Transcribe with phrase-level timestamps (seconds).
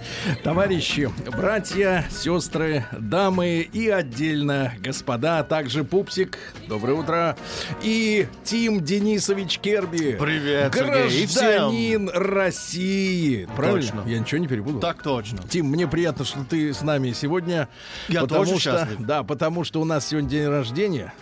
[0.42, 6.38] Товарищи, братья, сестры, дамы и отдельно господа, а также Пупсик,
[6.68, 7.36] доброе утро,
[7.82, 10.16] и Тим Денисович Керби.
[10.18, 11.26] Привет, Сергей.
[11.26, 13.48] Гражданин России.
[13.56, 14.02] Правильно?
[14.02, 14.08] Точно.
[14.08, 14.80] Я ничего не перепутал?
[14.80, 15.38] Так точно.
[15.48, 17.68] Тим, мне приятно, что ты с нами сегодня.
[18.08, 18.96] Я потому тоже что, счастлив.
[19.00, 21.12] Да, потому что у нас сегодня день рождения.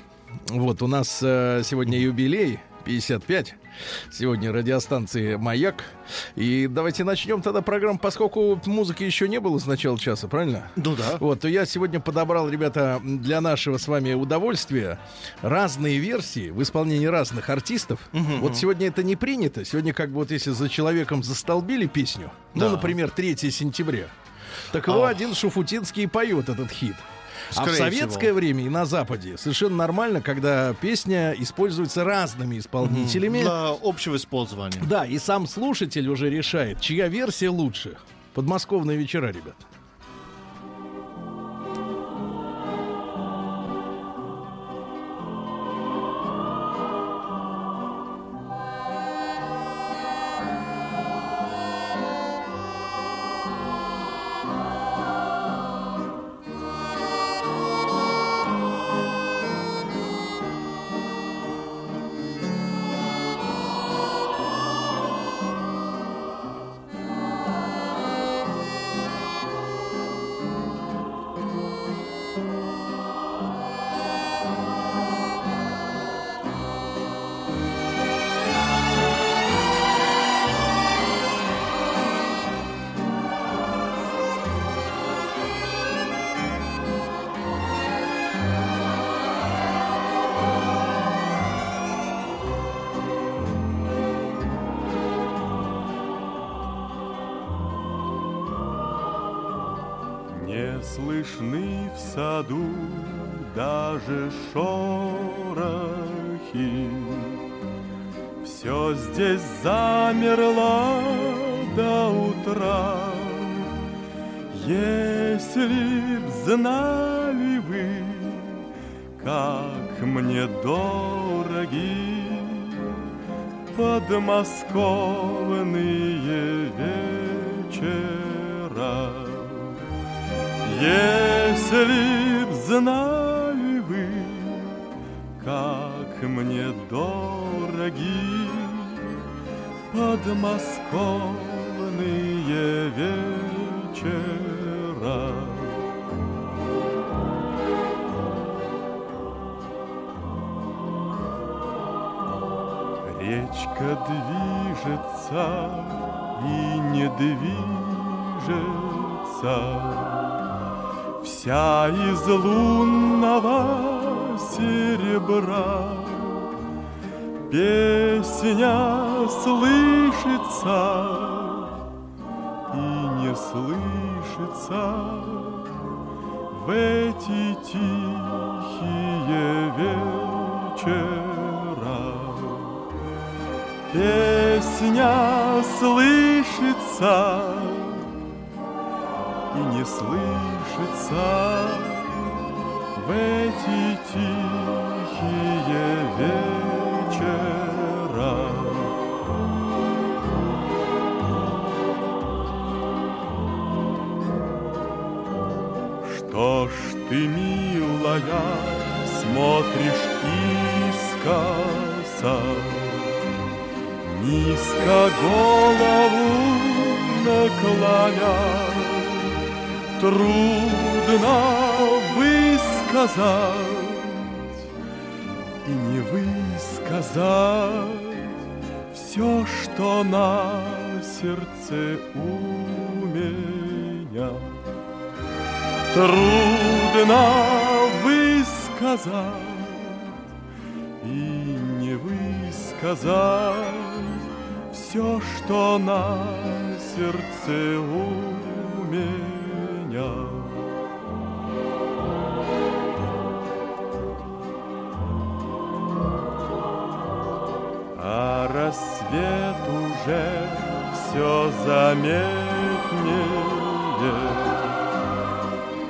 [0.49, 3.55] Вот, у нас э, сегодня юбилей, 55.
[4.11, 5.85] Сегодня радиостанции «Маяк».
[6.35, 10.69] И давайте начнем тогда программу, поскольку музыки еще не было с начала часа, правильно?
[10.77, 11.17] Ну да.
[11.21, 14.99] Вот, то я сегодня подобрал, ребята, для нашего с вами удовольствия
[15.43, 18.01] разные версии в исполнении разных артистов.
[18.13, 19.65] Вот сегодня это не принято.
[19.65, 22.71] Сегодня как бы вот если за человеком застолбили песню, ну, Да.
[22.73, 24.07] например, 3 сентября,
[24.73, 25.11] так его Ах.
[25.11, 26.97] один Шуфутинский поет этот хит.
[27.57, 28.35] А в советское всего.
[28.37, 33.41] время и на Западе совершенно нормально, когда песня используется разными исполнителями.
[33.41, 34.81] Для общего использования.
[34.89, 37.97] Да, и сам слушатель уже решает, чья версия лучше.
[38.35, 39.57] Подмосковные вечера, ребят.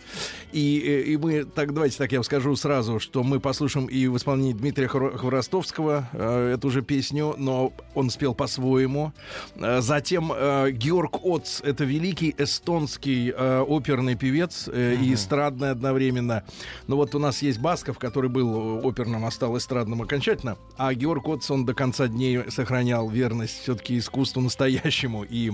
[0.52, 4.08] И, э, и мы, так давайте так я вам скажу сразу, что мы послушаем и
[4.08, 9.14] в исполнении Дмитрия Хвор- Хворостовского э, эту же песню, но он спел по-своему.
[9.56, 16.44] Э, затем э, Георг Оц, это великий эстонский э, оперный певец э, и эстрадный одновременно.
[16.88, 20.58] Но вот у нас есть Басков, который был оперным, а стал эстрадным окончательно.
[20.78, 25.52] А Георг Оц, он до конца дней сохранял верность все-таки искусству настоящему и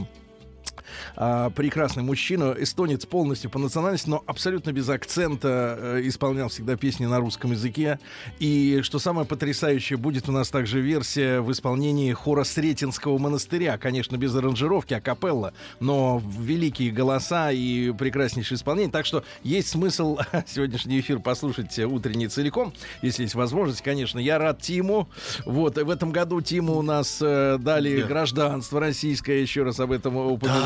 [1.15, 7.05] а, прекрасный мужчина, эстонец полностью по национальности, но абсолютно без акцента э, исполнял всегда песни
[7.05, 7.99] на русском языке.
[8.39, 14.17] И что самое потрясающее, будет у нас также версия в исполнении хора Сретенского монастыря, конечно,
[14.17, 18.91] без аранжировки, а капелла, но великие голоса и прекраснейшее исполнение.
[18.91, 20.17] Так что есть смысл
[20.47, 24.19] сегодняшний эфир послушать утренний целиком, если есть возможность, конечно.
[24.19, 25.09] Я рад Тиму.
[25.45, 30.15] Вот, в этом году Тиму у нас э, дали гражданство российское, еще раз об этом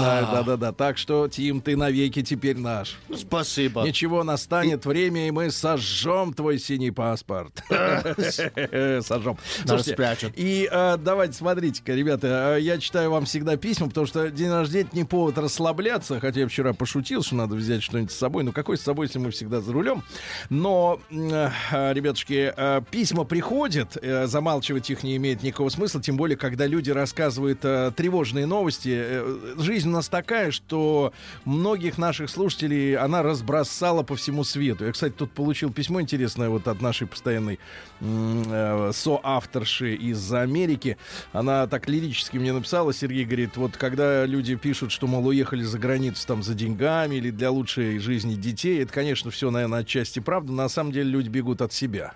[0.10, 0.46] упоминаю.
[0.46, 0.72] Да-да-да.
[0.72, 2.98] Так что, Тим, ты навеки теперь наш.
[3.16, 3.84] Спасибо.
[3.84, 7.64] Ничего, настанет время, и мы сожжем твой синий паспорт.
[7.70, 9.38] Сожжем.
[9.66, 10.34] Слушайте, спрячут.
[10.36, 14.90] и э, давайте, смотрите-ка, ребята, э, я читаю вам всегда письма, потому что день рождения
[14.94, 18.44] не повод расслабляться, хотя я вчера пошутил, что надо взять что-нибудь с собой.
[18.44, 20.04] Ну, какой с собой, если мы всегда за рулем?
[20.50, 21.50] Но, э,
[21.94, 22.54] ребятушки,
[22.92, 29.22] письма приходят, замалчивать их не имеет никакого смысла, тем более, когда люди рассказывают тревожные новости.
[29.62, 31.14] Жизнь нас такая, что
[31.44, 34.86] многих наших слушателей она разбросала по всему свету.
[34.86, 37.60] Я, кстати, тут получил письмо интересное вот от нашей постоянной
[38.00, 40.98] э, соавторши из Америки.
[41.34, 45.78] Она так лирически мне написала, Сергей говорит, вот когда люди пишут, что, мол, уехали за
[45.78, 50.54] границу там за деньгами или для лучшей жизни детей, это, конечно, все, наверное, отчасти правда.
[50.54, 52.14] На самом деле люди бегут от себя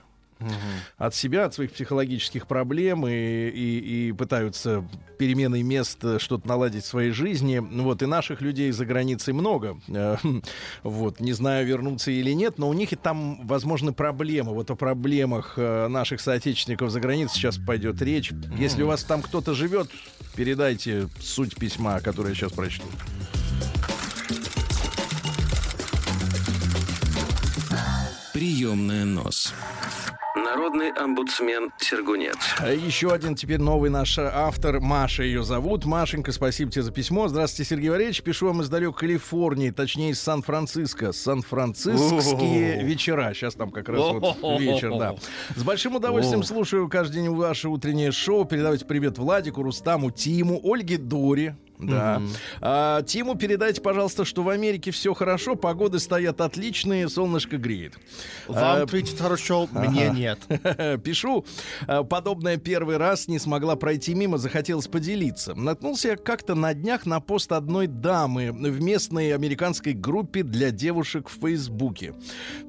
[0.98, 4.86] от себя, от своих психологических проблем и, и, и пытаются
[5.18, 7.60] переменой мест э, что-то наладить в своей жизни.
[7.60, 9.78] Вот, и наших людей за границей много.
[9.88, 10.18] Э,
[10.84, 14.54] Вот, не знаю, вернуться или нет, но у них и там, возможно, проблемы.
[14.54, 18.32] Вот о проблемах э, наших соотечественников за границей сейчас пойдет речь.
[18.58, 19.90] Если у вас там кто-то живет,
[20.36, 22.86] передайте суть письма, которое я сейчас прочту.
[28.34, 29.54] Приемная нос.
[30.36, 32.38] Народный омбудсмен Сергунец.
[32.58, 34.80] А Еще один теперь новый наш автор.
[34.80, 35.86] Маша ее зовут.
[35.86, 37.28] Машенька, спасибо тебе за письмо.
[37.28, 38.24] Здравствуйте, Сергей Валерьевич.
[38.24, 41.12] Пишу вам из далекой Калифорнии, точнее из Сан-Франциско.
[41.12, 43.32] Сан-Франциские вечера.
[43.36, 45.16] Сейчас там как раз вот вечер, да.
[45.56, 48.46] С большим удовольствием слушаю каждый день ваше утреннее шоу.
[48.46, 51.54] Передавайте привет Владику, Рустаму, Тиму, Ольге Дори.
[51.80, 52.22] Да.
[52.62, 57.94] А, Тиму передайте, пожалуйста, что в Америке все хорошо, погоды стоят отличные, солнышко греет.
[58.48, 60.40] Вам ответить хорошо, мне нет.
[61.04, 61.46] Пишу.
[61.88, 65.56] э, Подобное первый раз не смогла пройти мимо, захотелось поделиться.
[65.56, 71.30] Наткнулся я как-то на днях на пост одной дамы в местной американской группе для девушек
[71.30, 72.14] в Фейсбуке.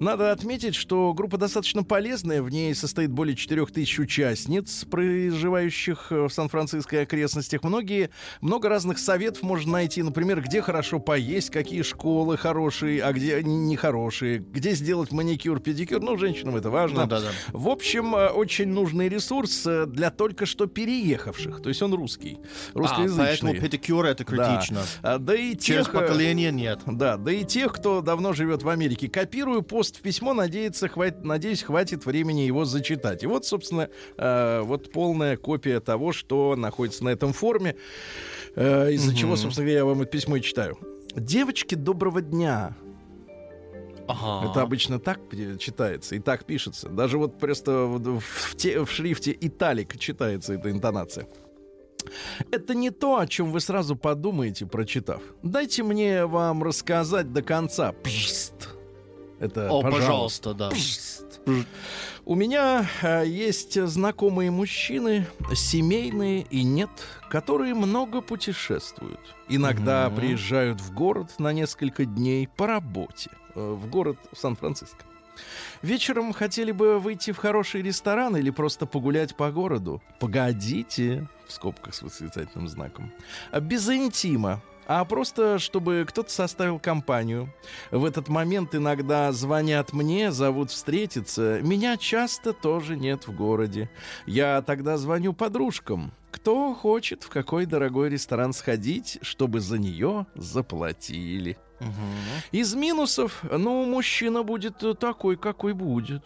[0.00, 2.42] Надо отметить, что группа достаточно полезная.
[2.42, 7.62] В ней состоит более 4000 участниц, проживающих в Сан-Франциско и окрестностях.
[7.62, 13.12] Многие, много разных разных советов можно найти, например, где хорошо поесть, какие школы хорошие, а
[13.12, 16.00] где нехорошие, где сделать маникюр, педикюр.
[16.00, 17.02] Ну, женщинам это важно.
[17.02, 17.28] Ну, да, да.
[17.52, 21.60] В общем, э, очень нужный ресурс э, для только что переехавших.
[21.62, 22.38] То есть он русский,
[22.74, 23.24] А, русскоязычный.
[23.26, 24.30] поэтому педикюр это Да.
[24.30, 24.82] критично.
[25.02, 26.80] А, да и Через тех, э, поколение нет.
[26.86, 29.08] да, да и тех, кто давно живет в Америке.
[29.08, 33.22] Копирую пост в письмо, надеется, хватит, надеюсь, хватит времени его зачитать.
[33.22, 37.76] И вот, собственно, э, вот полная копия того, что находится на этом форуме,
[38.56, 40.78] э, из-за чего, собственно, я вам это письмо и читаю.
[41.14, 42.74] Девочки, доброго дня.
[44.06, 44.50] Ага.
[44.50, 46.88] Это обычно так э, читается и так пишется.
[46.88, 51.26] Даже вот просто в, в те- в шрифте италик читается эта интонация.
[52.50, 55.22] Это не то, о чем вы сразу подумаете, прочитав.
[55.42, 57.92] Дайте мне вам рассказать до конца.
[58.02, 58.68] Пжст.
[59.40, 60.52] Это О, пожалуйста.
[60.52, 60.70] пожалуйста, да.
[60.70, 61.40] Пжст.
[62.26, 66.88] У меня э, есть знакомые мужчины, семейные и нет,
[67.28, 69.20] которые много путешествуют.
[69.48, 70.16] Иногда Мгм.
[70.16, 73.30] приезжают в город на несколько дней по работе.
[73.54, 75.04] э, В город Сан-Франциско.
[75.82, 80.00] Вечером хотели бы выйти в хороший ресторан или просто погулять по городу.
[80.18, 83.12] Погодите, в скобках с восклицательным знаком.
[83.60, 87.52] Без интима, а просто чтобы кто-то составил компанию.
[87.90, 91.60] В этот момент иногда звонят мне, зовут встретиться.
[91.62, 93.90] Меня часто тоже нет в городе.
[94.26, 96.12] Я тогда звоню подружкам.
[96.30, 101.56] Кто хочет в какой дорогой ресторан сходить, чтобы за нее заплатили.
[101.80, 101.92] Мгм.
[102.52, 106.24] Из минусов, ну, мужчина будет такой, какой будет.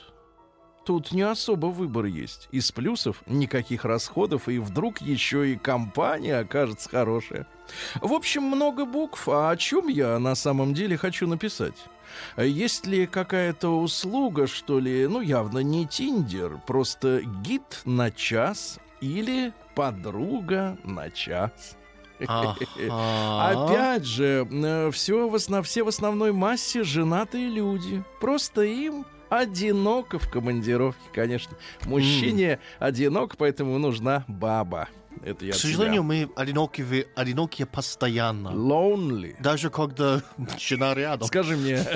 [0.88, 2.48] Тут не особо выбор есть.
[2.50, 7.46] Из плюсов никаких расходов, и вдруг еще и компания окажется хорошая.
[8.00, 11.74] В общем, много букв, а о чем я на самом деле хочу написать?
[12.38, 19.52] Есть ли какая-то услуга, что ли, ну, явно не Тиндер, просто гид на час или
[19.74, 21.76] подруга на час?
[22.26, 22.56] Ага.
[23.68, 28.02] Опять же, все в, основ- все в основной массе женатые люди.
[28.22, 31.56] Просто им одиноко в командировке, конечно.
[31.84, 34.88] Мужчине одинок, поэтому нужна баба.
[35.24, 36.02] Это я К сожалению, себя.
[36.02, 38.48] мы одиноки, одинокие постоянно.
[38.48, 39.34] Lonely.
[39.40, 40.22] Даже когда
[40.58, 41.26] жена рядом.
[41.26, 41.80] Скажи мне.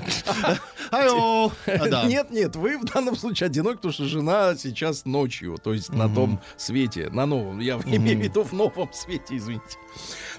[0.90, 2.04] Да.
[2.04, 6.12] Нет, нет, вы в данном случае одинок, потому что жена сейчас ночью, то есть на
[6.12, 7.60] том свете, на новом.
[7.60, 9.78] Я имею в виду в новом свете, извините.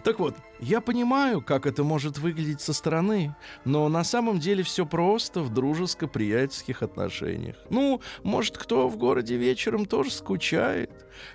[0.04, 4.86] Так вот, я понимаю, как это может выглядеть со стороны, но на самом деле все
[4.86, 7.58] просто в дружеско-приятельских отношениях.
[7.70, 10.92] Ну, может, кто в городе вечером тоже скучает,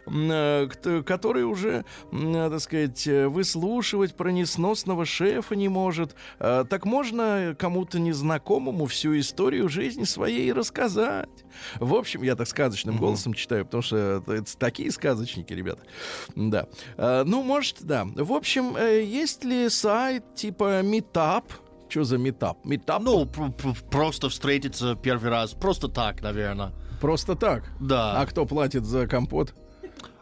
[0.07, 0.69] э,
[1.05, 6.15] который уже, э, так сказать, э, выслушивать про несносного шефа не может.
[6.39, 11.29] Так можно кому-то незнакомому всю историю жизни своей рассказать.
[11.77, 15.83] В общем, я так сказочным голосом читаю, потому что это, это такие сказочники, ребята.
[16.35, 16.67] Да.
[16.97, 18.07] Ну, может, да.
[18.15, 18.77] В общем,
[19.19, 21.45] есть ли сайт типа Meetup?
[21.89, 22.57] Что за Meetup?
[22.65, 23.01] Meetup?
[23.01, 25.53] Ну, пр- пр- просто встретиться первый раз.
[25.55, 26.73] Просто так, наверное.
[27.01, 27.65] Просто так.
[27.81, 28.21] Да.
[28.21, 29.55] А кто платит за компот?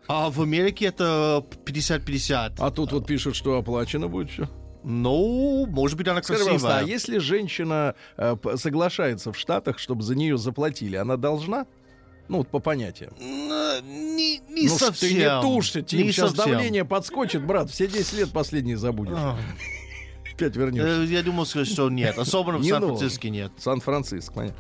[0.08, 2.54] А в Америке это 50-50.
[2.58, 4.48] А тут вот пишут, что оплачено будет все.
[4.84, 6.92] Ну, может быть, она Скажи, пожалуйста, а красивая.
[6.92, 11.66] если женщина э, соглашается в Штатах, чтобы за нее заплатили, она должна?
[12.28, 13.12] Ну, вот по понятиям.
[13.20, 15.08] Н- Не, не ну, совсем.
[15.10, 16.52] ты не тушься, Тим, Не сейчас совсем.
[16.54, 19.14] давление подскочит, брат, все 10 лет последние забудешь.
[19.16, 19.38] А,
[20.34, 21.02] Опять вернешься.
[21.02, 22.18] э, Я думал, сказать, что нет.
[22.18, 23.52] Особенно в Не Сан-Франциско нет.
[23.56, 24.58] Сан-Франциско, понятно.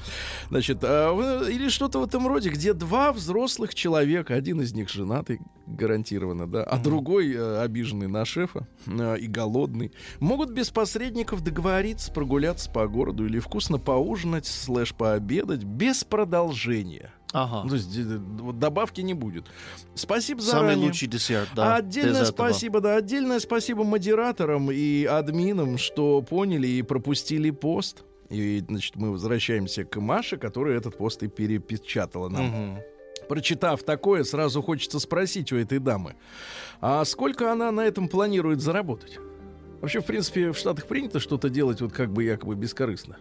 [0.48, 5.38] Значит, а, или что-то в этом роде, где два взрослых человека, один из них женатый,
[5.66, 12.10] гарантированно, да, а другой э, обиженный на шефа э, и голодный, могут без посредников договориться
[12.10, 17.12] прогуляться по городу или вкусно поужинать, слэш пообедать, без продолжения.
[17.32, 17.62] Ага.
[17.64, 18.18] Ну, то есть э,
[18.54, 19.46] добавки не будет.
[19.94, 20.86] Спасибо Самый заранее.
[20.86, 21.74] лучший десерт, да.
[21.74, 22.32] А отдельное этого.
[22.32, 28.04] спасибо, да, отдельное спасибо модераторам и админам, что поняли и пропустили пост.
[28.30, 32.46] И, значит, мы возвращаемся к Маше, которая этот пост и перепечатала нам.
[32.46, 32.78] Мгм.
[33.28, 36.14] Прочитав такое, сразу хочется спросить у этой дамы,
[36.80, 39.18] а сколько она на этом планирует заработать?
[39.80, 43.18] Вообще, в принципе, в Штатах принято что-то делать вот как бы якобы бескорыстно.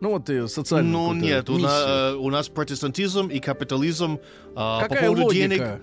[0.00, 4.18] Ну вот и социальную Ну нет, у, на- э, у нас протестантизм и капитализм
[4.54, 5.48] а, по Какая поводу логика?
[5.48, 5.80] денег.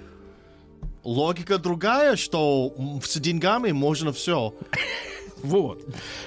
[1.04, 4.56] Логика другая, что с деньгами можно все.
[5.44, 5.84] Вот.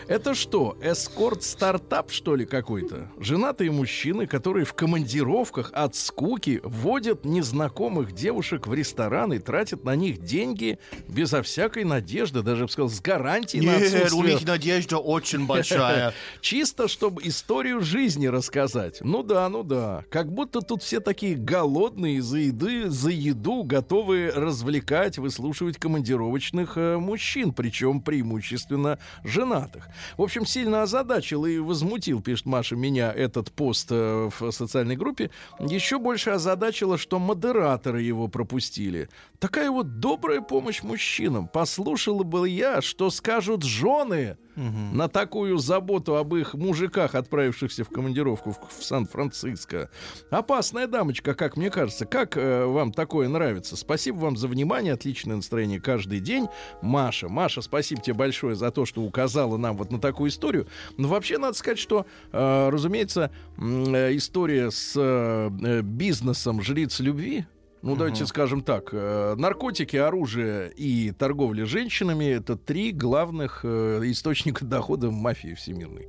[0.07, 3.11] Это что, эскорт-стартап, что ли, какой-то?
[3.19, 9.97] Женатые мужчины, которые в командировках от скуки водят незнакомых девушек в ресторан и тратят на
[9.97, 14.35] них деньги безо всякой надежды, даже, я бы сказал, с гарантией на Нет, у отсутствие
[14.35, 16.15] них надежда очень большая.
[16.41, 18.99] Чисто, чтобы историю жизни рассказать.
[19.01, 20.05] Ну да, ну да.
[20.11, 26.99] Как будто тут все такие голодные за еды, за еду, готовые развлекать, выслушивать командировочных э,
[26.99, 29.89] мужчин, причем преимущественно женатых.
[30.17, 35.31] В общем, сильно озадачил и возмутил, пишет Маша, меня этот пост э, в социальной группе.
[35.61, 39.09] Еще больше озадачило, что модераторы его пропустили.
[39.39, 41.49] Такая вот добрая помощь мужчинам.
[41.49, 48.51] Послушала бы я, что скажут жены на такую заботу об их мужиках, отправившихся в командировку
[48.51, 49.91] в, в Сан-Франциско.
[50.31, 52.07] Опасная дамочка, как мне кажется.
[52.07, 53.77] Как э, вам такое нравится?
[53.77, 56.49] Спасибо вам за внимание, отличное настроение каждый день.
[56.83, 60.67] Маша, Маша, спасибо тебе большое за то, что указала нам вот на такую историю.
[60.97, 67.47] Но вообще надо сказать, что, э, разумеется, э, история с э, э, бизнесом жриц любви,
[67.83, 68.91] ну, давайте скажем так.
[68.93, 76.09] э, Наркотики, оружие и торговля женщинами— это три главных э, источника дохода мафии всемирной.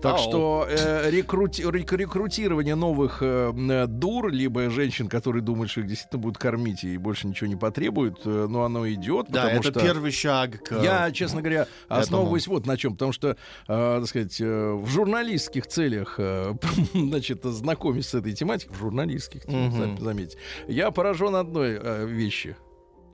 [0.00, 0.18] Так Ау.
[0.18, 5.88] что э, рекрути- рек- рекрутирование новых э, э, дур, либо женщин, которые думают, что их
[5.88, 9.80] действительно будут кормить и больше ничего не потребуют, э, но оно идет, Да, это что...
[9.80, 10.82] первый шаг к...
[10.82, 13.36] Я, честно говоря, основываюсь вот на чем, потому что, э,
[13.66, 16.54] так сказать, э, в журналистских целях, э,
[16.94, 22.56] значит, знакомясь с этой тематикой, в журналистских зам- заметьте, я поражен одной э, вещи.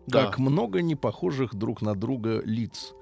[0.07, 0.25] Да.
[0.25, 2.95] Как много непохожих друг на друга лиц.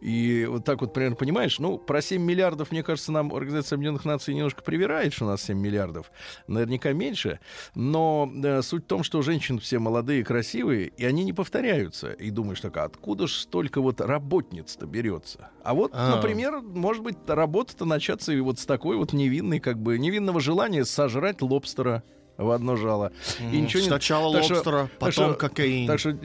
[0.00, 4.06] И вот так вот, примерно, понимаешь, ну, про 7 миллиардов, мне кажется, нам Организация Объединенных
[4.06, 6.10] Наций немножко привирает, что у нас 7 миллиардов.
[6.46, 7.38] Наверняка меньше.
[7.74, 12.12] Но э, суть в том, что женщины все молодые, красивые, и они не повторяются.
[12.12, 15.50] И думаешь, так, а откуда ж столько вот работниц-то берется?
[15.62, 16.16] А вот, А.
[16.16, 20.86] например, может быть, работа-то начаться и вот с такой вот невинной, как бы, невинного желания
[20.86, 22.02] сожрать лобстера
[22.40, 23.12] в одно жало.
[23.38, 25.86] И ничего не- Сначала что- лобстера, так потом что- кокаин.
[25.86, 26.16] Так что...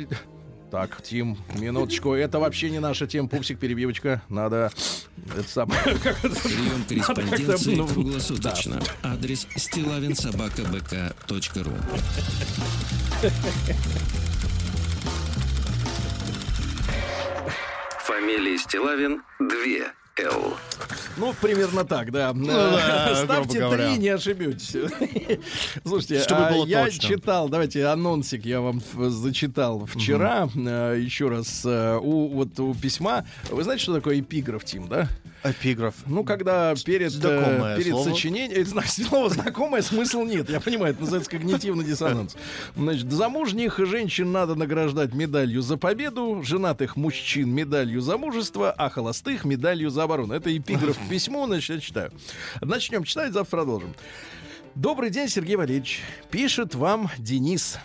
[0.71, 2.13] Так, Тим, минуточку.
[2.13, 3.29] Это вообще не наша тема.
[3.29, 4.21] Пупсик, перебивочка.
[4.29, 4.71] Надо...
[5.37, 5.79] Это самое...
[5.83, 8.81] Прием корреспонденции ну, круглосуточно.
[9.03, 11.71] Адрес стилавинсобакабк.ру
[18.05, 20.55] Фамилия Стилавин 2 Л.
[21.17, 22.31] Ну, примерно так, да.
[22.31, 23.89] да, Ставьте грубо говоря.
[23.89, 24.71] три, не ошибетесь.
[25.85, 27.09] Слушайте, Чтобы а было я точно.
[27.09, 33.25] читал, давайте анонсик я вам зачитал вчера, э, еще раз, э, у вот у письма.
[33.49, 35.09] Вы знаете, что такое эпиграф, Тим, да?
[35.45, 35.93] Эпиграф.
[36.07, 38.09] Ну, когда перед, э, Знакомое перед слово.
[38.09, 38.51] сочинением...
[38.61, 40.49] э, зна- Слово знакомое, смысл нет.
[40.49, 42.35] Я понимаю, это называется когнитивный диссонанс.
[42.75, 49.45] Значит, замужних женщин надо награждать медалью за победу, женатых мужчин медалью за мужество, а холостых
[49.45, 50.33] медалью за оборону.
[50.33, 52.11] Это эпиграф к письму, значит, я читаю.
[52.61, 53.93] Начнем читать, завтра продолжим.
[54.73, 56.01] Добрый день, Сергей Валерьевич.
[56.31, 57.77] Пишет вам Денис.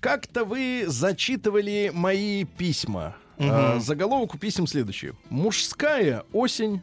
[0.00, 3.16] Как-то вы зачитывали мои письма.
[3.38, 5.12] А, заголовок у писем следующий.
[5.30, 6.82] Мужская осень.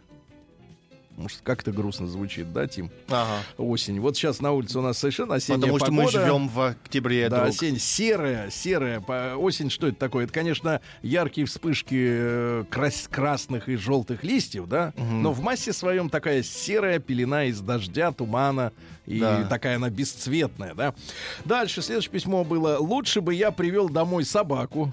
[1.18, 2.90] Может, как-то грустно звучит, да, Тим?
[3.10, 3.44] Ага.
[3.58, 4.00] Осень.
[4.00, 6.04] Вот сейчас на улице у нас совершенно осенняя Потому что погода.
[6.06, 7.50] мы живем в октябре, Да, друг.
[7.50, 9.02] осень серая, серая.
[9.36, 10.24] Осень что это такое?
[10.24, 14.94] Это, конечно, яркие вспышки э, крас- красных и желтых листьев, да?
[14.98, 18.72] Но в массе своем такая серая пелена из дождя, тумана.
[19.06, 19.44] И Да.
[19.44, 20.96] такая она бесцветная, да?
[21.44, 22.78] Дальше, следующее письмо было.
[22.80, 24.92] Лучше бы я привел домой собаку.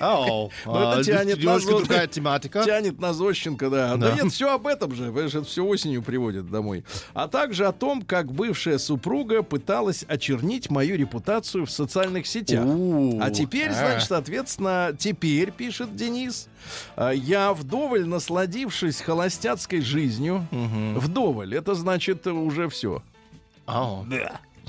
[0.00, 0.50] Ау.
[0.66, 2.64] Ну, это А, тянет Немножко другая тематика.
[2.64, 3.96] Тянет на Зощенко, да.
[3.96, 4.22] Да, Да.
[4.22, 5.12] нет, все об этом же.
[5.12, 6.84] Это все осенью приводит домой.
[7.14, 12.64] А также о том, как бывшая супруга пыталась очернить мою репутацию в социальных сетях.
[12.66, 13.74] А теперь, а.
[13.74, 16.48] значит, соответственно, теперь, пишет Денис,
[16.96, 23.02] а, я вдоволь насладившись холостяцкой жизнью, вдоволь, это значит уже все.
[23.66, 24.04] Ау.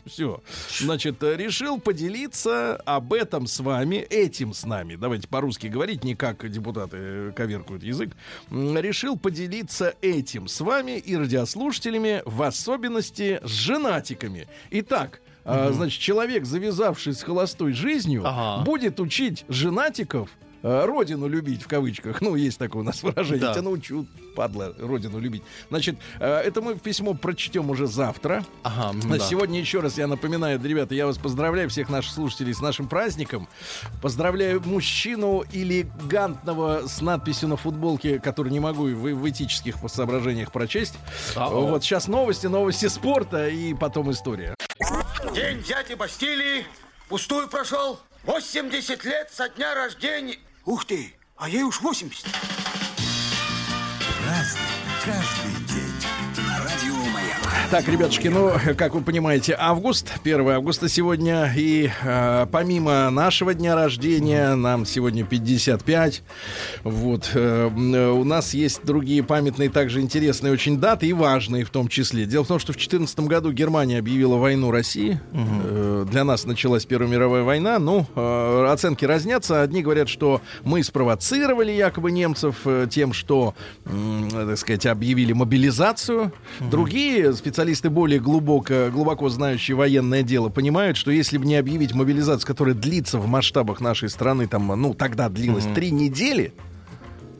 [0.09, 0.41] Все.
[0.79, 4.95] Значит, э, решил поделиться об этом с вами, этим с нами.
[4.95, 8.11] Давайте по-русски говорить, не как депутаты э, коверкуют язык.
[8.51, 14.47] Решил поделиться этим с вами и радиослушателями, в особенности с женатиками.
[14.71, 18.63] Итак, а, значит, человек, завязавший с холостой жизнью, Ага.
[18.63, 20.29] будет учить женатиков
[20.61, 22.21] родину любить в кавычках.
[22.21, 23.41] Ну, есть такое у нас выражение.
[23.41, 23.53] Да.
[23.53, 25.43] Тебя научу, падла, родину любить.
[25.69, 28.43] Значит, э, это мы письмо прочтем уже завтра.
[28.63, 29.25] Ага, На да.
[29.25, 33.47] Сегодня еще раз я напоминаю, ребята, я вас поздравляю, всех наших слушателей с нашим праздником.
[34.01, 40.95] Поздравляю мужчину элегантного с надписью на футболке, который не могу в, в этических соображениях прочесть.
[41.35, 41.67] Ау.
[41.67, 44.55] Вот сейчас новости, новости спорта и потом история.
[45.33, 46.65] День дяди Бастилии
[47.07, 47.99] пустую прошел.
[48.23, 50.37] 80 лет со дня рождения.
[50.65, 52.25] Ух ты, а ей уж 80.
[54.25, 54.61] Разный,
[55.03, 55.58] каждый
[57.71, 63.75] так, ребятушки, ну, как вы понимаете, август, 1 августа сегодня, и э, помимо нашего дня
[63.75, 66.23] рождения, нам сегодня 55,
[66.83, 71.89] вот, э, у нас есть другие памятные, также интересные очень даты и важные в том
[71.89, 72.25] числе.
[72.25, 76.87] Дело в том, что в 2014 году Германия объявила войну России, э, для нас началась
[76.87, 82.87] Первая мировая война, ну, э, оценки разнятся, одни говорят, что мы спровоцировали якобы немцев э,
[82.89, 83.53] тем, что,
[83.85, 90.95] м, так сказать, объявили мобилизацию, другие специалисты специалисты более глубоко, глубоко знающие военное дело понимают,
[90.95, 95.27] что если бы не объявить мобилизацию, которая длится в масштабах нашей страны, там, ну, тогда
[95.27, 96.53] длилась три недели,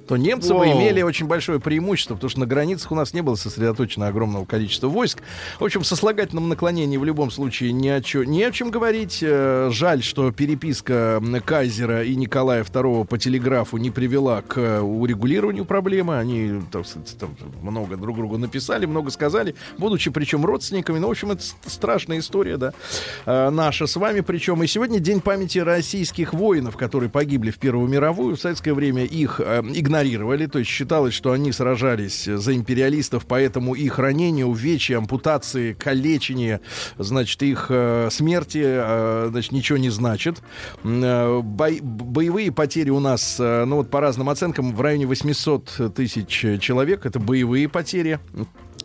[0.10, 3.36] то немцы бы имели очень большое преимущество, потому что на границах у нас не было
[3.36, 5.20] сосредоточено огромного количества войск.
[5.60, 9.20] В общем, в сослагательном наклонении в любом случае ни о, чё- ни о чем говорить.
[9.22, 15.64] Э, Жаль, что переписка Кайзера и Николая II по телеграфу не привела к э, урегулированию
[15.64, 16.18] проблемы.
[16.18, 20.98] Они так сказать, там много друг другу написали, много сказали, будучи причем родственниками.
[20.98, 22.74] Ну, в общем, это страшная история, да,
[23.28, 24.22] э, наша с вами.
[24.22, 28.38] Причем и сегодня день памяти российских воинов, которые погибли в Первую мировую.
[28.38, 29.62] В советское время их э,
[30.00, 36.62] игнорировали, то есть считалось, что они сражались за империалистов, поэтому их ранения, увечья, ампутации, калечение,
[36.98, 40.42] значит, их э, смерти, э, значит, ничего не значит.
[40.84, 45.94] Э, бой- боевые потери у нас, э, ну вот по разным оценкам, в районе 800
[45.96, 46.30] тысяч
[46.62, 47.06] человек.
[47.06, 48.20] Это боевые потери.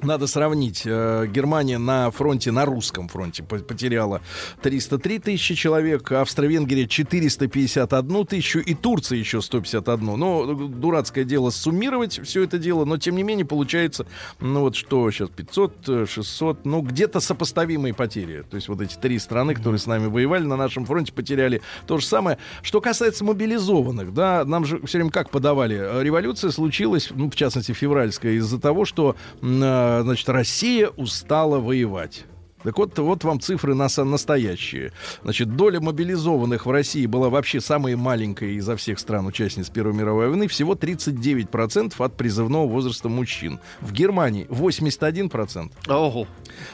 [0.03, 0.83] Надо сравнить.
[0.85, 4.21] Э, Германия на фронте, на русском фронте по- потеряла
[4.61, 10.05] 303 тысячи человек, Австро-Венгрия 451 тысячу и Турция еще 151.
[10.19, 14.07] Ну, дурацкое дело суммировать все это дело, но тем не менее получается,
[14.41, 18.45] ну вот что сейчас, 500, э, 600, ну где-то сопоставимые потери.
[18.51, 21.97] То есть вот эти три страны, которые с нами воевали на нашем фронте, потеряли то
[21.97, 22.37] же самое.
[22.63, 27.37] Что касается мобилизованных, да, нам же все время как подавали, э, революция случилась, ну, в
[27.37, 32.25] частности, февральская, из-за того, что, э, значит, Россия устала воевать.
[32.65, 34.93] Так вот, вот вам цифры нас настоящие.
[35.23, 40.31] Значит, доля мобилизованных в России была вообще самой маленькой изо всех стран участниц Первой мировой
[40.31, 40.49] войны.
[40.49, 43.61] Всего 39% от призывного возраста мужчин.
[43.81, 45.71] В Германии 81%.
[45.89, 46.27] Ого.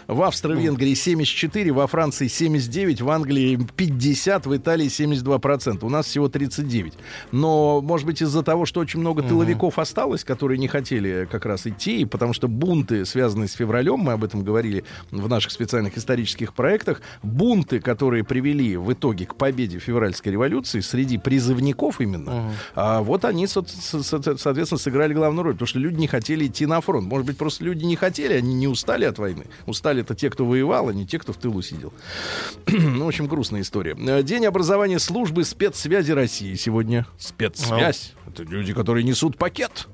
[0.06, 5.84] В Австро-Венгрии 74, во Франции 79, в Англии 50, в Италии 72%.
[5.84, 6.94] У нас всего 39.
[7.32, 11.66] Но, может быть, из-за того, что очень много тыловиков осталось, которые не хотели как раз
[11.66, 16.54] идти, потому что бунты, связанные с февралем, мы об этом говорили в наших специальных исторических
[16.54, 23.24] проектах, бунты, которые привели в итоге к победе февральской революции среди призывников именно, а вот
[23.24, 26.80] они, со- со- со- соответственно, сыграли главную роль, потому что люди не хотели идти на
[26.80, 27.06] фронт.
[27.06, 29.46] Может быть, просто люди не хотели, они не устали от войны.
[29.66, 31.92] Устали это те, кто воевал, а не те, кто в тылу сидел.
[32.66, 33.96] ну, в общем, грустная история.
[33.98, 37.06] Э, День образования службы спецсвязи России сегодня.
[37.18, 38.14] Спецсвязь.
[38.26, 39.88] Это люди, которые несут пакет.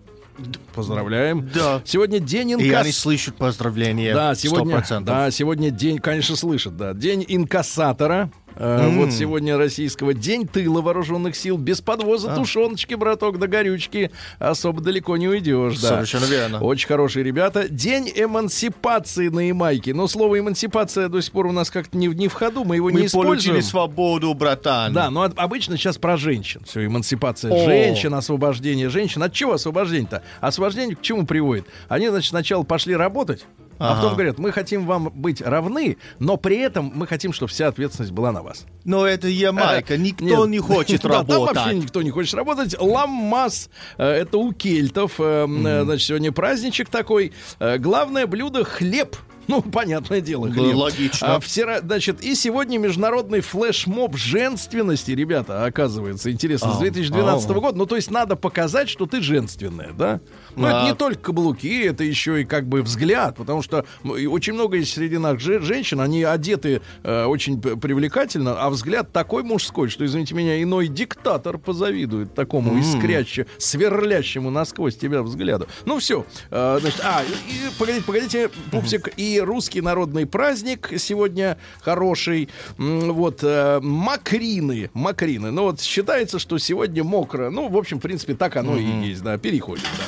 [0.74, 1.48] Поздравляем.
[1.54, 1.80] Да.
[1.84, 4.14] Сегодня день И они слышат поздравления.
[4.14, 5.00] Да, сегодня, 100%.
[5.00, 8.30] да, сегодня день, конечно, слышат, да, день инкассатора.
[8.56, 12.36] Э, Вот сегодня российского день тыла вооруженных сил без подвоза А.
[12.36, 15.78] тушеночки, браток, до горючки особо далеко не уйдешь.
[15.80, 15.88] Да.
[15.88, 16.60] Совершенно верно.
[16.60, 17.68] Очень хорошие ребята.
[17.68, 19.92] День эмансипации на Ямайке.
[19.92, 22.76] Но слово эмансипация до сих пор у нас как-то не, в- не в ходу, мы
[22.76, 23.26] его Мы не используем.
[23.36, 24.92] получили свободу, братан.
[24.92, 26.62] Да, но от- обычно сейчас про женщин.
[26.66, 27.64] Все, эмансипация О.
[27.64, 29.22] женщин, освобождение женщин.
[29.22, 30.22] От чего освобождение-то?
[30.40, 31.66] Освобождение к чему приводит?
[31.88, 33.44] Они, значит, сначала пошли работать,
[33.78, 33.94] а Ага.
[34.00, 38.12] потом говорят, мы хотим вам быть равны, но при этом мы хотим, чтобы вся ответственность
[38.12, 38.66] была на вас.
[38.84, 39.94] Но это Ямайка.
[39.94, 40.48] Э, Никто нет.
[40.48, 41.56] не хочет Да, там работать.
[41.56, 42.76] вообще никто не хочет работать.
[42.80, 45.14] Ламмас, э, это у кельтов.
[45.18, 47.32] э, Значит, сегодня праздничек такой.
[47.60, 49.16] Главное блюдо хлеб.
[49.48, 50.74] Ну, понятное дело, Да, хлеб.
[50.74, 51.36] логично.
[51.36, 57.48] А, все ра- значит, и сегодня международный флешмоб женственности, ребята, оказывается, интересно, с А, 2012
[57.50, 57.54] а.
[57.54, 57.78] года.
[57.78, 60.18] Ну, то есть надо показать, что ты женственная, да?
[60.56, 60.78] Ну, Да.
[60.80, 64.92] это не только каблуки, это еще и как бы взгляд, потому что очень много есть
[64.94, 70.34] среди нас же- женщин, они одеты э, очень привлекательно, а взгляд такой мужской, что, извините
[70.34, 75.66] меня, иной диктатор позавидует такому искряще, сверлящему насквозь тебя взгляду.
[75.84, 76.24] Ну, все.
[76.50, 82.48] значит, а, и, погодите, погодите, пупсик, и русский народный праздник сегодня хороший.
[82.78, 85.50] Вот, э, макрины, макрины.
[85.50, 87.50] Ну, вот считается, что сегодня мокро.
[87.50, 90.04] Ну, в общем, в принципе, так оно и есть, да, переходим, да.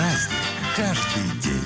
[0.00, 0.38] Праздник
[0.76, 1.60] каждый день.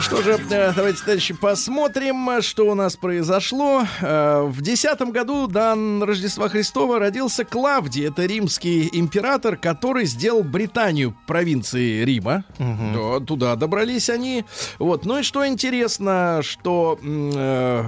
[0.00, 3.84] Что же, э, давайте, товарищи, посмотрим, что у нас произошло.
[4.00, 8.08] Э, В десятом году до Рождества Христова родился Клавдий.
[8.08, 12.42] Это римский император, который сделал Британию провинцией Рима.
[12.58, 14.44] Да, туда добрались они.
[14.80, 15.04] Вот.
[15.04, 17.82] Ну и что интересно, что э,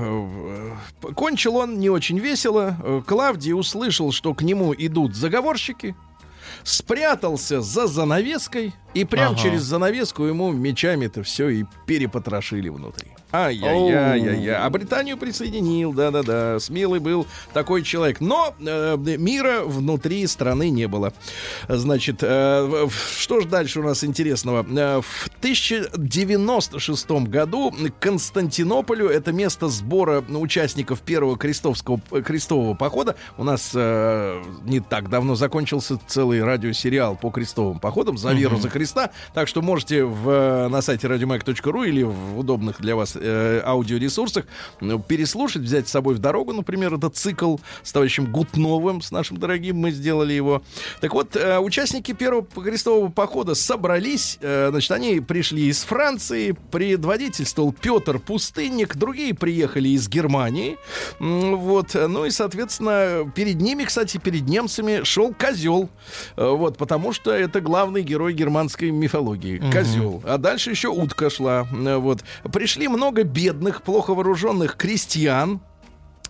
[1.03, 3.03] э, кончил он не очень весело.
[3.09, 5.97] Клавдий услышал, что к нему идут заговорщики.
[6.64, 9.42] Спрятался за занавеской, и прям Ага.
[9.42, 13.09] через занавеску ему мечами это все и перепотрошили внутри.
[13.33, 14.57] Ай-яй-яй-яй-яй.
[14.57, 16.61] А Британию присоединил, да-да-да.
[16.61, 18.21] Смелый был такой человек.
[18.21, 21.14] Но э, мира внутри страны не было.
[21.68, 24.66] Значит, э, что ж дальше у нас интересного?
[24.68, 33.73] Э, в 1096 году Константинополю, это место сбора участников первого крестовского, крестового похода, у нас
[33.75, 39.49] э, не так давно закончился целый радиосериал по крестовым походам «За веру, за Христа», так
[39.49, 44.45] что можете в, э, на сайте radiomag.ru или в удобных для вас э, аудиоресурсах
[44.81, 49.39] ну, переслушать, взять с собой в дорогу, например, этот цикл с товарищем Гутновым, с нашим
[49.39, 50.63] дорогим, мы сделали его.
[51.01, 57.73] Так вот, э, участники первого крестового похода собрались, э, значит, они пришли из Франции, предводительствовал
[57.73, 60.77] Петр Пустынник, другие приехали из Германии,
[61.19, 65.89] вот, ну и, соответственно, перед ними, кстати, перед немцами шел козел,
[66.37, 70.23] Э, вот, потому что это главный герой германской мифологии, козел.
[70.25, 72.21] А дальше еще утка шла, Э, вот.
[72.53, 75.61] Пришли много бедных, плохо вооруженных крестьян,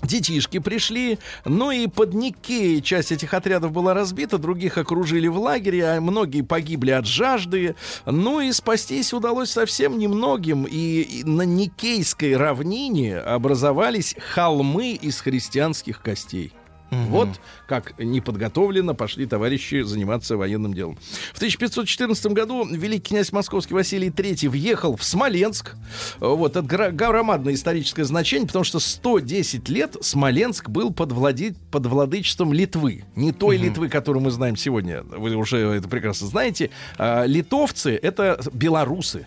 [0.02, 5.86] Детишки пришли, ну и под Никеей часть этих отрядов была разбита, других окружили в лагере,
[5.86, 7.76] а многие погибли от жажды.
[8.04, 16.52] Ну и спастись удалось совсем немногим, и на Никейской равнине образовались холмы из христианских костей.
[16.92, 17.28] Вот
[17.66, 20.98] как неподготовленно пошли товарищи заниматься военным делом.
[21.32, 25.74] В 1514 году великий князь московский Василий III въехал в Смоленск.
[26.20, 32.52] Вот, это громадное историческое значение, потому что 110 лет Смоленск был под, влади- под владычеством
[32.52, 33.04] Литвы.
[33.16, 35.02] Не той Литвы, которую мы знаем сегодня.
[35.02, 36.70] Вы уже это прекрасно знаете.
[36.98, 39.26] А, литовцы— это белорусы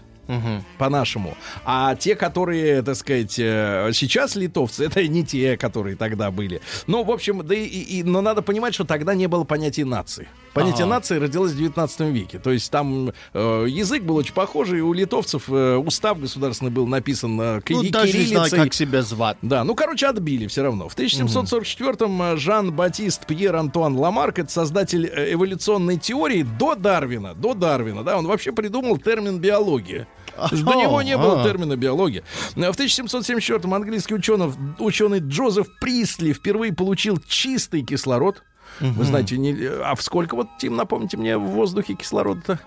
[0.77, 1.35] по-нашему.
[1.65, 6.61] А те, которые, так сказать, э, сейчас литовцы, это не те, которые тогда были.
[6.87, 10.27] Ну, в общем, да и- и- но надо понимать, что тогда не было понятия нации.
[10.55, 10.95] Понятие Ага.
[10.95, 12.39] нации родилось в 19 веке.
[12.39, 14.79] То есть там э, язык был очень похожий.
[14.79, 19.01] У литовцев э, устав государственный был написан э, ки- Ну, даже не знаю, как себя
[19.01, 19.35] звать.
[19.41, 20.87] Да, ну, короче, отбили все равно.
[20.87, 27.53] В 1744-м э, Жан-Батист Пьер Антуан Ламарк, это создатель э, эволюционной теории до Дарвина, до
[27.53, 30.07] Дарвина, да, он вообще придумал термин биология.
[30.51, 31.43] До него не было а.
[31.43, 32.23] термина биология.
[32.55, 38.41] Э, В 1774-м английский ученый, ученый Джозеф Присли впервые получил чистый кислород.
[38.79, 42.59] Вы знаете, не, а в сколько вот, Тим, напомните мне, в воздухе кислорода-то?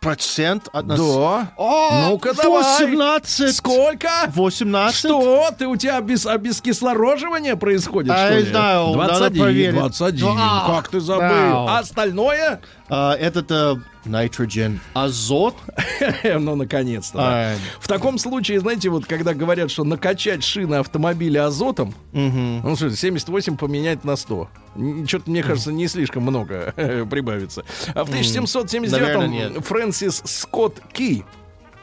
[0.00, 0.98] Процент от нас...
[0.98, 1.52] Да.
[1.58, 2.62] О, Ну-ка, давай.
[2.62, 3.54] 18.
[3.54, 4.08] Сколько?
[4.28, 4.98] 18?
[4.98, 5.50] Что?
[5.58, 8.46] Ты у тебя без, обескислороживание происходит, А, что я ли?
[8.50, 9.74] знаю, надо 21, проверить.
[9.74, 10.36] 21.
[10.36, 10.64] Да.
[10.68, 11.26] Как ты забыл?
[11.28, 11.66] Вау.
[11.68, 12.62] А остальное?
[12.90, 14.80] А, этот э, nitrogen.
[14.94, 15.56] Азот?
[16.24, 17.18] ну, наконец-то.
[17.18, 17.54] да.
[17.78, 23.56] В таком случае, знаете, вот когда говорят, что накачать шины автомобиля азотом, ну что, 78
[23.56, 24.48] поменять на 100.
[25.06, 26.72] Что-то, мне кажется, не слишком много
[27.10, 27.64] прибавится.
[27.94, 29.64] А в Наверное, 1779-м нет.
[29.64, 31.24] Фрэнсис Скотт Ки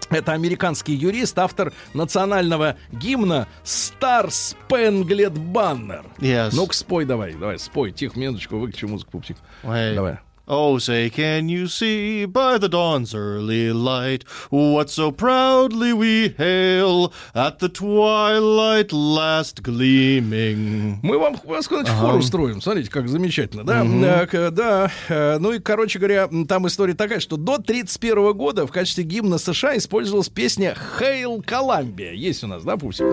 [0.09, 6.05] это американский юрист, автор национального гимна Star Spangled Banner.
[6.19, 6.51] Yes.
[6.53, 7.91] Ну-ка, спой давай, давай, спой.
[7.91, 9.37] Тихо, минуточку, выключи музыку, пупсик.
[9.63, 9.95] Эй.
[9.95, 10.19] Давай.
[10.49, 17.11] Oh, say, can you see by the dawn's early light what so proudly we hail
[17.35, 20.99] at the twilight last gleaming?
[21.03, 22.61] Мы вам вас куда-нибудь хор устроим.
[22.61, 23.85] Смотрите, как замечательно, да?
[24.01, 24.89] Так, э, да.
[25.09, 29.39] э, Ну и, короче говоря, там история такая, что до 31 года в качестве гимна
[29.39, 32.13] США использовалась песня «Хейл Коламбия».
[32.13, 33.05] Есть у нас, да, Пусик?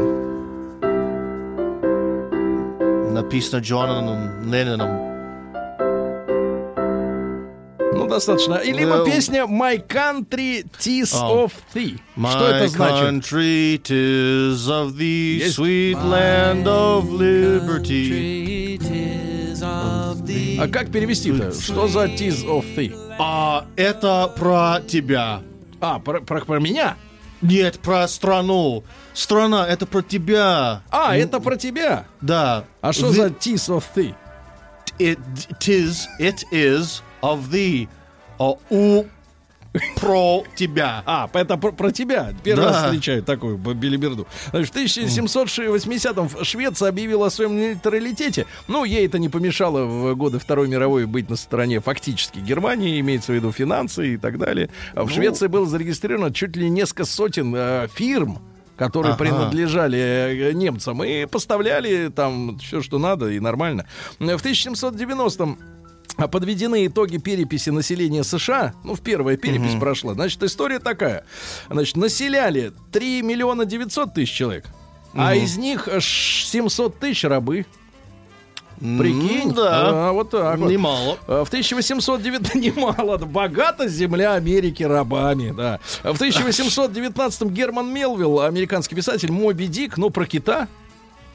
[3.12, 5.13] Написано Джоном Ленноном.
[7.96, 8.54] Ну, достаточно.
[8.56, 11.44] И либо Well- песня «My Country, Tis Oh.
[11.46, 11.98] of Thee».
[12.16, 13.04] My Что это значит?
[13.08, 15.58] country, tis of the Есть.
[15.58, 18.78] sweet land of liberty.
[20.60, 21.52] А как перевести-то?
[21.52, 22.92] Что за «Tis of Thee»?
[23.18, 25.42] А это про тебя.
[25.80, 26.96] А, про, про- про меня?
[27.42, 28.84] Нет, про страну.
[29.12, 30.82] Страна, это про тебя.
[30.90, 32.06] А, это про тебя.
[32.20, 32.64] Да.
[32.80, 34.14] А что The- за «Tis of Thee»?
[34.98, 35.18] It,
[35.60, 37.88] tis, it is of thee.
[38.38, 39.04] А, у
[40.00, 41.02] про тебя.
[41.04, 42.32] А, это про, про тебя.
[42.44, 42.70] Первый Да.
[42.72, 44.26] раз встречаю такую билиберду.
[44.52, 48.46] В 1780-м Швеция объявила о своем нейтралитете.
[48.68, 53.32] Ну, ей это не помешало в годы Второй мировой быть на стороне фактически Германии, имеется
[53.32, 54.70] в виду финансы и так далее.
[54.94, 55.06] А Ну.
[55.06, 58.38] в Швеции было зарегистрировано чуть ли несколько сотен э, фирм,
[58.76, 59.24] которые Ага.
[59.24, 63.86] принадлежали э, немцам и поставляли там все, что надо, и нормально.
[64.20, 65.73] В 1790-м а
[66.30, 68.74] подведены итоги переписи населения США.
[68.84, 70.14] Ну, в первая перепись прошла.
[70.14, 71.24] Значит, история такая.
[71.70, 74.64] Значит, населяли 3 миллиона 900 тысяч человек.
[75.14, 77.66] А из них аж 700 тысяч рабы.
[78.80, 79.52] Прикинь?
[79.52, 80.08] да.
[80.08, 80.68] А, вот так вот.
[80.70, 81.16] Немало.
[81.28, 85.78] А, В 1809 немало, богата земля Америки рабами, да.
[86.02, 90.68] А В 1819 Герман Мелвилл, американский писатель, Моби Дик, ну, про кита,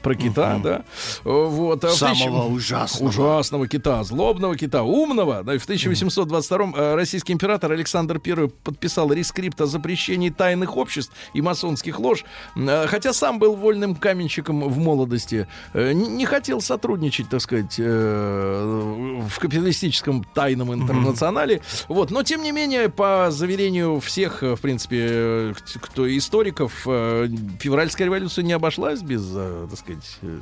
[0.02, 0.84] про кита, да.
[1.24, 1.84] Вот.
[1.84, 3.08] а Самого тысяча- ужасного.
[3.10, 5.42] Ужасного кита, злобного кита, умного.
[5.42, 11.12] Да, и в 1822 э, российский император Александр I подписал рескрипт о запрещении тайных обществ
[11.34, 12.24] и масонских лож,
[12.56, 19.20] Э, хотя сам был вольным каменщиком в молодости, э, не хотел сотрудничать, так сказать, э,
[19.28, 21.62] в капиталистическом тайном интернационале.
[21.88, 27.28] Вот, но тем не менее, по заверению всех, э, в принципе, э, кто историков, э,
[27.58, 29.89] февральская революция не обошлась без, э, так сказать,
[30.22, 30.40] э,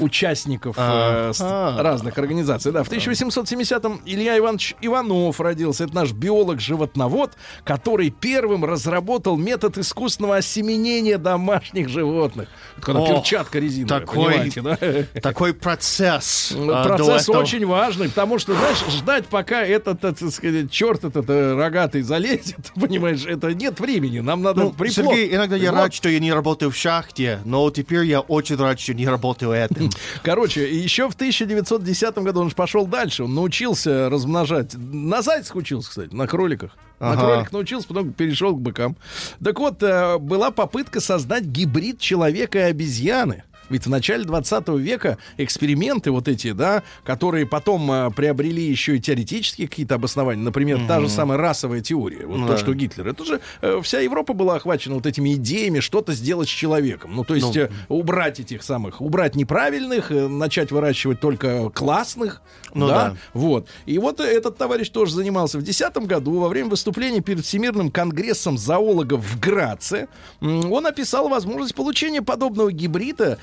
[0.00, 1.82] участников э, с- А.
[1.82, 2.72] разных организаций.
[2.72, 5.84] Да, в 1870-м Илья Иванович Иванов родился.
[5.84, 7.32] Это наш биолог-животновод,
[7.64, 12.48] который первым разработал метод искусственного осеменения домашних животных.
[12.76, 15.20] Это когда О, перчатка резиновая, такой- да?
[15.20, 16.52] Такой процесс.
[16.56, 21.28] Ну, а, Процесс очень важный, потому что, знаешь, ждать, пока этот, так сказать, черт этот
[21.28, 24.20] э, рогатый залезет, понимаешь, это нет времени.
[24.20, 24.92] Нам надо Ну, приплод.
[25.14, 28.78] Сергей, иногда я рад, что я не работаю в шахте, но теперь я очень рад,
[28.82, 29.90] что не работаю этим.
[30.22, 33.24] Короче, еще в 1910 году он же пошел дальше.
[33.24, 34.74] Он научился размножать.
[34.74, 36.76] На зайцах учился, кстати, на кроликах.
[36.98, 37.20] На Ага.
[37.20, 38.96] кроликах научился, потом перешел к быкам.
[39.42, 43.44] Так вот, э, была попытка создать гибрид человека и обезьяны.
[43.72, 49.00] Ведь в начале 20 века эксперименты вот эти, да, которые потом э, приобрели еще и
[49.00, 52.56] теоретические какие-то обоснования, например, та же самая расовая теория, вот то, Да.
[52.58, 56.52] что Гитлер, это же э, вся Европа была охвачена вот этими идеями что-то сделать с
[56.52, 57.16] человеком.
[57.16, 57.62] Ну, то есть Ну.
[57.62, 62.42] э, убрать этих самых, убрать неправильных, э, начать выращивать только классных.
[62.74, 63.16] Ну да, да.
[63.32, 63.68] Вот.
[63.86, 68.58] И вот этот товарищ тоже занимался в 2010 году во время выступления перед Всемирным конгрессом
[68.58, 70.08] зоологов в Граце.
[70.40, 73.38] Он описал возможность получения подобного гибрида,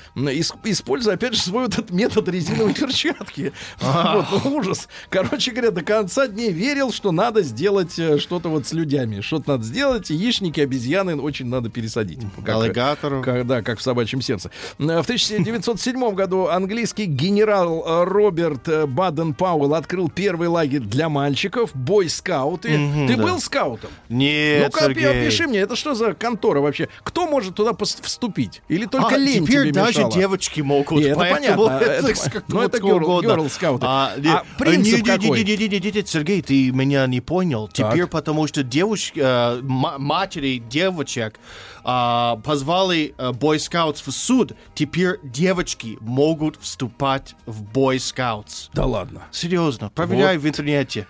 [0.64, 3.52] используя, опять же, свой вот этот метод резиновой перчатки.
[3.80, 4.88] Вот, ну, ужас.
[5.08, 9.20] Короче говоря, до конца дней верил, что надо сделать э, что-то вот с людьми.
[9.20, 10.10] Что-то надо сделать.
[10.10, 12.20] Яичники, обезьяны очень надо пересадить.
[12.44, 13.24] Как- Аллигаторов.
[13.24, 14.50] как- да, как в собачьем сердце.
[14.78, 21.08] Э, В 1907 году английский генерал э, Роберт э, Баден Пауэлл открыл первый лагерь для
[21.08, 22.68] мальчиков, бойскауты.
[23.08, 23.22] Ты да.
[23.22, 23.90] был скаутом?
[24.08, 25.22] Нет, Ну-ка, Сергей.
[25.22, 26.88] опиши мне, это что за контора вообще?
[27.02, 28.62] Кто может туда вступить?
[28.68, 30.09] Или только А, лень тебе даже мешала?
[30.14, 31.00] Девочки могут.
[31.00, 31.78] Не, это понятно.
[31.80, 33.28] это как ну, это угодно.
[33.28, 33.86] герл-скауты.
[33.86, 35.44] А, А принцип не, какой?
[35.44, 37.68] Не, не, не, не, не, Сергей, ты меня не понял.
[37.68, 37.92] Так.
[37.92, 41.38] Теперь потому что девушки, э, ма- матери девочек
[41.84, 48.68] а, позвали э, бойскаутс в суд, теперь девочки могут вступать в бойскаутс.
[48.72, 49.22] Да ладно.
[49.30, 51.06] Серьезно, проверяй в интернете.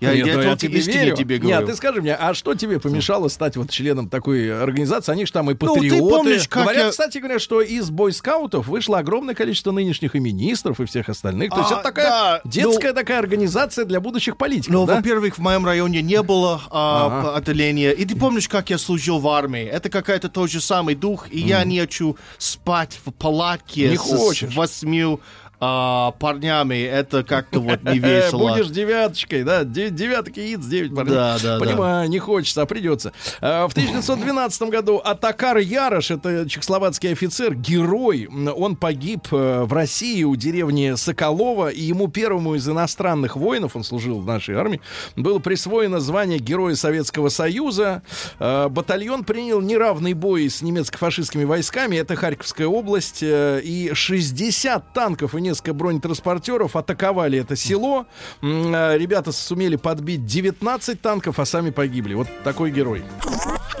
[0.00, 1.16] Я, Нет, я ну, только тебе истине верю.
[1.16, 1.66] тебе Нет, говорю.
[1.68, 5.12] ты скажи мне, а что тебе помешало стать вот членом такой организации?
[5.12, 5.98] Они же там и Ну, ты патриоты.
[6.00, 10.80] помнишь, как Говорят, я- кстати говоря, что из бойскаутов вышло огромное количество нынешних и министров,
[10.80, 11.50] и всех остальных.
[11.50, 14.96] То есть А, это такая да, детская ну- такая организация для будущих политиков, Ну, да?
[14.96, 17.36] во-первых, в моем районе не было а, Ага.
[17.36, 17.92] отделения.
[17.92, 19.64] И ты помнишь, как я служил в армии?
[19.64, 21.28] Это какая-то тот же самый дух.
[21.30, 24.52] И я не хочу спать в палатке Не с, хочешь.
[24.52, 25.20] с восьмью
[25.60, 26.82] а, парнями.
[26.82, 28.48] Это как-то вот не весело.
[28.52, 29.64] Будешь девяточкой, да?
[29.64, 31.14] Де- девяток яиц, девять парней.
[31.14, 31.64] Да, да, да.
[31.64, 33.12] Понимаю, не хочется, а придется.
[33.40, 38.28] А, В 1912 году Атакар Ярош, это чехословацкий офицер, герой.
[38.56, 43.84] Он погиб э, в России у деревни Соколова, и ему первому из иностранных воинов, он
[43.84, 44.80] служил в нашей армии,
[45.16, 48.02] было присвоено звание Героя Советского Союза.
[48.38, 51.96] Э, Батальон принял неравный бой с немецко-фашистскими войсками.
[51.96, 53.22] Это Харьковская область.
[53.22, 58.06] э, И 60 танков и несколько бронетранспортеров атаковали это село.
[58.42, 62.14] Э, Ребята сумели подбить 19 танков, а сами погибли.
[62.14, 63.04] Вот такой герой.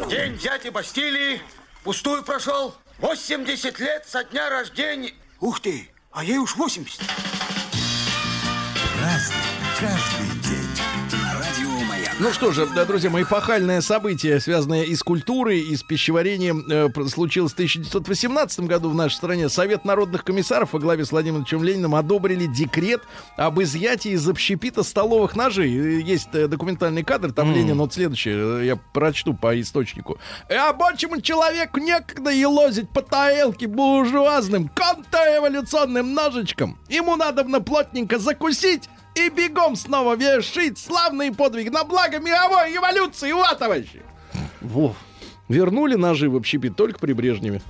[0.08, 1.40] День взятия Бастилии
[1.82, 2.74] пустую прошел.
[2.98, 5.12] 80 лет со дня рождения.
[5.40, 7.00] Ух ты, а ей уж 80.
[9.00, 9.36] Разный,
[9.80, 10.13] каждый
[12.20, 16.64] Ну что же, да, друзья мои, эпохальное событие, связанное и с культурой, и с пищеварением,
[16.70, 19.48] э, случилось в 1918 году в нашей стране.
[19.48, 23.02] Совет народных комиссаров во главе с Владимиром Лениным одобрили декрет
[23.36, 25.76] об изъятии из общепита столовых ножей.
[25.76, 30.16] Э, Есть э, документальный кадр, там Ленин, вот следующее, э, я прочту по источнику.
[30.48, 36.78] Рабочему человеку некогда елозить по тарелке буржуазным контрреволюционным ножичком.
[36.88, 43.32] Ему надо на плотненько закусить и бегом снова вершить славные подвиги на благо мировой революции,
[43.32, 44.02] ура, товарищи!
[44.60, 44.94] Во.
[45.48, 47.62] Вернули ножи в общепит только при Брежневе.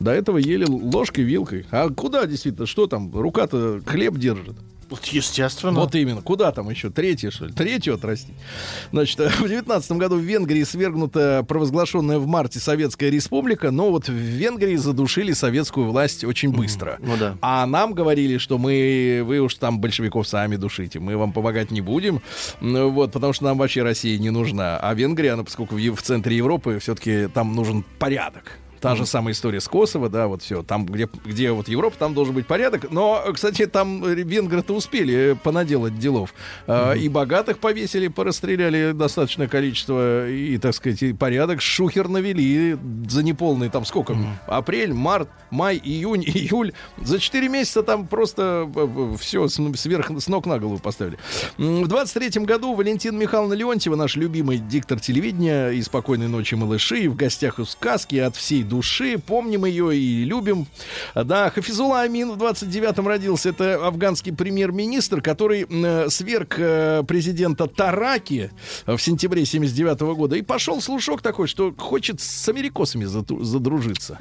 [0.00, 1.66] До этого ели ложкой, вилкой.
[1.70, 2.66] А куда действительно?
[2.66, 3.10] Что там?
[3.12, 4.56] Рука-то хлеб держит.
[4.90, 5.78] Вот естественно.
[5.78, 6.20] Вот именно.
[6.20, 6.90] Куда там еще?
[6.90, 7.52] Третье, что ли?
[7.52, 8.34] Третье отрастить.
[8.90, 14.12] Значит, в девятнадцатом году в Венгрии свергнута провозглашенная в марте Советская Республика, но вот в
[14.12, 16.98] Венгрии задушили советскую власть очень быстро.
[17.00, 17.36] Ну да.
[17.40, 21.80] А нам говорили, что мы, вы уж там большевиков сами душите, мы вам помогать не
[21.80, 22.20] будем,
[22.60, 24.76] Ну вот, потому что нам вообще Россия не нужна.
[24.78, 28.58] А Венгрия, она, поскольку в, в центре Европы, все-таки там нужен порядок.
[28.80, 30.62] Та же самая история с Косово, да, вот все.
[30.62, 32.90] Там, где, где вот Европа, там должен быть порядок.
[32.90, 36.34] Но, кстати, там венгры-то успели э, понаделать делов.
[36.66, 40.28] А, И богатых повесили, порастреляли достаточное количество.
[40.28, 42.76] И, так сказать, и порядок шухер навели
[43.08, 44.16] за неполный, там сколько?
[44.46, 46.72] Апрель, март, май, июнь, июль.
[46.98, 48.70] За 4 месяца там просто
[49.18, 51.18] все сверх, с ног на голову поставили.
[51.58, 57.16] В 23 году Валентина Михайловна Леонтьева, наш любимый диктор телевидения и «Спокойной ночи, малыши», в
[57.16, 59.18] гостях у сказки от всей души.
[59.18, 60.66] Помним ее и любим.
[61.14, 63.50] Да, Хафизула Амин в 29-м родился.
[63.50, 65.66] Это афганский премьер-министр, который
[66.10, 68.50] сверг э, президента Тараки
[68.86, 70.36] в сентябре 79 года.
[70.36, 74.16] И пошел слушок такой, что хочет с америкосами задружиться.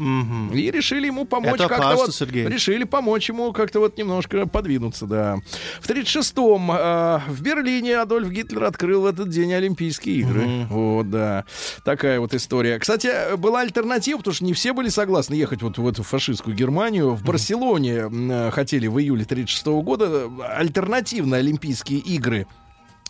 [0.53, 2.47] И решили ему помочь как-то вот, Сергей.
[2.47, 5.37] решили помочь ему как-то вот немножко подвинуться, да.
[5.81, 10.65] В 36-м э, в Берлине Адольф Гитлер открыл в этот день Олимпийские игры.
[10.69, 11.45] Вот, да.
[11.83, 12.79] Такая вот история.
[12.79, 17.13] Кстати, была альтернатива, потому что не все были согласны ехать вот в эту фашистскую Германию.
[17.15, 22.47] В Барселоне э, хотели в июле 36 года альтернативные Олимпийские игры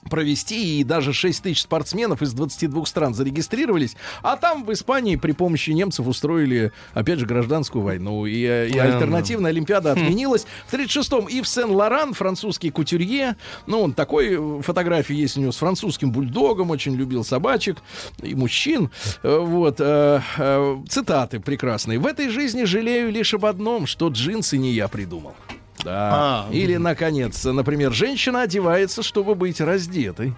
[0.09, 5.31] провести, и даже 6 тысяч спортсменов из 22 стран зарегистрировались, а там в Испании при
[5.31, 10.45] помощи немцев устроили, опять же, гражданскую войну, и, э, и альтернативная Олимпиада отменилась.
[10.67, 13.35] В 36-м Ив Сен-Лоран, французский кутюрье,
[13.67, 17.77] ну, он такой, э, фотографии есть у него с французским бульдогом, очень любил собачек
[18.21, 18.89] и мужчин,
[19.23, 21.99] Э, вот, э, э, цитаты прекрасные.
[21.99, 25.35] «В этой жизни жалею лишь об одном, что джинсы не я придумал».
[25.83, 26.45] Да.
[26.47, 30.33] А, Или, наконец, например, женщина одевается, чтобы быть раздетой.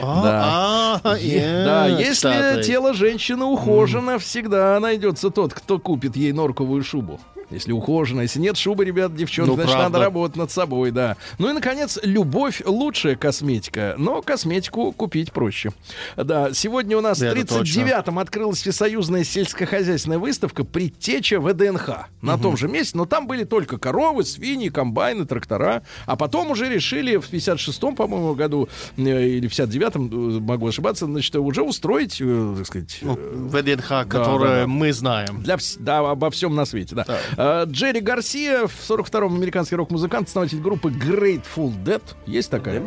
[0.00, 6.32] А, а, Е- э, да, если тело женщины ухожено, всегда найдется тот, кто купит ей
[6.32, 7.20] норковую шубу.
[7.50, 9.90] Если ухожено, если нет шубы, ребят, девчонки, Ну, значит, правда.
[9.90, 11.16] надо работать над собой, да.
[11.38, 15.72] Ну и, наконец, любовь лучшая косметика, но косметику купить проще.
[16.16, 22.38] Да, сегодня у нас Да, в это 39-м открылась всесоюзная сельскохозяйственная выставка «Предтеча ВДНХ» на
[22.38, 27.16] том же месте, но там были только коровы, свиньи, комбайны, трактора, а потом уже решили
[27.16, 32.54] в 56-м, по-моему, году э, или в 59-м, э, могу ошибаться, значит, уже устроить, э,
[32.58, 33.14] так сказать, Ну,
[33.48, 34.66] ВДНХ, которое да, да.
[34.66, 35.42] мы знаем.
[35.42, 37.04] для да, обо всем на свете, да.
[37.33, 42.02] Э, Джерри Гарсия, в 42-м американский рок-музыкант, основатель группы Grateful Dead.
[42.26, 42.80] Есть такая?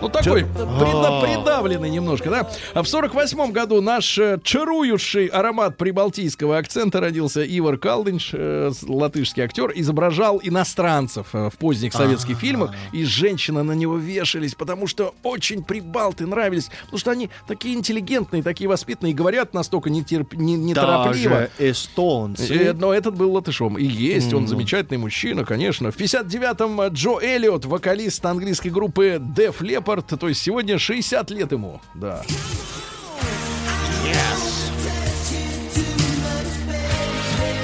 [0.00, 2.50] Ну, такой придавленный немножко, да?
[2.74, 7.44] А в 48-м году наш э, чарующий аромат прибалтийского акцента родился.
[7.44, 13.72] Ивар Калдинш, э, латышский актер, изображал иностранцев э, в поздних советских фильмах, и женщины на
[13.72, 19.14] него вешались, потому что очень прибалты нравились, потому что они такие интеллигентные, такие воспитанные, и
[19.14, 21.48] говорят настолько нетерп- не- неторопливо.
[21.58, 22.54] Даже эстонцы.
[22.56, 23.76] Э, Но этот был латышом.
[23.78, 25.90] И есть, он замечательный мужчина, конечно.
[25.90, 31.52] В 59-м э, Джо Эллиот, вокалист английской группы Def Leppard, то есть сегодня 60 лет
[31.52, 31.80] ему.
[31.94, 32.22] Да.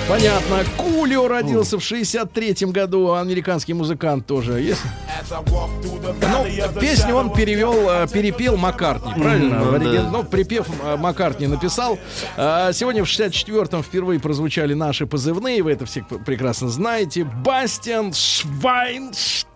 [0.08, 0.58] Понятно.
[0.76, 4.60] Кулио родился в 63-м году, американский музыкант тоже.
[4.60, 4.82] Есть?
[5.30, 9.54] Ну, песню он перевел, э, перепел Маккартни, правильно?
[9.74, 10.10] Оригин- да.
[10.10, 11.98] Ну, припев э, Маккартни написал.
[12.36, 17.24] А, Сегодня в 64-м впервые прозвучали наши позывные, вы это все прекрасно знаете.
[17.24, 18.12] Бастиан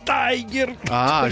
[0.08, 0.76] Швайнштайгер.
[0.88, 1.28] А,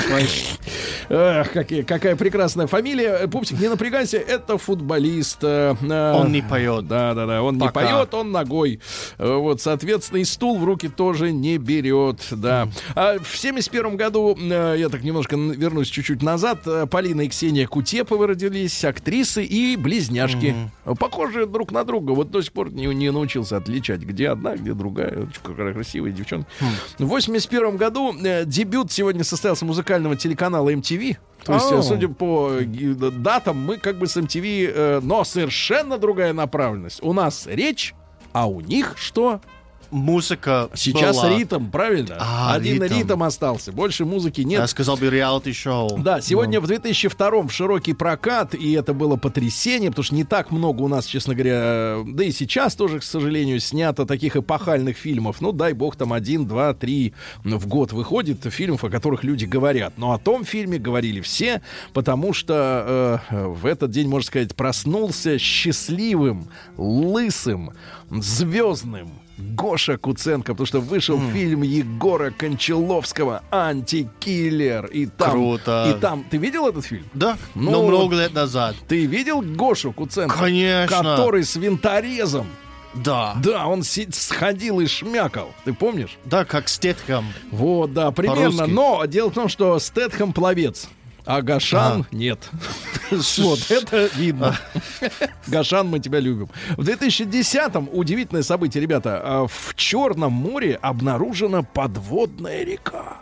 [1.09, 3.27] Эх, какие- какая прекрасная фамилия.
[3.29, 5.39] Пупсик, не напрягайся, это футболист.
[5.43, 6.87] э, э, Он не поет.
[6.87, 7.81] Да, да, да, он Пока.
[7.83, 8.81] не поет, он ногой.
[9.19, 12.69] Э, Вот, соответственно, и стул в руки тоже не берет, да.
[12.95, 18.85] А в 71 году, я так немножко вернусь чуть-чуть назад, Полина и Ксения Кутеповы родились,
[18.85, 20.55] актрисы и близняшки.
[20.99, 22.13] Похожие друг на друга.
[22.13, 25.29] Вот до сих пор не, не научился отличать, где одна, где другая.
[25.43, 26.49] Какая красивая девчонка.
[26.99, 31.17] В 81 году э, дебют сегодня состоялся музыкального телеканала MTV.
[31.45, 31.83] То есть, О.
[31.83, 37.01] судя по э, датам, мы как бы с MTV, э, но совершенно другая направленность.
[37.03, 37.95] У нас речь,
[38.33, 39.41] а у них что?
[39.91, 41.31] Музыка Сейчас была.
[41.37, 42.17] ритм, правильно?
[42.19, 42.95] А, Один ритм.
[42.95, 43.23] ритм.
[43.23, 44.61] остался, больше музыки нет.
[44.61, 45.99] Я сказал бы реалити-шоу.
[45.99, 50.51] Да, сегодня в 2002 в широкий прокат, и это было потрясение, потому что не так
[50.51, 55.41] много у нас, честно говоря, да и сейчас тоже, к сожалению, снято таких эпохальных фильмов.
[55.41, 57.15] Ну, дай бог, там один, два, три
[57.45, 59.95] в год выходит фильмов, о которых люди говорят.
[59.97, 61.63] Но о том фильме говорили все,
[61.93, 67.71] потому что э, в этот день, можно сказать, проснулся счастливым, лысым,
[68.11, 74.87] звездным, Гоша Куценко, потому что вышел фильм Егора Кончаловского «Антикиллер».
[74.87, 75.95] И там, Круто.
[75.95, 77.05] И там, ты видел этот фильм?
[77.15, 78.77] Да, Ну, но много лет назад.
[78.89, 80.37] Ты видел Гошу Куценко?
[80.37, 81.03] Конечно.
[81.03, 82.47] Который с винторезом.
[82.95, 83.37] Да.
[83.43, 85.53] Да, он сходил и шмякал.
[85.65, 86.17] Ты помнишь?
[86.25, 87.27] Да, как Стетхам.
[87.51, 88.67] Вот, да, примерно.
[88.67, 90.89] Но дело в том, что Стэтхэм пловец.
[91.27, 92.49] А Гашан нет.
[93.11, 94.57] Вот, это видно.
[95.47, 96.49] Гашан, мы тебя любим.
[96.77, 103.19] В 2010-м, удивительное событие, ребята, а, в Черном море обнаружена подводная река.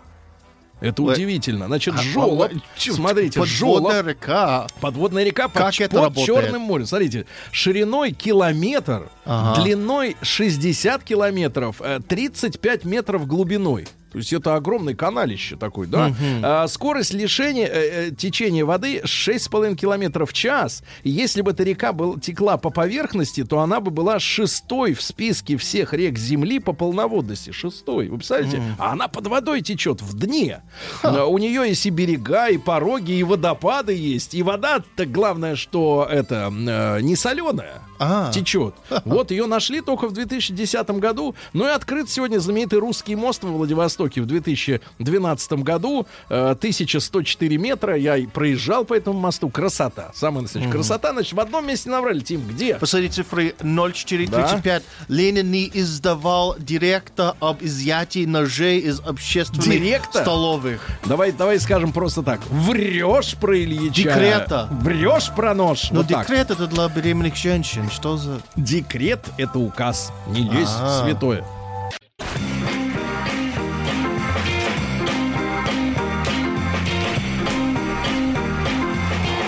[0.80, 1.12] Это Ой.
[1.14, 1.66] удивительно.
[1.66, 2.50] Значит, А, жолоб.
[2.52, 4.07] а, Смотрите, подводная жолоб.
[4.07, 4.66] река.
[4.80, 6.26] Подводная река под, Как это под работает?
[6.26, 6.86] Черным морем.
[6.86, 9.62] Смотрите, шириной километр, Ага.
[9.62, 13.86] длиной 60 километров, э, 35 метров глубиной.
[14.14, 16.14] То есть это огромный каналище такой, да?
[16.44, 20.84] А, скорость лишения, э, э, течения воды 6,5 километров в час.
[21.02, 25.02] И если бы эта река был, текла по поверхности, то она бы была шестой в
[25.02, 27.50] списке всех рек Земли по полноводности.
[27.50, 28.08] Шестой.
[28.08, 28.62] Вы представляете?
[28.78, 30.62] А она под водой течет в дне.
[31.02, 34.34] А, У нее есть и берега, и пороги, и водопады есть.
[34.34, 37.82] И вода-то главное, что это э, не соленая.
[38.05, 38.30] А.
[38.32, 38.74] Течет.
[39.05, 41.34] Вот ее нашли только в 2010 году.
[41.52, 46.07] Ну и открыт сегодня знаменитый русский мост во Владивостоке в 2012 году.
[46.28, 47.96] Э, 1104 метра.
[47.96, 49.48] Я проезжал по этому мосту.
[49.48, 50.11] Красота.
[50.14, 51.12] Самая настоящая красота.
[51.12, 52.20] Значит, в одном месте набрали.
[52.20, 52.74] Тим, где?
[52.76, 54.82] Посмотри цифры 0435.
[55.09, 60.22] Ленин не издавал директа об изъятии ножей из общественных Директа?
[60.22, 60.86] столовых.
[61.05, 62.40] Давай, давай скажем просто так.
[62.50, 64.02] Врешь про Ильича.
[64.02, 64.68] Декрета.
[64.70, 65.90] Врешь про нож.
[65.90, 66.26] Но Вот так.
[66.26, 67.88] декрет это для беременных женщин.
[67.95, 68.40] Что за...
[68.57, 70.12] Декрет— это указ.
[70.26, 71.05] Не лезь в А.
[71.05, 71.45] святое.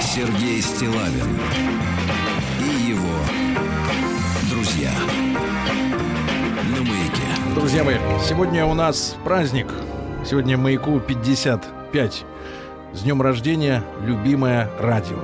[0.00, 1.38] Сергей Стилавин
[2.60, 3.18] и его
[4.48, 4.92] друзья.
[6.70, 7.54] На маяке.
[7.54, 9.66] Друзья мои, сегодня у нас праздник.
[10.24, 12.24] Сегодня маяку 55.
[12.92, 15.18] С днем рождения, любимое радио.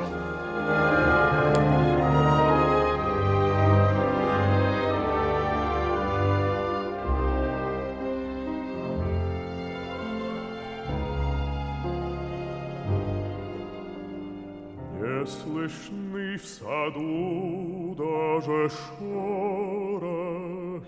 [15.24, 18.68] Слышны в саду даже
[18.98, 20.82] шорохи.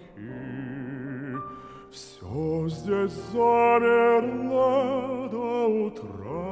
[1.93, 6.51] Все здесь замерло до утра.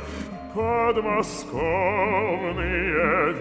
[0.55, 3.33] подмосковные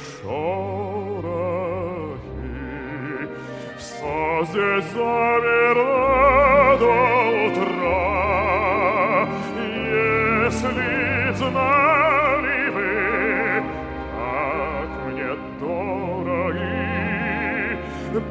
[0.00, 1.36] шорохи.
[3.78, 6.96] Все здесь замерло до
[7.46, 8.16] утра.
[10.44, 10.88] Если
[11.30, 12.92] б знали вы,
[14.16, 16.86] как мне дороги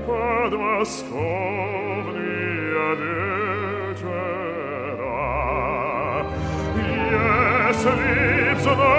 [0.07, 1.05] подмосковные
[2.95, 4.33] вечера.
[7.67, 8.98] Если б знали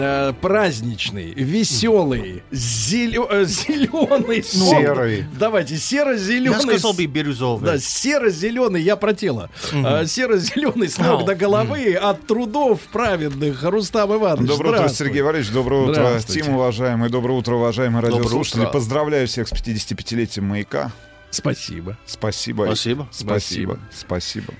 [0.00, 4.80] э, праздничный, веселый, зеленый сон.
[4.80, 5.24] Серый.
[5.38, 6.56] Давайте, серо-зеленый.
[6.56, 7.64] Я сказал бы бирюзовый.
[7.64, 9.50] Да, серо-зеленый, я про тело.
[9.72, 14.48] А, серо-зеленый с ног до головы от трудов праведных Рустам Иванович.
[14.48, 14.88] Доброе утро.
[14.88, 15.52] Сергей Валерьевич.
[15.52, 16.20] Доброе утро.
[16.26, 17.08] Тим, уважаемый.
[17.08, 18.60] Доброе утро, уважаемые Доброе радиослушатели.
[18.60, 18.70] утро.
[18.72, 20.92] Поздравляю всех с 55-летием «Маяка».
[21.30, 21.96] Спасибо.
[22.06, 22.64] Спасибо.
[22.66, 23.08] Спасибо.
[23.12, 23.78] Спасибо.
[23.92, 24.54] Спасибо.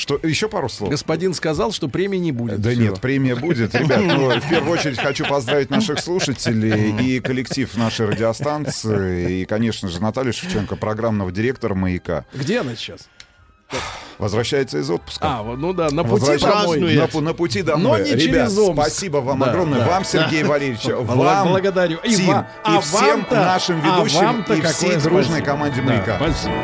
[0.00, 0.88] Что, еще пару слов?
[0.90, 2.60] Господин сказал, что премии не будет.
[2.62, 2.80] Да Всё.
[2.80, 3.74] нет, премия будет.
[3.74, 9.88] Ребят, ну, в первую очередь хочу поздравить наших слушателей и коллектив нашей радиостанции, и, конечно
[9.90, 12.24] же, Наталью Шевченко, программного директора «Маяка».
[12.32, 13.08] Где она сейчас?
[14.18, 15.24] Возвращается из отпуска.
[15.24, 16.80] А, ну да, на пути домой.
[17.14, 17.98] на, на пути домой.
[18.00, 18.80] Но не Ребят, через Омск.
[18.82, 19.78] спасибо вам Да, огромное.
[19.80, 19.86] да.
[19.86, 21.98] Вам, Сергей Валерьевич, Бла- вам, благодарю.
[22.02, 25.46] И Тим, ва- а и всем вам-то- нашим а ведущим вам-то и всей дружной спасибо.
[25.46, 26.16] команде Да, «Маяка».
[26.16, 26.54] спасибо.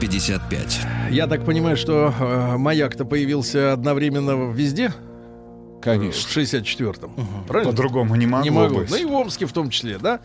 [0.00, 0.80] Зона 55.
[1.10, 4.92] Я так понимаю, что э, маяк-то появился одновременно везде?
[5.80, 6.28] Конечно.
[6.28, 7.10] В 64-м.
[7.48, 7.72] Правильно?
[7.72, 8.74] По-другому не могло Не могу.
[8.80, 8.90] быть.
[8.90, 10.20] Ну и в Омске в том числе, да?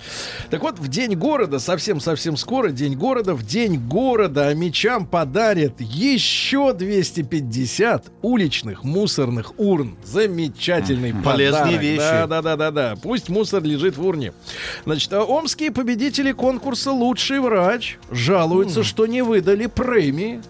[0.50, 6.74] Так вот, в День города, совсем-совсем скоро, День города, в День города мечам подарят еще
[6.74, 9.98] 250 уличных мусорных урн.
[10.04, 11.82] Замечательный Полезные подарок.
[11.82, 11.98] вещи.
[12.00, 12.96] Да, да, да, да, да.
[13.02, 14.34] Пусть мусор лежит в урне.
[14.86, 20.42] Значит, а омские победители конкурса «Лучший врач» жалуются, что не выдали премии.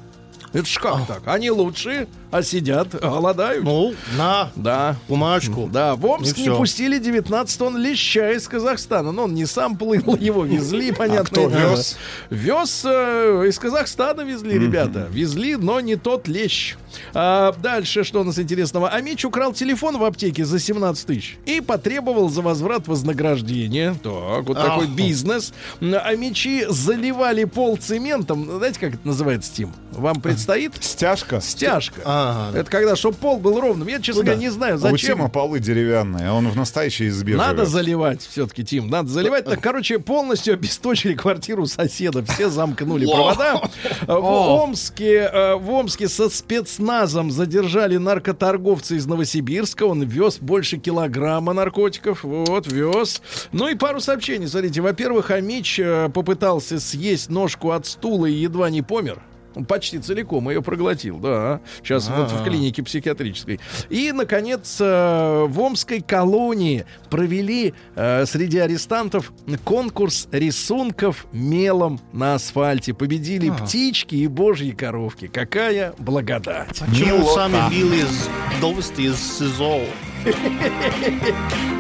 [0.56, 1.22] Это ж как так?
[1.26, 3.64] Они лучшие, а сидят, голодают.
[3.66, 4.96] Ну, на Да.
[5.10, 5.70] бумажку.
[5.72, 9.12] Да, в Омск не пустили 19 тонн леща из Казахстана.
[9.12, 11.26] Но он не сам плыл, его везли, понятно.
[11.26, 11.98] кто вез?
[12.30, 15.08] Вез э, из Казахстана везли, ребята.
[15.12, 16.78] Везли, но не тот лещ.
[17.14, 18.90] А, дальше, что у нас интересного?
[18.90, 23.96] Амич украл телефон в аптеке за 17 тысяч и потребовал за возврат вознаграждения.
[24.04, 25.54] Так, вот такой бизнес.
[25.82, 28.46] Амичи заливали пол цементом.
[28.58, 29.74] Знаете, как это называется, Тим?
[29.92, 30.74] Вам предстоит?
[30.82, 31.42] Стяжка.
[31.42, 32.02] Стяжка.
[32.06, 32.58] Ага.
[32.60, 33.88] Это когда, чтобы пол был ровным.
[33.88, 35.18] Я, честно Ну говоря, не знаю, У зачем.
[35.18, 37.70] Тима полы деревянные, а он в настоящей избе Надо живет.
[37.70, 39.46] заливать все-таки, Тим, надо заливать.
[39.46, 42.24] Так, короче, полностью обесточили квартиру соседа.
[42.26, 43.62] Все замкнули провода.
[44.08, 46.85] В Омске, э, в Омске со спецназом
[47.32, 49.84] задержали наркоторговца из Новосибирска.
[49.84, 52.24] Он вез больше килограмма наркотиков.
[52.24, 53.22] Вот, вез.
[53.52, 54.48] Ну и пару сообщений.
[54.48, 59.22] Смотрите, во-первых, Амич э, попытался съесть ножку от стула и едва не помер.
[59.64, 61.62] Почти целиком ее проглотил, да.
[61.82, 63.60] Сейчас вот в клинике психиатрической.
[63.90, 69.32] И, наконец, э, в Омской колонии провели э, среди арестантов
[69.64, 72.94] конкурс рисунков мелом на асфальте.
[72.94, 75.28] Победили птички и божьи коровки.
[75.28, 76.80] Какая благодать.
[76.80, 78.30] Почему сами били из
[78.62, 79.82] довести из СИЗО?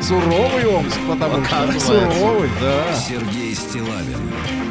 [0.01, 2.93] Суровый Омск, потому что суровый, да.
[2.93, 4.64] Сергей Стилавин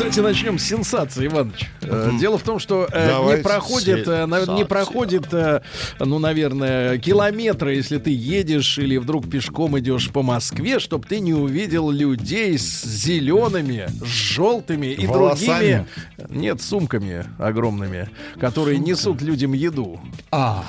[0.00, 1.68] Давайте начнем с сенсации, Иваныч.
[1.82, 3.42] Э, Дело в том, что э, не Давайте.
[3.42, 4.64] проходит, э, не Сенсация.
[4.64, 5.60] проходит, э,
[5.98, 11.34] ну, наверное, километра, если ты едешь или вдруг пешком идешь по Москве, чтобы ты не
[11.34, 15.86] увидел людей с зелеными, с желтыми и Волосами?
[16.16, 18.08] другими, нет, сумками огромными,
[18.40, 20.00] которые несут людям еду.
[20.30, 20.64] А,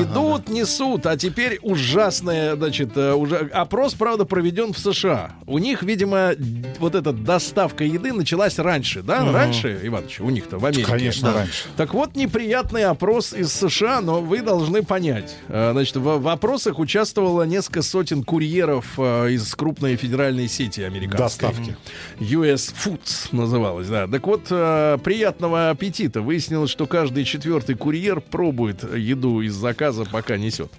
[0.00, 5.30] Идут, несут, а теперь ужасная, значит, уже опрос, правда, проведен в США.
[5.46, 6.32] У них, видимо,
[6.80, 10.86] вот эта доставка еды началась раньше, раньше, да, раньше, Иванович, у них-то в Америке.
[10.90, 11.38] Конечно, Да.
[11.40, 11.64] раньше.
[11.76, 15.36] Так вот, неприятный опрос из США, но вы должны понять.
[15.48, 21.48] Э, Значит, в, опросах участвовало несколько сотен курьеров э, из крупной федеральной сети американской.
[21.50, 21.76] Доставки.
[22.20, 24.06] US Foods называлась, да.
[24.06, 26.20] Так вот, э, приятного аппетита.
[26.22, 30.70] Выяснилось, что каждый четвертый курьер пробует еду из заказа, пока несет.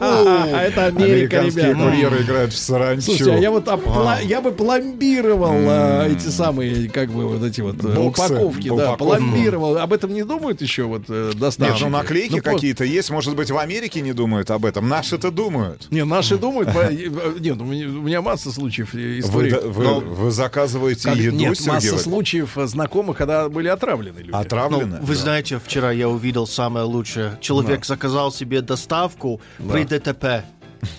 [0.00, 1.74] А это Америка, ребята.
[1.74, 3.02] курьеры играют в саранчу.
[3.02, 4.52] Слушайте, а я вот опла- я бы
[5.24, 9.04] пломбировал а, эти самые, как бы вот эти вот э, Боксы, упаковки, да, упаковку.
[9.04, 9.78] пломбировал.
[9.78, 11.84] Об этом не думают еще вот э, Нет, доставщики?
[11.84, 13.10] ну наклейки Ну, по- какие-то есть.
[13.10, 14.88] Может быть, в Америке не думают об этом.
[14.88, 15.90] Наши-то думают.
[15.90, 16.68] Не, наши думают.
[16.74, 20.30] э, Нет, у меня, масса случаев э, Вы, историй.
[20.30, 24.30] заказываете еду, Нет, масса случаев знакомых, когда были отравлены люди.
[24.30, 24.98] Ну, Отравлены?
[25.00, 27.38] вы знаете, вчера я увидел самое лучшее.
[27.40, 30.44] Человек заказал себе доставку при ДТП.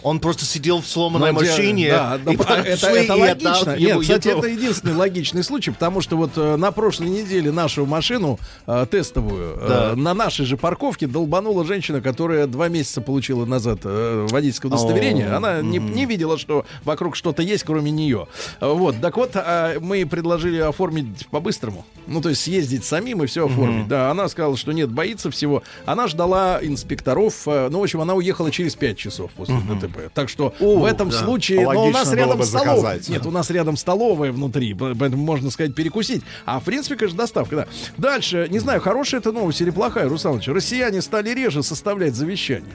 [0.04, 1.90] Он просто сидел в сломанной Ну, где- машине.
[1.92, 3.76] Да, да, и а, это, пришли это и логично.
[3.78, 8.40] Нет, кстати, это единственный логичный случай, потому что вот э, на прошлой неделе нашу машину
[8.68, 9.96] э, тестовую э, Да.
[9.96, 15.30] на нашей же парковке долбанула женщина, которая два месяца получила назад э, водительское удостоверение.
[15.32, 18.28] О, Она не, не видела, что вокруг что-то есть, кроме нее.
[18.62, 21.86] Э, Вот, так вот, а, мы предложили оформить по-быстрому.
[22.08, 23.88] Ну, то есть съездить самим и все оформить.
[23.88, 25.64] Да, она сказала, что нет, боится всего.
[25.86, 27.48] Она ждала инспекторов.
[27.48, 30.10] э, Ну, в общем, она уехала через 5 часов после ДТП.
[30.14, 31.18] Так что О, в этом да.
[31.18, 31.62] случае...
[31.62, 32.76] Но у нас Логично рядом столовая.
[32.78, 33.10] заказать.
[33.10, 36.24] Нет, у нас рядом столовая внутри, по- поэтому можно сказать перекусить.
[36.46, 37.68] А в принципе, конечно, доставка, да.
[37.98, 40.48] Дальше, не знаю, хорошая это новость или плохая, Русланович.
[40.50, 42.74] Россияне стали реже составлять завещание.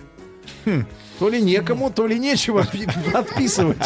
[0.64, 0.84] Хм.
[1.20, 3.76] То ли некому, то ли нечего пи- отписывать.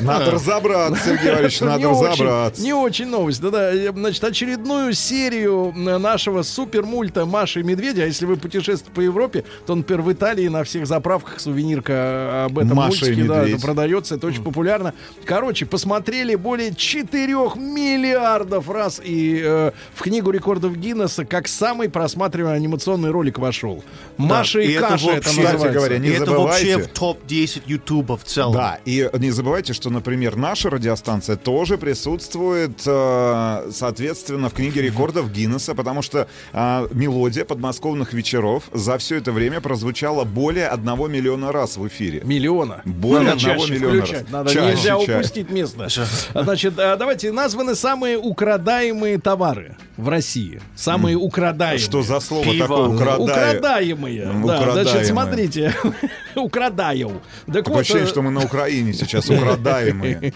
[0.00, 2.62] Надо разобраться, Сергей Валерьевич, надо разобраться.
[2.62, 3.42] Не очень новость.
[3.42, 8.04] Да-да, значит, очередную серию э, нашего супермульта Маши и Медведя.
[8.04, 12.44] А если вы путешествуете по Европе, то, например, в Италии на всех заправках сувенирка э,
[12.46, 14.94] об этом Маша мультике да, это продается, это очень популярно.
[15.26, 17.26] Короче, посмотрели более 4
[17.56, 19.00] миллиардов раз.
[19.04, 23.84] И э, в книгу рекордов Гиннесса как самый просматриваемый анимационный ролик вошел.
[24.16, 25.68] Маша и, Каша это вообще, Кстати называется.
[25.78, 26.76] говоря, не это забывайте.
[26.76, 28.52] вообще в топ-10 Ютуба в целом.
[28.54, 35.30] Да, и не забывайте, что, например, наша радиостанция тоже присутствует, э, соответственно, в книге рекордов
[35.32, 41.52] Гиннесса, потому что э, мелодия подмосковных вечеров за все это время прозвучала более одного миллиона
[41.52, 42.20] раз в эфире.
[42.24, 42.82] Миллиона.
[42.84, 44.22] Более Надо одного миллиона включать.
[44.22, 44.30] раз.
[44.30, 45.14] Надо, Чаще, нельзя чаще.
[45.16, 45.88] упустить место.
[46.34, 50.60] Значит, а, давайте названы самые украдаемые товары в России.
[50.76, 51.78] Самые украдаемые.
[51.78, 52.66] Что за слово Пиво.
[52.66, 53.16] такое?
[53.18, 54.22] Украдаемые.
[54.22, 54.84] М, Да, украдаемые.
[54.84, 55.74] значит, смотрите.
[56.68, 57.20] Украдаю.
[57.46, 60.32] Так Такое вот, ощущение, э, что мы на Украине сейчас украдаемые.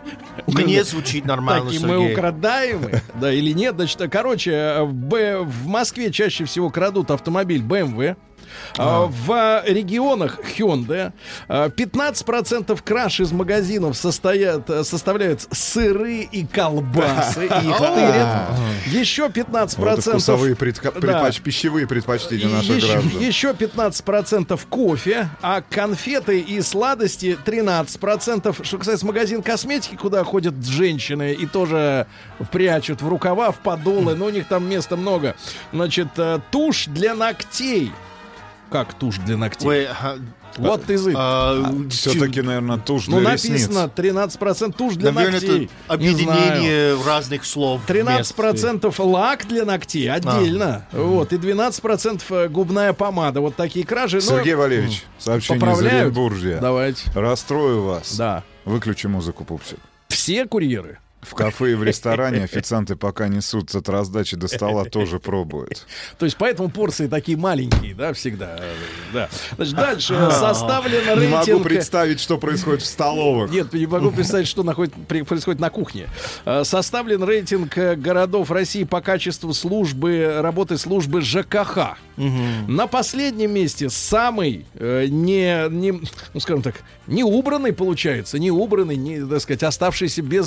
[0.46, 3.74] Мне звучит нормально, Так, и мы украдаемые, да или нет.
[3.76, 8.16] Значит, короче, э, в, Б- в Москве чаще всего крадут автомобиль BMW.
[8.76, 11.12] А, В регионах Hyundai
[11.48, 17.44] а, 15% краж из магазинов состоят, э, составляют сыры и колбасы.
[17.46, 18.48] и их тырят.
[18.86, 19.76] Еще 15%...
[19.78, 21.22] Вот и вкусовые предка- Да.
[21.28, 23.20] предпоч- пищевые предпочтения наших еще, граждан.
[23.20, 28.64] еще 15% кофе, а конфеты и сладости 13%.
[28.64, 32.06] Что касается магазин косметики, куда ходят женщины и тоже
[32.52, 35.34] прячут в рукава, в подолы, но у них там места много.
[35.72, 37.92] Значит, э, тушь для ногтей.
[38.70, 39.68] Как тушь для ногтей?
[39.68, 40.18] Ой, а,
[40.56, 41.14] вот ты язык.
[41.18, 43.68] а, Все-таки, наверное, тушь ну, для ресниц.
[43.68, 45.64] написано 13% тушь для Наверное, ногтей.
[45.64, 47.82] это объединение разных слов.
[47.86, 50.86] 13% лак для ногтей отдельно.
[50.92, 51.32] Вот.
[51.32, 53.40] И 12% губная помада.
[53.40, 54.16] Вот такие кражи.
[54.16, 56.02] Но Сергей Валерьевич, сообщение из поправляют.
[56.02, 56.58] Оренбуржья.
[56.60, 57.10] Давайте.
[57.14, 58.16] Расстрою вас.
[58.16, 58.44] Да.
[58.64, 59.78] Выключи музыку, пупсик.
[60.08, 60.98] Все курьеры.
[61.20, 65.86] В кафе и в ресторане официанты пока несут от раздачи до стола, тоже пробуют.
[66.18, 68.58] То есть поэтому порции такие маленькие, да, всегда.
[69.12, 69.28] Да.
[69.56, 71.62] Значит, дальше составлен Не могу рейтинг...
[71.64, 73.50] представить, что происходит в столовых.
[73.50, 76.08] Нет, не могу представить, что находит- происходит на кухне.
[76.46, 81.98] Э, Составлен рейтинг э, городов России по качеству службы, работы службы ЖКХ.
[82.16, 85.92] На последнем месте самый э, не, не,
[86.34, 90.46] ну скажем так, не убранный получается, не убранный, не, так сказать, оставшийся без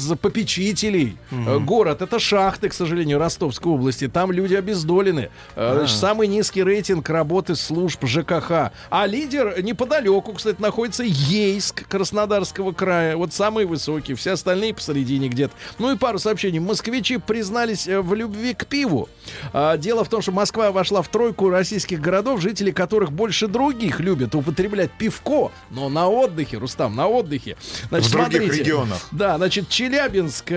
[0.63, 2.01] попечителей э, город.
[2.01, 4.07] Это шахты, к сожалению, Ростовской области.
[4.07, 5.29] Там люди обездолены.
[5.55, 8.71] Э, значит, самый низкий рейтинг работы служб ЖКХ.
[8.89, 13.17] А лидер неподалеку, кстати, находится Ейск Краснодарского края.
[13.17, 14.13] Вот самый высокий.
[14.13, 15.53] Все остальные посередине где-то.
[15.79, 16.59] Ну и пару сообщений.
[16.59, 19.09] Москвичи признались э, в любви к пиву.
[19.51, 23.99] А, Дело в том, что Москва вошла в тройку российских городов, жители которых больше других
[23.99, 27.57] любят употреблять пивко, но на отдыхе, Рустам, на отдыхе.
[27.89, 28.63] Значит, В других смотрите.
[28.63, 29.07] регионах.
[29.11, 30.51] Да, значит, Челябинск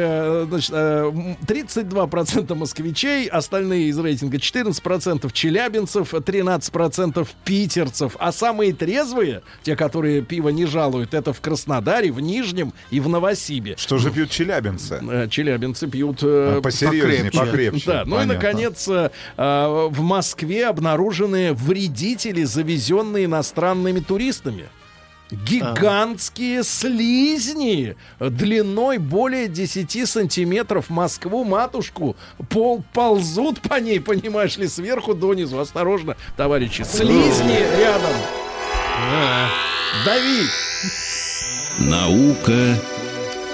[0.48, 8.16] значит, э, м, 32% москвичей, остальные из рейтинга 14% челябинцев, 13% питерцев.
[8.18, 13.08] А самые трезвые, те, которые пиво не жалуют, это в Краснодаре, в Нижнем и в
[13.08, 13.74] Новосибе.
[13.78, 15.00] Что же пьют челябинцы?
[15.08, 16.20] Э, Челябинцы пьют...
[16.22, 17.38] э, А, Посерьезнее, покрепче.
[17.38, 17.86] покрепче.
[17.86, 24.64] да, ну и наконец э, э, в Москве обнаружены вредители, завезенные иностранными туристами.
[25.30, 32.16] Гигантские слизни длиной более 10 сантиметров Москву матушку
[32.48, 35.58] пол ползут по ней, понимаешь ли, сверху донизу.
[35.58, 36.82] Осторожно, товарищи.
[36.84, 38.12] Слизни рядом.
[40.04, 40.48] Давид.
[41.78, 42.76] Наука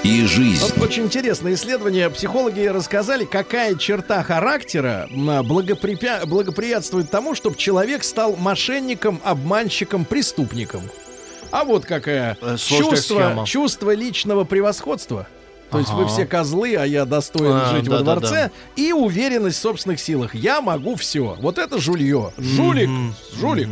[0.02, 0.62] и жизнь.
[0.76, 2.10] Вот очень интересное исследование.
[2.10, 10.82] Психологи рассказали, какая черта характера м, благопрепя- благоприятствует тому, чтобы человек стал мошенником, обманщиком, преступником.
[11.52, 12.36] А вот какая.
[12.40, 13.46] Э, сложная Чувство, схема.
[13.46, 15.26] чувство личного превосходства.
[15.70, 16.12] То есть вы Ага.
[16.12, 18.20] все козлы, а я достоин А, жить во да-да-да.
[18.20, 18.50] дворце.
[18.76, 20.34] И уверенность в собственных силах.
[20.34, 21.34] Я могу все.
[21.40, 22.30] Вот это жулье.
[22.36, 22.90] Жулик.
[23.40, 23.68] Жулик.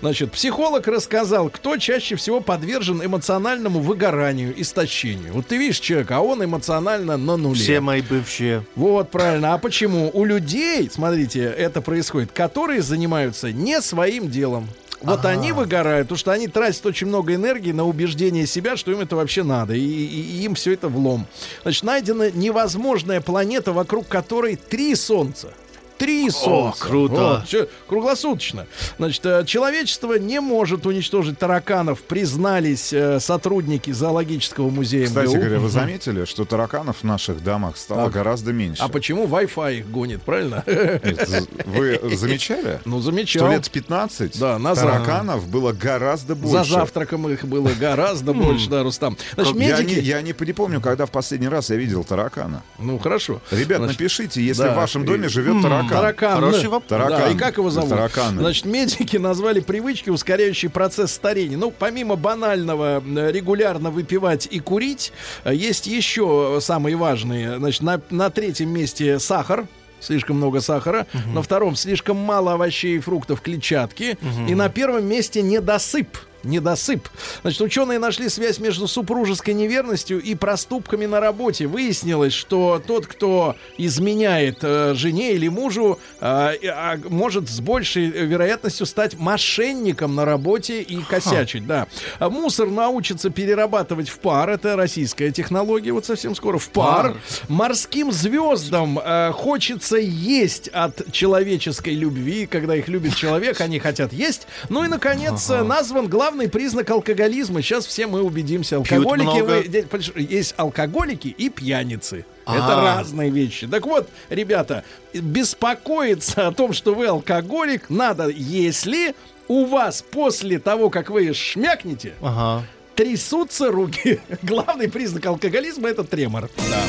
[0.00, 5.32] Значит, психолог рассказал, кто чаще всего подвержен эмоциональному выгоранию, истощению.
[5.32, 7.58] Вот ты видишь человека, а он эмоционально на нуле.
[7.58, 8.62] Все мои бывшие.
[8.76, 9.54] Вот правильно.
[9.54, 10.10] А почему?
[10.12, 14.68] У людей, смотрите, это происходит, которые занимаются не своим делом.
[15.00, 19.00] Вот они выгорают, потому что они тратят очень много энергии на убеждение себя, что им
[19.00, 21.26] это вообще надо, и, и- и им все это влом.
[21.62, 25.54] Значит, найдена невозможная планета, вокруг которой три Солнца.
[25.98, 26.80] Три солнца.
[26.84, 27.14] круто.
[27.14, 28.66] Вот, всё круглосуточно.
[28.98, 35.36] Значит, э, человечество не может уничтожить тараканов, признались э, сотрудники зоологического музея Кстати МГУ.
[35.40, 38.12] говоря, вы заметили, что тараканов в наших домах стало Так.
[38.14, 38.82] гораздо меньше?
[38.82, 40.62] А почему Wi-Fi их гонит, правильно?
[40.66, 42.80] Это Вы замечали?
[42.84, 43.50] Ну, Что замечал.
[43.50, 44.84] лет 15 Да, назад.
[44.86, 46.58] тараканов было гораздо больше.
[46.58, 49.16] За завтраком их было гораздо больше, да, Рустам.
[49.34, 50.04] Значит, Я не, медики...
[50.04, 52.62] я не припомню, когда в последний раз я видел таракана.
[52.78, 53.40] Ну, хорошо.
[53.50, 54.72] Ребят, Значит, напишите, если да.
[54.72, 56.00] в вашем доме живет таракан.
[56.00, 56.34] Таракан.
[56.40, 56.88] Хороший вопрос.
[56.88, 57.18] Таракан.
[57.18, 57.90] Да, и как его зовут?
[57.90, 58.40] Тараканы.
[58.40, 61.56] Значит, медики назвали привычки, ускоряющие процесс старения.
[61.56, 65.12] Ну, помимо банального э, регулярно выпивать и курить,
[65.44, 67.58] э, есть еще самые важные.
[67.58, 69.66] Значит, на, на третьем месте сахар.
[70.00, 71.06] Слишком много сахара.
[71.34, 74.16] На втором слишком мало овощей и фруктов клетчатки.
[74.46, 76.16] И на первом месте недосып.
[76.44, 77.08] Недосып.
[77.42, 81.66] Значит, ученые нашли связь между супружеской неверностью и проступками на работе.
[81.66, 88.24] Выяснилось, что тот, кто изменяет э, жене или мужу, э, а, может с большей э,
[88.24, 91.66] вероятностью стать мошенником на работе и косячить.
[91.66, 91.86] Да.
[92.18, 94.50] А мусор научится перерабатывать в пар.
[94.50, 95.92] Это российская технология.
[95.92, 97.16] Вот совсем скоро в пар.
[97.48, 102.46] Морским звездам э, хочется есть от человеческой любви.
[102.46, 104.46] Когда их любит человек, они хотят есть.
[104.68, 107.60] Ну и, наконец, э, назван главный признак алкоголизма.
[107.62, 108.76] Сейчас все мы убедимся.
[108.76, 112.24] Алкоголики, вы- есть алкоголики и пьяницы.
[112.46, 112.98] Это А.
[112.98, 113.66] разные вещи.
[113.66, 119.14] Так вот, ребята, беспокоиться о том, что вы алкоголик, надо, если
[119.48, 122.64] у вас после того, как вы шмякнете, Ага.
[122.94, 124.20] трясутся руки.
[124.42, 126.48] Главный признак алкоголизма это тремор.
[126.70, 126.82] Да.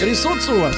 [0.00, 0.76] Трясутся у вас?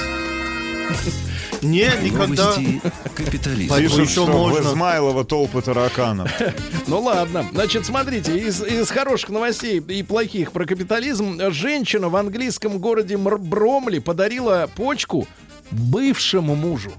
[1.65, 2.55] Нет, никогда.
[2.55, 2.83] Новости
[3.15, 3.79] капитализма.
[3.79, 4.69] Пишут, еще что можно.
[4.69, 6.31] Измайлово толпы тараканов.
[6.87, 7.47] Ну ладно.
[7.53, 11.41] Значит, смотрите, из, из хороших новостей и плохих про капитализм.
[11.51, 15.27] Женщина в английском городе Бромли подарила почку
[15.71, 16.93] бывшему мужу.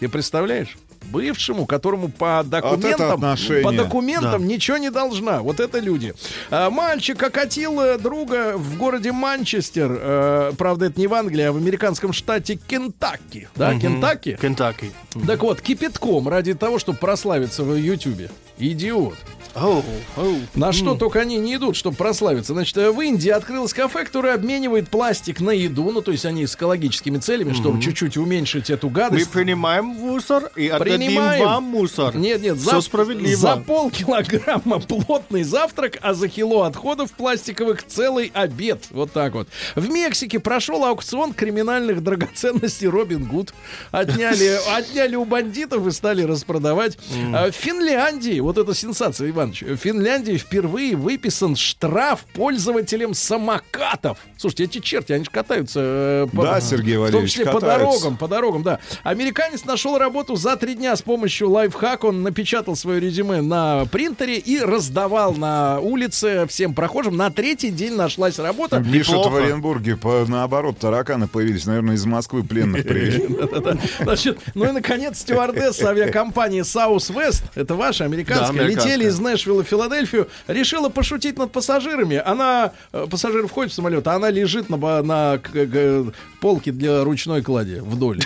[0.00, 0.76] Ты представляешь?
[1.10, 3.62] Бывшему, которому по документам, отношение.
[3.62, 4.46] по документам Да.
[4.46, 5.40] ничего не должна.
[5.40, 6.14] Вот это люди.
[6.50, 9.98] А, мальчик окатил э, друга в городе Манчестер.
[10.00, 13.48] Э, правда, это не в Англии, а в американском штате Кентакки.
[13.54, 14.38] Да, Кентакки.
[14.40, 14.92] Кентаки.
[15.26, 18.30] Так вот, кипятком ради того, чтобы прославиться в Ютьюбе.
[18.58, 19.14] Идиот.
[19.56, 19.84] Оу,
[20.16, 20.36] оу.
[20.56, 22.54] На что только они не идут, чтобы прославиться.
[22.54, 25.92] Значит, э, в Индии открылось кафе, которое обменивает пластик на еду.
[25.92, 29.30] Ну, то есть они с экологическими целями, чтобы чуть-чуть уменьшить эту Мы гадость.
[29.30, 31.44] принимаем мусор и отдадим Принимаем.
[31.44, 32.16] вам мусор.
[32.16, 33.36] Нет, нет, Все за, справедливо.
[33.40, 38.86] за полкилограмма плотный завтрак, а за кило отходов пластиковых целый обед.
[38.90, 39.46] Вот так вот.
[39.76, 43.54] В Мексике прошел аукцион криминальных драгоценностей Робин Гуд.
[43.92, 46.98] Отняли, отняли у бандитов и стали распродавать.
[47.32, 54.18] А В Финляндии, вот это сенсация, Иванович, в Финляндии впервые выписан штраф пользователям самокатов.
[54.36, 57.52] Слушайте, эти черти, они же катаются э, по, Да, Сергей в том Валерьевич, числе по
[57.60, 57.86] катаются.
[58.00, 58.78] дорогам, по дорогам, да.
[59.02, 64.38] Американец нашел работу за три дня с помощью лайфхак он напечатал свое резюме на принтере
[64.38, 67.16] и раздавал на улице всем прохожим.
[67.16, 68.82] На третий день нашлась работа.
[68.82, 69.28] Пишут Неплохо.
[69.30, 71.66] в Оренбурге, по- наоборот, тараканы появились.
[71.66, 72.84] Наверное, из Москвы пленных.
[72.84, 73.78] Да-да-да.
[74.00, 78.96] Значит, ну и, наконец, стюардесса авиакомпании Southwest, это ваша американская, Да, американская.
[78.96, 82.20] летели из Нэшвилла в Филадельфию, решила пошутить над пассажирами.
[82.24, 87.42] Она, э, пассажир входит в самолет, а она лежит на, на к- полке для ручной
[87.42, 88.20] клади вдоль.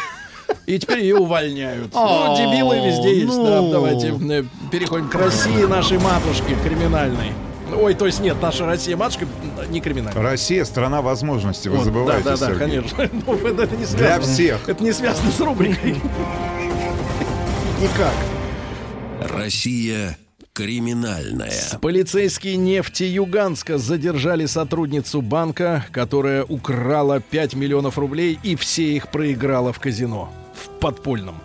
[0.67, 1.93] И теперь ее увольняют.
[1.95, 3.37] Ну, дебилы везде есть.
[3.37, 3.71] Да, ну.
[3.71, 7.33] давайте э, переходим к России нашей матушки криминальной.
[7.75, 9.27] Ой, то есть нет, наша Россия матушка
[9.69, 10.23] не криминальная.
[10.23, 12.59] Россия— страна возможностей, вы Вот, забываете, Да, да, да, Сергей.
[12.81, 13.11] конечно.
[13.27, 13.99] Ну, это, это не связано.
[13.99, 14.69] Для всех.
[14.69, 15.97] Это не связано с рубрикой.
[17.81, 18.13] Никак.
[19.21, 20.17] Россия
[20.53, 21.79] криминальная.
[21.81, 29.73] Полицейские нефти Юганска задержали сотрудницу банка, которая украла 5 миллионов рублей и все их проиграла
[29.73, 30.33] в казино.
[30.55, 31.37] В подпольном.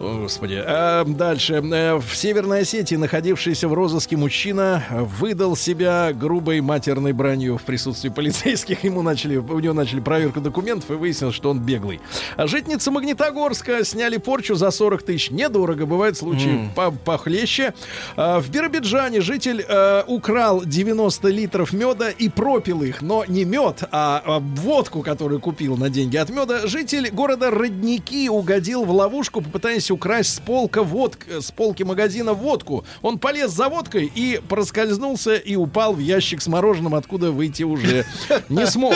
[0.00, 0.62] О, Господи.
[0.64, 1.54] А, дальше.
[1.54, 4.84] Э, В Северной Осетии находившийся в розыске мужчина
[5.18, 8.84] выдал себя грубой матерной бранью в присутствии полицейских.
[8.84, 12.00] Ему начали, у него начали проверку документов и выяснилось, что он беглый.
[12.36, 15.30] А житница Магнитогорска сняли порчу за 40 тысяч.
[15.32, 17.74] Недорого, бывают случаи по- похлеще.
[18.16, 23.82] А, В Биробиджане житель э, украл 90 литров меда и пропил их, но не мед,
[23.90, 26.68] а, а водку, которую купил на деньги от меда.
[26.68, 32.84] Житель города Родники угодил в ловушку, попытаясь украсть с полка водк, с полки магазина водку.
[33.02, 38.04] Он полез за водкой и проскользнулся и упал в ящик с мороженым, откуда выйти уже
[38.48, 38.94] не смог.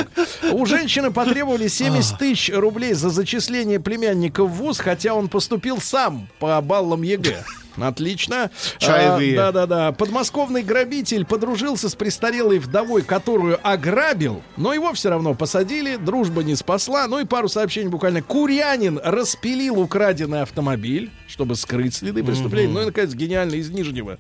[0.51, 6.29] У женщины потребовали 70 тысяч рублей за зачисление племянника в ВУЗ, хотя он поступил сам
[6.39, 7.45] по баллам ЕГЭ.
[7.77, 8.51] Отлично.
[8.79, 9.39] Чаевые.
[9.39, 9.93] А, Да-да-да.
[9.93, 16.55] Подмосковный грабитель подружился с престарелой вдовой, которую ограбил, но его все равно посадили, дружба не
[16.55, 17.07] спасла.
[17.09, 18.23] Ну и пару сообщений буквально.
[18.23, 22.73] Курянин распилил украденный автомобиль, чтобы скрыть следы преступления.
[22.73, 24.19] Ну и, наконец, гениально из Нижнего.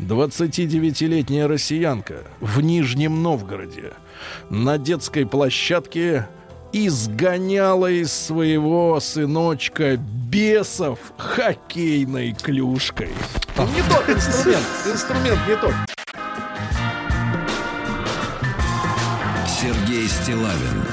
[0.00, 3.94] 29-летняя россиянка в Нижнем Новгороде
[4.48, 6.28] на детской площадке
[6.72, 13.10] изгоняла из своего сыночка бесов хоккейной клюшкой.
[13.56, 14.64] Ну, Не тот инструмент.
[14.86, 15.74] Инструмент не тот.
[19.60, 20.84] Сергей Стилавин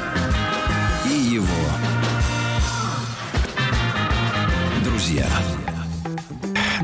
[1.05, 1.45] и его
[4.84, 5.28] друзья.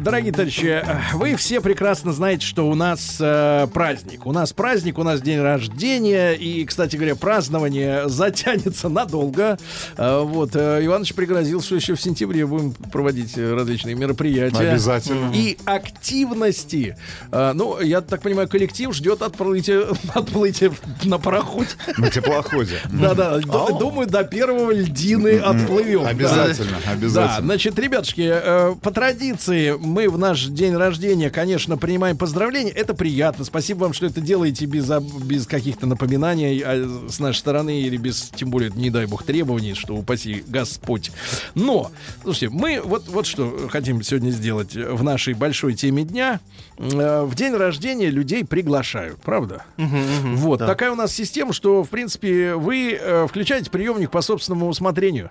[0.01, 0.83] Дорогие товарищи,
[1.13, 4.25] вы все прекрасно знаете, что у нас э, праздник.
[4.25, 6.31] У нас праздник, у нас день рождения.
[6.31, 9.59] И, кстати говоря, празднование затянется надолго.
[9.97, 14.71] Э, вот, э, Иваныч пригрозил, что еще в сентябре будем проводить э, различные мероприятия.
[14.71, 15.31] Обязательно.
[15.35, 16.97] И активности.
[17.31, 19.83] Э, ну, я так понимаю, коллектив ждет отплытия,
[20.15, 20.71] отплытия
[21.03, 21.69] на пароходе.
[21.97, 22.79] На теплоходе.
[22.91, 26.07] Да-да, думаю, до первого льдины отплывем.
[26.07, 27.41] Обязательно, Да, обязательно.
[27.45, 32.71] значит, ребятушки, э, по традиции мы в наш день рождения, конечно, принимаем поздравления.
[32.71, 33.45] Это приятно.
[33.45, 34.89] Спасибо вам, что это делаете без,
[35.23, 39.73] без каких-то напоминаний а, с нашей стороны или без, тем более, не дай бог, требований,
[39.75, 41.11] что упаси Господь.
[41.53, 41.91] Но,
[42.23, 46.39] слушайте, мы вот, вот что хотим сегодня сделать в нашей большой теме дня.
[46.77, 49.65] Э, В день рождения людей приглашают, правда?
[49.77, 55.29] Вот, такая у нас система, что, в принципе, вы э, включаете приемник по собственному усмотрению.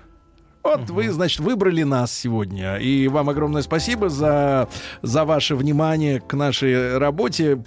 [0.63, 2.77] Вот вы, значит, выбрали нас сегодня.
[2.77, 4.69] И вам огромное спасибо за,
[5.01, 7.63] за ваше внимание к нашей работе.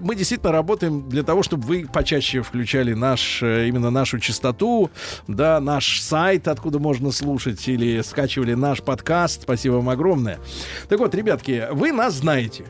[0.00, 4.90] Мы действительно работаем для того, чтобы вы почаще включали наш, э, именно нашу частоту,
[5.26, 9.42] да, наш сайт, откуда можно слушать, или скачивали наш подкаст.
[9.42, 10.38] Спасибо вам огромное.
[10.88, 12.64] Так вот, ребятки, вы нас знаете.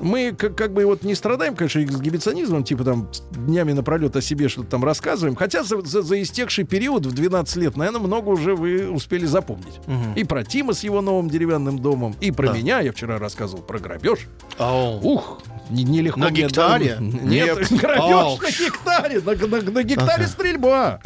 [0.00, 4.48] Мы как, как бы вот не страдаем, конечно, эксгибиционизмом, типа там днями напролет о себе
[4.48, 5.36] что-то там рассказываем.
[5.36, 9.78] Хотя за, за- за истекший период в 12 лет, наверное, много уже вы успели запомнить.
[10.16, 12.54] И про Тима с его новым деревянным домом, и про Да.
[12.56, 12.80] меня.
[12.80, 14.20] Я вчера рассказывал про грабеж.
[14.58, 14.98] Ау.
[15.02, 16.18] Ух, не- нелегко.
[16.20, 16.96] На гектаре?
[17.00, 17.80] Нет, Нет.
[17.80, 19.20] грабеж на гектаре.
[19.20, 21.00] На, на- на гектаре стрельба.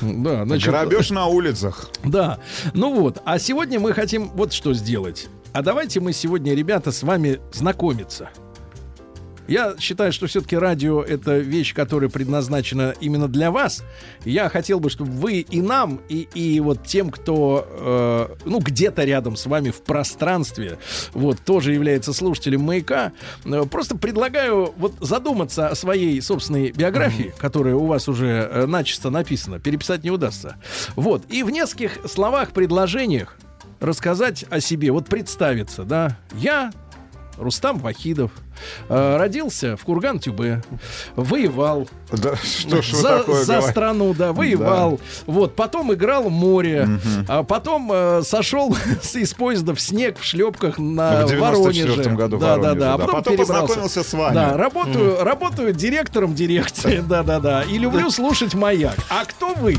[0.00, 1.90] Да, значит, Грабеж на улицах.
[2.04, 2.38] да.
[2.74, 5.28] Ну вот, а сегодня мы хотим вот что сделать.
[5.52, 8.30] А давайте мы сегодня, ребята, с вами знакомиться.
[9.48, 13.82] Я считаю, что все-таки радио это вещь, которая предназначена именно для вас.
[14.24, 19.02] Я хотел бы, чтобы вы и нам, и, и вот тем, кто э, ну где-то
[19.02, 20.78] рядом с вами в пространстве,
[21.14, 23.10] вот тоже является слушателем маяка,
[23.44, 29.10] э, просто предлагаю вот задуматься о своей собственной биографии, которая у вас уже э, начисто
[29.10, 30.58] написана, переписать не удастся.
[30.94, 33.36] Вот и в нескольких словах, предложениях
[33.80, 36.70] рассказать о себе, вот представиться, да, я
[37.38, 38.32] Рустам Вахидов.
[38.90, 40.62] Э, родился в Курган-Тюбе.
[41.16, 41.88] Воевал.
[42.12, 43.70] Да, что ж вы за, такое за говорите?
[43.72, 45.00] страну, да, воевал.
[45.24, 46.86] Вот, потом играл в море.
[47.28, 52.10] А потом э, сошел с- из поезда в снег в шлепках на В 94-м Воронеже.
[52.10, 52.94] году в да, да, Воронеже, да.
[52.94, 53.04] А да.
[53.06, 53.62] потом, Потом перебрался.
[53.62, 54.34] познакомился с вами.
[54.34, 57.02] Да, работаю, работаю директором дирекции.
[57.08, 57.62] Да, да, да.
[57.62, 58.96] И люблю слушать маяк.
[59.08, 59.76] А кто вы?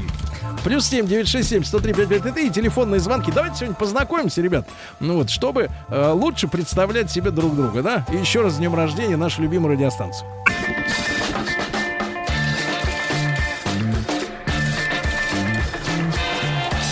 [0.64, 3.32] Плюс семь девять шесть семь сто три пять пять пять и телефонные звонки.
[3.32, 4.68] Давайте сегодня познакомимся, ребят.
[5.00, 8.06] Ну вот, чтобы э, лучше представлять себе друг друга, да?
[8.12, 10.30] И еще раз с днем рождения нашу любимую радиостанцию.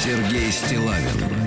[0.04, 1.39] Сергей Стилавин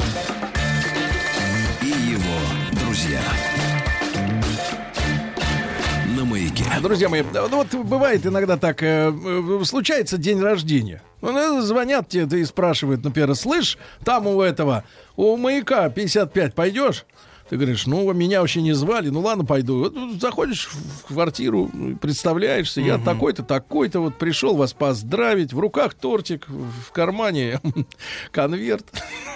[6.81, 11.03] Друзья мои, ну вот бывает иногда так, э, э, случается день рождения.
[11.21, 14.85] Ну, э, звонят тебе и спрашивают, например, слышь, там у этого,
[15.17, 17.05] у маяка 55 пойдешь?
[17.53, 19.81] Ты говоришь, ну, меня вообще не звали, ну ладно, пойду.
[19.81, 25.93] Вот, заходишь в квартиру, ну, представляешься, я такой-то, такой-то, вот пришел вас поздравить, в руках
[25.93, 27.61] тортик, в кармане
[28.31, 28.87] конверт.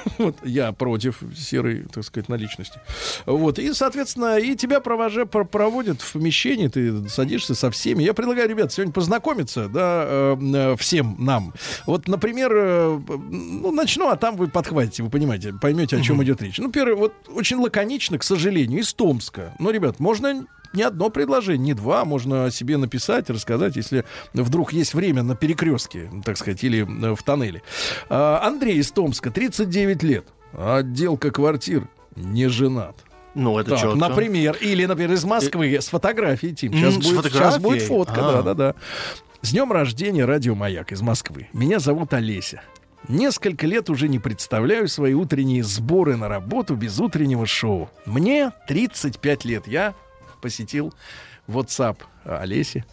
[0.19, 2.79] Вот я против серой, так сказать, наличности.
[3.27, 8.05] Вот, и, соответственно, и тебя провожа, про- проводят в помещении, ты садишься со всеми.
[8.05, 11.53] Я предлагаю, ребят, сегодня познакомиться, да, э, э, всем нам.
[11.87, 16.41] Вот, например, э, ну, начну, а там вы подхватите, вы понимаете, поймете, о чем идет
[16.41, 16.59] речь.
[16.59, 19.55] Ну, первое, вот очень лаконично, к сожалению, из Томска.
[19.59, 24.05] Ну, ребят, можно не одно предложение, не два, можно себе написать, рассказать, если
[24.35, 27.63] вдруг есть время на перекрестке, так сказать, или э, в тоннеле.
[28.09, 32.97] А, Андрей из Томска, 39 лет, отделка квартир, не женат.
[33.35, 33.99] Ну, это Так, чётко.
[33.99, 36.73] например, или, например, из Москвы с фотографией, Тим.
[36.73, 38.75] Сейчас, с будет, сейчас будет фотка, да-да-да.
[39.43, 41.49] С днем рождения Радио Маяк из Москвы.
[41.53, 42.63] Меня зовут Олеся.
[43.09, 47.89] Несколько лет уже не представляю свои утренние сборы на работу без утреннего шоу.
[48.05, 49.69] Мне 35 лет.
[49.69, 49.95] Я
[50.43, 50.93] посетил
[51.47, 52.85] WhatsApp Олеси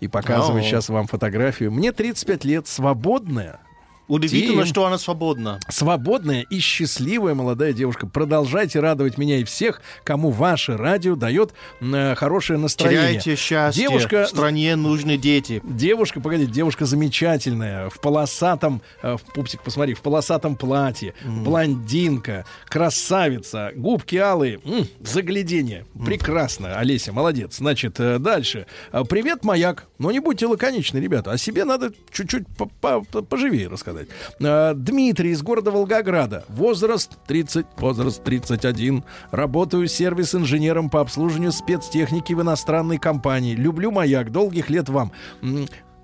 [0.00, 1.72] и показываю сейчас вам фотографию.
[1.72, 3.58] Мне 35 лет, свободная,
[4.08, 4.66] Удивительно, Тим.
[4.66, 5.58] что она свободна.
[5.68, 8.06] Свободная и счастливая молодая девушка.
[8.06, 13.08] Продолжайте радовать меня и всех, кому ваше радио дает э, хорошее настроение.
[13.20, 13.82] Теряйте счастье.
[13.88, 15.60] Девушка, В стране нужны дети.
[15.64, 23.72] девушка, погодите, девушка замечательная, в полосатом, э, в пупсик, посмотри, в полосатом платье, блондинка, красавица,
[23.74, 27.56] губки алые, м, заглядение, прекрасно, Олеся, молодец.
[27.56, 28.66] Значит, э, дальше.
[28.92, 29.86] Э, Привет, маяк.
[29.98, 33.95] Но не будьте лаконичны, ребята, о себе надо чуть-чуть по- по- по- поживее рассказать.
[34.40, 36.44] Э, Дмитрий из города Волгограда.
[36.48, 39.04] Возраст 30, возраст 31.
[39.30, 43.54] Работаю сервис-инженером по обслуживанию спецтехники в иностранной компании.
[43.54, 44.30] Люблю маяк.
[44.32, 45.12] Долгих лет вам.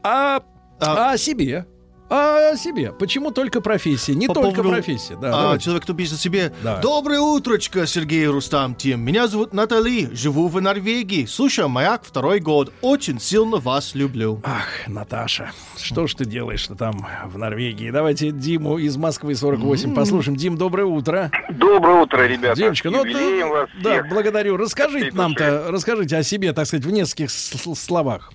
[0.02, 0.42] А,
[0.80, 1.66] а о себе?
[2.14, 2.92] А о себе?
[2.92, 4.14] Почему только профессия?
[4.14, 5.16] Не По только поводу- профессия.
[5.16, 5.64] Да, А, давайте.
[5.64, 6.76] человек, кто пишет себе Да.
[6.80, 9.00] Доброе утрочко, Сергей Рустам Тим.
[9.00, 11.24] Меня зовут Натали, живу в Норвегии.
[11.24, 12.70] Слушаю «Маяк» второй год.
[12.82, 14.42] Очень сильно вас люблю.
[14.44, 17.90] Ах, Наташа, что ж ты делаешь-то там в Норвегии?
[17.90, 20.36] Давайте Диму из Москвы 48 послушаем.
[20.36, 21.30] Дим, доброе утро.
[21.48, 22.56] Доброе утро, ребята.
[22.56, 24.08] Димочка, ну ты- вас да, всех.
[24.10, 24.58] благодарю.
[24.58, 28.34] Расскажите нам-то, расскажите о себе, так сказать, в нескольких словах.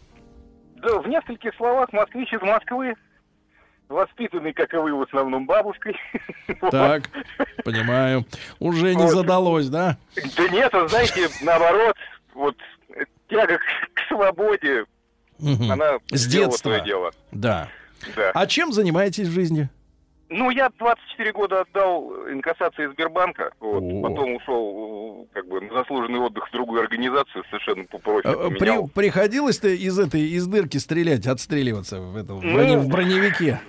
[0.81, 2.93] Да, в нескольких словах москвич из Москвы,
[3.89, 5.95] воспитанный, как и вы, в основном бабушкой.
[6.71, 7.03] Так,
[7.63, 8.25] понимаю.
[8.59, 9.11] Уже не Вот.
[9.11, 9.97] задалось, да?
[10.35, 11.95] Да нет, вы знаете, наоборот,
[12.33, 12.55] вот
[13.29, 13.61] тяга к,
[13.93, 14.85] к свободе,
[15.39, 16.79] она С детства.
[16.79, 17.11] дело.
[17.31, 17.69] Да.
[18.15, 18.31] Да.
[18.33, 19.69] А чем занимаетесь в жизни?
[20.29, 24.01] Ну, я 24 года отдал инкассации Сбербанка, вот, О.
[24.01, 28.57] потом ушел как бы на заслуженный отдых в другую организацию, совершенно по Э, профилю При-
[28.59, 28.87] поменял.
[28.93, 33.61] приходилось-то из этой, из дырки стрелять, отстреливаться в, этом, в, Ну, броне- в броневике?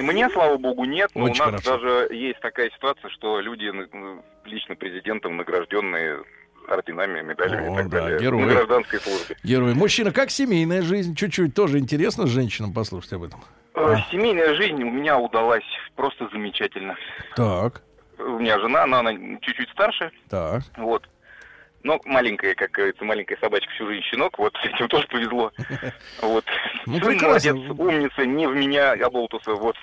[0.00, 1.78] Мне, слава богу, нет, но Очень у нас хорошо.
[1.84, 3.70] даже есть такая ситуация, что люди,
[4.46, 6.22] лично президентом награжденные
[6.68, 8.20] орденами, медалями О, и так да, далее.
[8.20, 8.42] герои.
[8.44, 9.36] На гражданской службе.
[9.44, 9.74] Герой.
[9.74, 11.14] Мужчина, как семейная жизнь?
[11.14, 13.40] Чуть-чуть тоже интересно женщинам послушать об этом.
[13.74, 15.64] Э, Семейная жизнь у меня удалась
[15.96, 16.96] просто замечательно.
[17.36, 17.82] Так,
[18.18, 20.62] У меня жена, она, она чуть-чуть старше, так.
[20.76, 21.08] вот.
[21.82, 25.50] Но маленькая, как говорится, маленькая собачка всю жизнь щенок, вот с этим тоже повезло.
[26.22, 26.44] Вот.
[26.86, 29.76] Ну, Сын молодец, умница, не в меня, а болтуса, вот.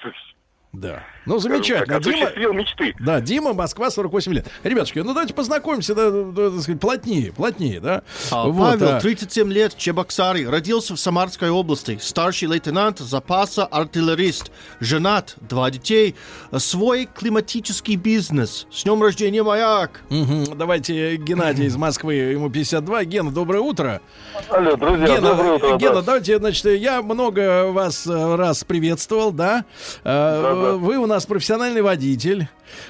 [0.74, 1.04] Да.
[1.26, 2.00] Ну, замечательно.
[2.00, 2.94] так, Дима, мечты.
[3.00, 4.48] да, Дима, Москва, 48 лет.
[4.64, 8.04] Ребятушки, ну давайте познакомимся, да, да, так сказать, плотнее, плотнее, да?
[8.32, 9.00] А, Вот, Павел, а.
[9.00, 10.50] 37 лет, Чебоксары.
[10.50, 11.98] Родился в Самарской области.
[12.02, 14.52] Старший лейтенант запаса артиллерист.
[14.80, 16.16] Женат, два детей.
[16.58, 18.68] Свой климатический бизнес.
[18.72, 20.02] С днем рождения, маяк.
[20.10, 20.58] Мгм.
[20.58, 23.04] Давайте Геннадий из Москвы, ему 52.
[23.06, 24.02] Гена, доброе утро.
[24.50, 25.78] Алло, друзья, Гена, доброе утро.
[25.78, 26.02] Гена, да.
[26.02, 29.66] давайте, значит, я много вас э, раз приветствовал, да?
[30.04, 32.48] Э, э, вы у нас профессиональный водитель.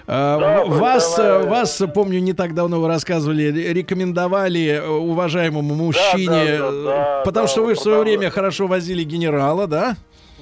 [0.08, 1.50] Э, Да, Вас, профессиональный.
[1.50, 7.22] вас, э, помню, не так давно вы рассказывали, ре- рекомендовали уважаемому мужчине, да, да, да,
[7.26, 9.96] потому да, что вы в свое время хорошо возили генерала, да?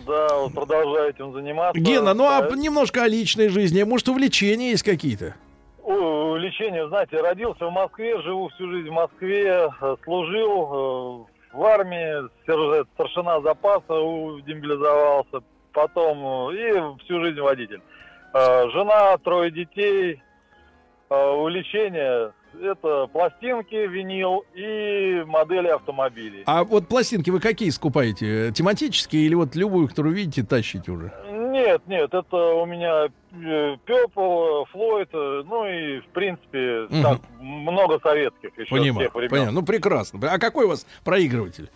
[0.08, 1.80] Да, вот продолжаю этим заниматься.
[1.80, 3.82] Гена, ну а немножко о личной жизни.
[3.84, 5.36] Может, увлечения есть какие-то?
[5.84, 9.70] О, Лечение, знаете, родился в Москве, живу всю жизнь в Москве,
[10.04, 12.28] служил в армии,
[12.94, 13.94] старшина запаса,
[14.46, 15.42] демобилизовался,
[15.76, 17.82] потом э, и всю жизнь водитель.
[18.34, 20.24] Э, Жена, трое детей,
[21.10, 26.44] э, увлечение это пластинки, винил и модели автомобилей.
[26.46, 28.54] А вот пластинки вы какие скупаете?
[28.54, 31.12] Тематические или вот любую, которую видите, тащите уже?
[31.30, 33.10] Нет, нет, это у меня
[33.86, 37.04] Пепл, Флойд, ну и в принципе Мгм.
[37.04, 39.30] так, много советских еще Понимаю, тех времен.
[39.32, 39.52] понятно.
[39.52, 40.20] Ну, прекрасно.
[40.32, 41.70] А какой у вас проигрыватель?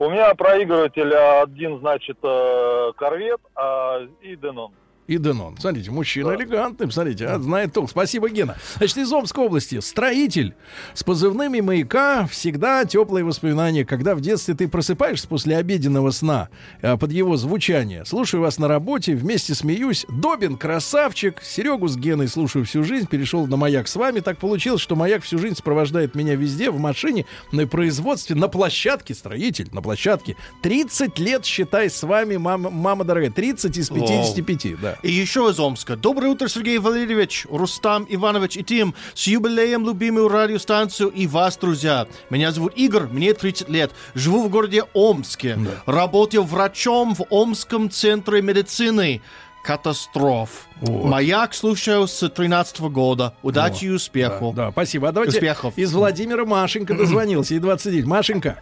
[0.00, 4.72] У меня проигрыватель один, значит, э, Корвет, а и Денон.
[5.10, 5.56] И Денон.
[5.58, 7.90] Смотрите, мужчина элегантный, посмотрите, а, знает толк.
[7.90, 8.56] Спасибо, Гена.
[8.76, 9.80] Значит, из Омской области.
[9.80, 10.54] Строитель
[10.94, 12.28] с позывными маяка.
[12.28, 16.48] Всегда теплые воспоминания, когда в детстве ты просыпаешься после обеденного сна
[16.80, 18.04] э, под его звучание.
[18.04, 20.06] Слушаю вас на работе, вместе смеюсь.
[20.08, 21.42] Добин, красавчик.
[21.42, 23.08] Серегу с Геной слушаю всю жизнь.
[23.08, 24.20] Перешел на маяк с вами.
[24.20, 29.12] Так получилось, что маяк всю жизнь сопровождает меня везде, в машине, на производстве, на площадке.
[29.16, 30.36] Строитель, на площадке.
[30.62, 33.32] 30 лет, считай, с вами, мама, мама дорогая.
[33.32, 34.99] 30 из 55, да.
[35.02, 35.96] И еще из Омска.
[35.96, 38.94] Доброе утро, Сергей Валерьевич, Рустам Иванович и Тим.
[39.14, 42.06] С юбилеем любимую радиостанцию и вас, друзья.
[42.28, 43.92] Меня зовут Игорь, мне 30 лет.
[44.14, 45.58] Живу в городе Омске.
[45.86, 49.22] Работаю врачом в Омском центре медицины.
[49.62, 50.66] Катастроф.
[50.80, 53.34] Маяк слушаю с 13 года.
[53.42, 54.52] Удачи и успеху.
[54.56, 55.08] Да, спасибо.
[55.08, 55.74] А давайте Успехов.
[55.76, 57.54] из Владимира Машенька дозвонился.
[57.54, 58.06] И 29.
[58.06, 58.58] Машенька.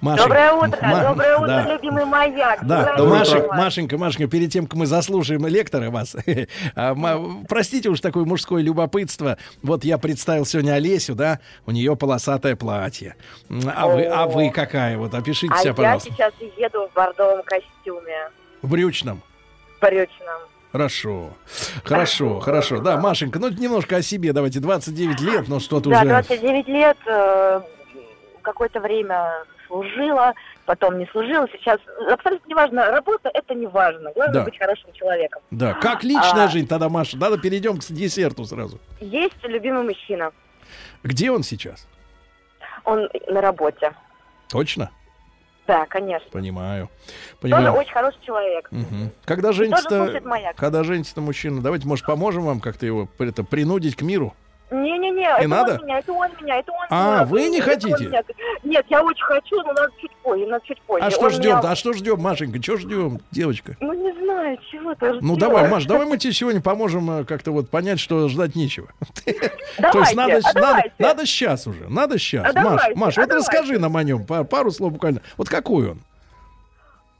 [0.00, 0.22] Машенька.
[0.28, 1.72] Доброе утро, Ма- доброе утро, да.
[1.74, 2.64] любимый маяк.
[2.64, 3.52] Да, Доброе Маша- утро.
[3.56, 6.14] Машенька, Машенька, перед тем, как мы заслушаем лектора вас,
[6.76, 6.94] а,
[7.48, 9.38] простите уж такое мужское любопытство.
[9.62, 13.16] Вот я представил сегодня Олесю, да, у нее полосатое платье.
[13.74, 14.96] А вы, а вы какая?
[14.98, 16.10] Вот опишите А себя, я пожалуйста.
[16.10, 18.30] сейчас еду в бордовом костюме,
[18.62, 19.20] В брючном.
[19.80, 20.38] брючном.
[20.70, 21.30] Хорошо,
[21.82, 22.78] хорошо, хорошо.
[22.80, 24.60] Да, Машенька, ну немножко о себе давайте.
[24.60, 26.08] 29 лет, но что-то Да, уже...
[26.08, 27.60] 29 лет, э,
[28.42, 29.32] какое-то время
[29.68, 30.34] служила,
[30.66, 31.46] потом не служила.
[31.52, 31.78] Сейчас
[32.10, 34.10] абсолютно неважно, работа это не важно.
[34.14, 34.44] Главное Да.
[34.44, 35.42] быть хорошим человеком.
[35.52, 36.48] Да, как личная А.
[36.48, 37.16] жизнь тогда, Маша?
[37.16, 38.80] Надо перейдем к десерту сразу.
[39.00, 40.32] Есть любимый мужчина,
[41.04, 41.86] Где он сейчас?
[42.84, 43.92] он на работе.
[44.48, 44.90] Точно?
[45.66, 46.30] Да, конечно.
[46.30, 46.88] Понимаю.
[47.40, 47.72] Тоже Понимаю.
[47.74, 48.68] очень хороший человек.
[48.72, 49.10] Мгм.
[49.26, 54.00] Когда тоже женится-то, когда женится мужчина, давайте, может, поможем вам как-то его это, принудить к
[54.02, 54.34] миру?
[54.70, 55.74] Не-не-не, это надо?
[55.76, 57.24] он меня, это он меня, это он А, меня.
[57.24, 58.06] вы не Это хотите?
[58.06, 58.22] меня.
[58.64, 61.06] Нет, я очень хочу, но надо чуть позже, надо чуть позже.
[61.06, 61.58] А что Он ждем?
[61.58, 62.62] меня- А что ждем, Машенька?
[62.62, 63.76] Что ждем, девочка?
[63.80, 65.22] Ну, не знаю, чего ты ждешь.
[65.22, 68.88] Ну давай, Маш, давай мы тебе сегодня поможем э, как-то вот понять, что ждать нечего.
[69.24, 72.54] То есть надо, а надо, сейчас уже, надо сейчас.
[72.54, 75.22] А Маш, Маш, а вот расскажи нам о нем па- пару слов буквально.
[75.38, 76.00] Вот какой он?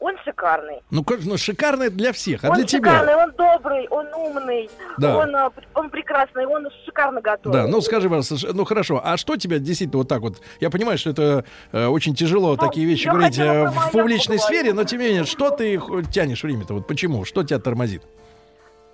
[0.01, 0.81] Он шикарный.
[0.93, 3.25] Ну, как, ну шикарный для всех, а он для шикарный, тебя?
[3.25, 5.16] он добрый, он умный, Да.
[5.16, 7.53] он, а, он прекрасный, он шикарно готовит.
[7.57, 10.35] Да, ну скажи, пожалуйста, ну хорошо, а что тебя действительно вот так вот?
[10.61, 14.43] Я понимаю, что это э, очень тяжело такие вещи Ну, говорить э, в публичной поговорить.
[14.43, 15.81] сфере, но тем не менее, что ты
[16.12, 16.75] тянешь время-то?
[16.75, 17.25] Вот почему?
[17.25, 18.03] Что тебя тормозит?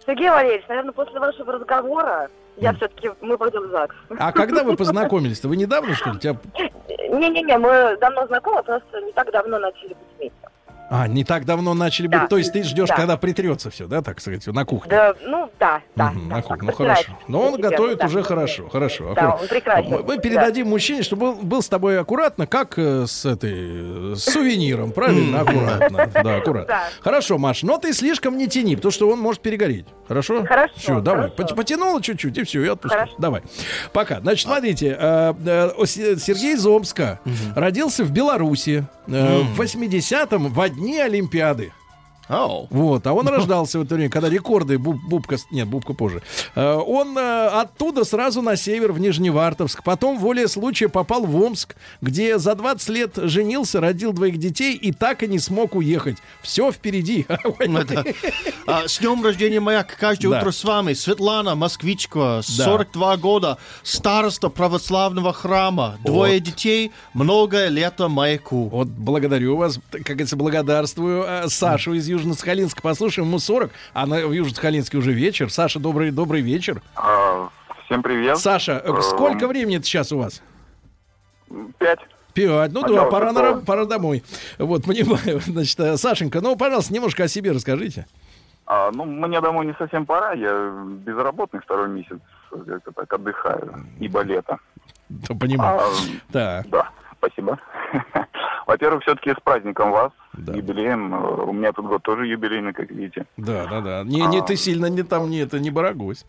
[0.06, 3.94] Сергей Валерьевич, наверное, после вашего разговора я все-таки, мы пойдем в ЗАГС.
[4.18, 5.48] А когда вы познакомились-то?
[5.48, 6.18] Вы недавно, что ли?
[6.18, 6.36] Тебя...
[7.10, 10.43] Не-не-не, мы давно знакомы, просто не так давно начали быть вместе.
[10.90, 12.20] А, не так давно начали быть.
[12.20, 12.26] Да.
[12.26, 12.96] То есть ты ждешь, Да.
[12.96, 14.90] когда притрется все, да, так сказать, на кухне?
[14.90, 16.10] Да, ну, да, да.
[16.10, 16.68] Мгм, да, на кухне.
[16.70, 17.12] Ну хорошо.
[17.28, 18.06] Но он готовит да.
[18.06, 19.14] уже хорошо, хорошо.
[19.14, 19.42] Да, аккуратно.
[19.42, 20.04] он прекрасен.
[20.06, 24.24] Мы, передадим мужчине, чтобы был, был с тобой аккуратно, как э, с этой э, с
[24.24, 25.40] сувениром, правильно?
[25.40, 26.10] Аккуратно.
[26.22, 26.64] Да, аккуратно.
[26.74, 26.88] Да.
[27.00, 29.86] Хорошо, Маш, но ты слишком не тяни, потому что он может перегореть.
[30.06, 30.44] Хорошо?
[30.44, 31.30] Хорошо, Все, давай.
[31.30, 31.34] хорошо.
[31.36, 33.00] Пот- Потянула чуть-чуть, и все, и отпускай.
[33.00, 33.16] Хорошо.
[33.18, 33.42] Давай.
[33.92, 34.20] Пока.
[34.20, 37.20] Значит, смотрите, э, э, Сергей из Омска
[37.56, 41.72] родился в Беларуси э, в 80-м во дни Олимпиады.
[42.28, 42.66] Ау.
[42.70, 46.22] Вот, а он рождался в это время, когда рекорды, Буб- Бубка, нет, Бубка позже.
[46.54, 51.76] Э, Он э, оттуда сразу на север, в Нижневартовск, потом, воле случая, попал в Омск,
[52.00, 56.16] где за 20 лет женился, родил двоих детей и так и не смог уехать.
[56.42, 57.26] Все впереди.
[57.58, 58.04] Это,
[58.66, 60.94] а, с днем рождения маяк каждое утро с вами.
[60.94, 62.64] Светлана, москвичка, Да.
[62.64, 68.68] 42 года, староста православного храма, двое детей, многое лето маяку.
[68.68, 72.80] Вот благодарю вас, как говорится, благодарствую э, Сашу из Южно-Сахалинска.
[72.82, 75.50] Послушаем, ему 40, а на, в Южно-Сахалинске уже вечер.
[75.50, 76.82] Саша, добрый, добрый вечер.
[76.96, 77.48] А,
[77.86, 78.38] Всем привет.
[78.38, 80.42] Саша, э, сколько времени сейчас у вас?
[81.78, 82.00] Пять.
[82.32, 82.72] Пять.
[82.72, 83.54] Ну да, Пожалуйста, пора, на, да.
[83.60, 84.24] пора домой.
[84.58, 85.40] Вот, понимаю.
[85.46, 88.06] Значит, э, Сашенька, ну, пожалуйста, немножко о себе расскажите.
[88.66, 90.72] А, ну, мне домой не совсем пора, я
[91.04, 92.18] безработный второй месяц,
[92.50, 94.58] как-то так отдыхаю, ибо лето.
[95.10, 95.80] Да, понимаю.
[95.80, 96.68] А, Так.
[96.70, 96.90] Да,
[97.26, 97.58] спасибо.
[98.66, 101.14] Во-первых, все-таки с праздником вас, с юбилеем.
[101.14, 103.26] Э, У меня тут год тоже юбилейный, как видите.
[103.36, 104.02] Да, да, да.
[104.04, 104.42] Не, не, А.
[104.42, 106.24] ты сильно не там, не это, не барагусь.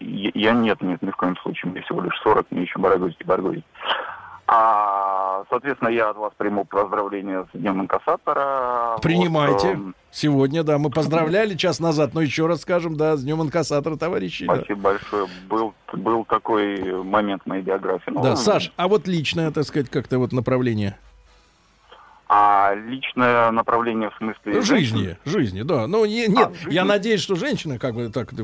[0.00, 1.72] Я, я нет, нет, ни в коем случае.
[1.72, 3.64] Мне всего лишь 40, мне еще барагозить барагозить.
[4.50, 8.96] А, соответственно, я от вас приму поздравления с Днем инкассатора.
[9.02, 9.66] Принимайте.
[9.68, 13.42] Вот, эм, Сегодня, да, мы поздравляли час назад, но еще раз скажем, да, с днем
[13.42, 14.46] инкассатора, товарищи.
[14.46, 14.56] да.
[14.56, 15.26] Спасибо большое.
[15.50, 18.10] Был, был такой момент в моей биографии.
[18.10, 20.96] Ну, Да, Саш, а вот личное, так сказать, как-то вот направление
[22.26, 24.62] А личное направление в смысле...
[24.62, 25.86] жизни, жизни, да.
[25.86, 26.72] Ну, не- нет, жизни.
[26.72, 28.36] я надеюсь, что женщина, как бы так, э,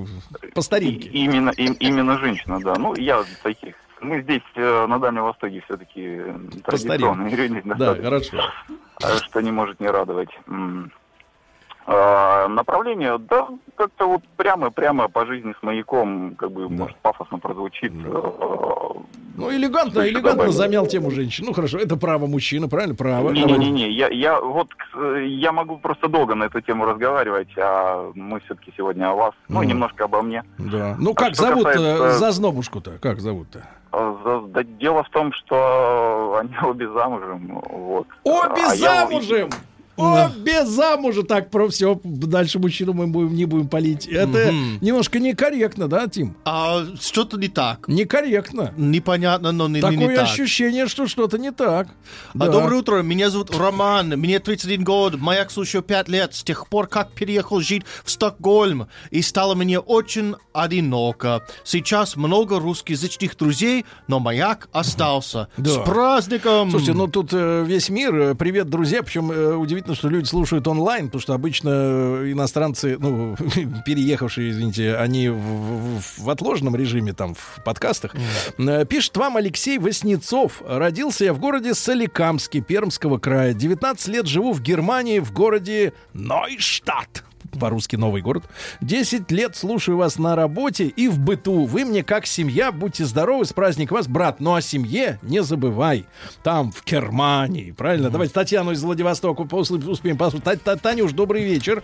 [0.54, 1.08] по старинке.
[1.08, 2.74] И- Именно, им- именно женщина, да.
[2.76, 3.74] Ну, я таких.
[4.04, 6.20] Мы здесь, э, на Дальнем Востоке, все-таки
[6.64, 7.62] традиционные старинке.
[7.64, 7.78] люди.
[7.78, 8.36] Да, хорошо.
[9.02, 10.28] А Что не может не радовать.
[11.86, 17.92] А, направление, да, как-то вот прямо-прямо по жизни с маяком, как бы, может, пафосно прозвучит.
[17.92, 18.22] э,
[19.36, 20.54] Ну, элегантно, еще элегантно добавить?
[20.54, 21.44] замял тему женщин.
[21.46, 22.94] Ну, хорошо, это право мужчины, правильно?
[22.94, 23.30] Право.
[23.32, 28.40] Не-не-не, я, я вот э, я могу просто долго на эту тему разговаривать, а мы
[28.40, 29.68] все-таки сегодня о вас, ну, Мгм.
[29.68, 30.42] немножко обо мне.
[30.56, 30.96] Да.
[30.98, 32.92] Ну, А как зовут э, касается- зазнобушку-то?
[32.98, 33.62] Как зовут-то?
[33.96, 38.06] А, да дело в том, что они обе замужем, вот.
[38.24, 39.06] Обе А я-
[39.96, 40.32] замужем!
[40.40, 41.26] Обе замужем!
[41.26, 44.06] Так, про все, дальше мужчину мы будем, не будем палить.
[44.06, 44.78] Это Мгм.
[44.80, 46.36] немножко некорректно, да, Тим?
[46.44, 47.86] А что-то не так.
[47.88, 48.72] Некорректно.
[48.76, 50.24] Непонятно, но не, не- Такое не так.
[50.24, 51.88] ощущение, что что-то не так.
[52.34, 52.48] А, Да.
[52.48, 56.86] Доброе утро, меня зовут Роман, мне 31 год, маяк слушаю 5 лет, с тех пор,
[56.86, 61.42] как переехал жить в Стокгольм, и стало мне очень одиноко.
[61.64, 65.48] Сейчас много русскоязычных друзей, но маяк остался.
[65.56, 65.70] Да.
[65.70, 66.70] С праздником!
[66.70, 68.14] Слушайте, ну тут э, весь мир.
[68.14, 69.02] э, Привет, друзья.
[69.02, 73.36] Причем э, удивительно, что люди слушают онлайн, потому что обычно э, иностранцы, ну,
[73.84, 78.14] переехавшие, извините, они в, в- в отложенном режиме, там, в подкастах.
[78.58, 80.62] Э, Пишет вам Алексей Васнецов.
[80.66, 83.52] Родился я в городе Соликамске, Пермского края.
[83.52, 87.24] 19 лет живу в Германии, в городе Нойштадт
[87.58, 88.44] по-русски новый город.
[88.80, 91.64] 10 лет слушаю вас на работе и в быту.
[91.64, 94.40] Вы мне как семья, будьте здоровы, с праздником вас, брат.
[94.40, 96.06] Ну о семье не забывай.
[96.42, 98.10] Там, в Германии, правильно?
[98.10, 100.44] Давайте Татьяну из Владивостока успеем послушать.
[100.44, 101.82] Та- Та- Танюш, добрый вечер.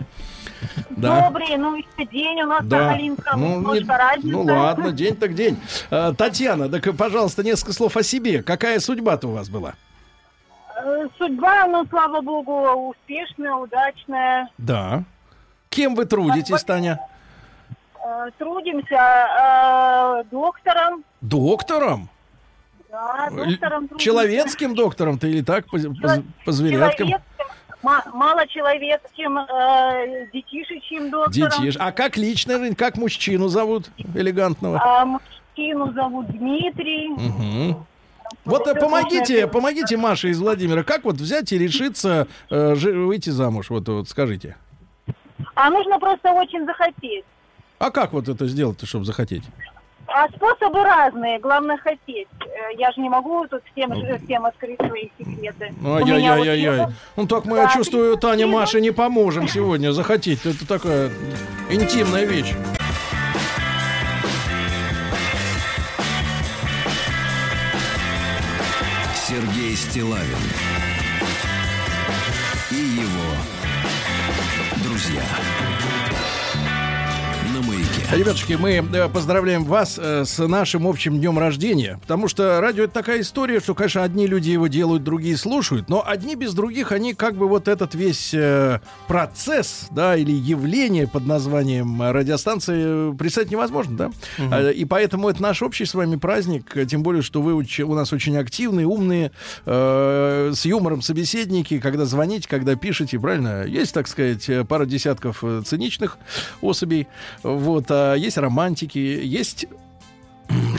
[0.90, 1.28] Да.
[1.28, 2.78] Добрый, ну еще день у нас Да.
[2.86, 4.28] на Калинском, Ну, не- разница.
[4.28, 5.56] ну ладно, день так день.
[5.88, 8.42] Татьяна, так, пожалуйста, несколько слов о себе.
[8.42, 9.74] Какая судьба-то у вас была?
[10.76, 14.48] Э, Судьба, ну, слава богу, успешная, удачная.
[14.58, 15.04] Да.
[15.70, 16.98] Кем вы трудитесь, Таня?
[18.04, 18.96] Э, Трудимся
[20.20, 21.04] э, доктором.
[21.20, 22.08] Доктором?
[22.90, 24.04] Да, Л- доктором трудимся.
[24.04, 27.10] Человеческим доктором-то или так, по, по, по зверяткам?
[27.82, 31.50] Мало человеческим, э, детишечьим доктором.
[31.50, 31.76] Детиш.
[31.78, 34.80] А как личная жизнь, как мужчину зовут элегантного?
[34.84, 37.10] А мужчину зовут Дмитрий.
[37.10, 37.86] Мгм.
[38.44, 40.82] Вот э, помогите, помогите Маше из Владимира.
[40.82, 43.70] Как вот взять и решиться э, выйти замуж?
[43.70, 44.56] Вот, вот скажите.
[45.54, 47.24] А нужно просто очень захотеть.
[47.78, 49.44] А как вот это сделать, чтобы захотеть?
[50.06, 52.26] А способы разные, главное хотеть.
[52.40, 55.72] Э, Я же не могу тут всем, ж- всем открыть свои секреты.
[55.80, 56.86] Ну, вот ай-яй-яй-яй.
[57.16, 58.46] Ну так мы, Да, я чувствую, Таня.
[58.48, 60.44] Маше не поможем сегодня захотеть.
[60.44, 61.10] Это такая
[61.70, 62.54] интимная вещь.
[69.14, 70.36] Сергей Стилавин
[78.12, 82.92] Ребятушки, мы э, поздравляем вас э, с нашим общим днем рождения, потому что радио это
[82.92, 87.14] такая история, что, конечно, одни люди его делают, другие слушают, но одни без других, они
[87.14, 93.96] как бы вот этот весь э, процесс, да, или явление под названием радиостанции представить невозможно,
[93.96, 94.10] да?
[94.38, 98.12] А, И поэтому это наш общий с вами праздник, тем более, что вы у нас
[98.12, 99.30] очень активные, умные,
[99.66, 103.64] э, с юмором собеседники, когда звоните, когда пишете, правильно?
[103.64, 106.18] Есть, так сказать, пара десятков циничных
[106.60, 107.06] особей,
[107.44, 109.66] вот, а есть романтики, есть
[110.48, 110.76] м,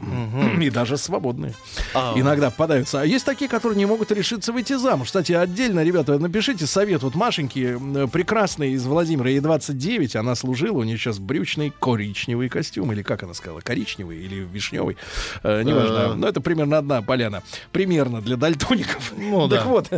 [0.00, 0.64] женщины.
[0.64, 1.54] И даже свободные.
[1.94, 2.14] А.
[2.16, 3.00] Иногда попадаются.
[3.00, 5.08] А есть такие, которые не могут решиться выйти замуж.
[5.08, 7.02] Кстати, отдельно, ребята, напишите совет.
[7.02, 12.48] Вот Машеньки, м, прекрасная из Владимира, ей 29, она служила, у нее сейчас брючный коричневый
[12.48, 14.96] костюм, или как она сказала, коричневый или вишневый,
[15.42, 15.96] э, неважно.
[15.96, 16.14] Э.
[16.14, 17.42] Но это примерно одна поляна.
[17.72, 19.12] Примерно для дальтоников.
[19.16, 19.68] Ну, так да.
[19.68, 19.88] вот,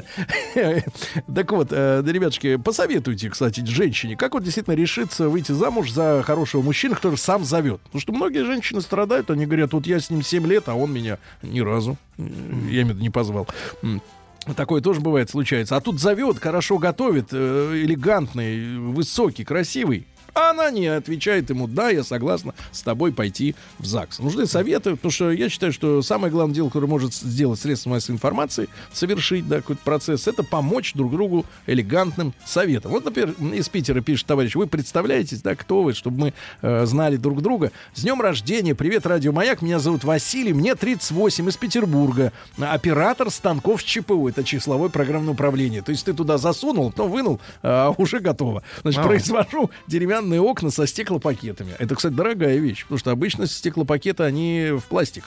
[1.35, 6.63] так вот, э, ребятушки, посоветуйте, кстати, женщине, как вот действительно решиться выйти замуж за хорошего
[6.63, 7.81] мужчину, который сам зовет.
[7.83, 10.93] Потому что многие женщины страдают, они говорят, вот я с ним 7 лет, а он
[10.93, 13.47] меня ни разу, я имею не позвал.
[14.57, 15.77] Такое тоже бывает, случается.
[15.77, 20.07] А тут зовет, хорошо готовит, э, элегантный, высокий, красивый.
[20.39, 24.21] А она не отвечает ему, да, я согласна с тобой пойти в ЗАГС.
[24.21, 28.15] Нужны советы, потому что я считаю, что самое главное дело, которое может сделать средство массовой
[28.15, 32.93] информации, совершить да, какой-то процесс, это помочь друг другу элегантным советом.
[32.93, 37.17] Вот, например, из Питера пишет товарищ, вы представляетесь, да, кто вы, чтобы мы э, знали
[37.17, 37.73] друг друга.
[37.95, 43.83] С днем рождения, привет, Радио Маяк, меня зовут Василий, мне 38, из Петербурга, оператор станков
[43.83, 45.83] ЧПУ, это числовое программное управление.
[45.83, 48.63] То есть ты туда засунул, потом вынул, а уже готово.
[48.83, 49.05] Значит, А.
[49.09, 49.71] произвожу
[50.29, 51.75] деревянные окна со стеклопакетами.
[51.79, 55.25] Это, кстати, дорогая вещь, потому что обычно стеклопакеты, они в пластик.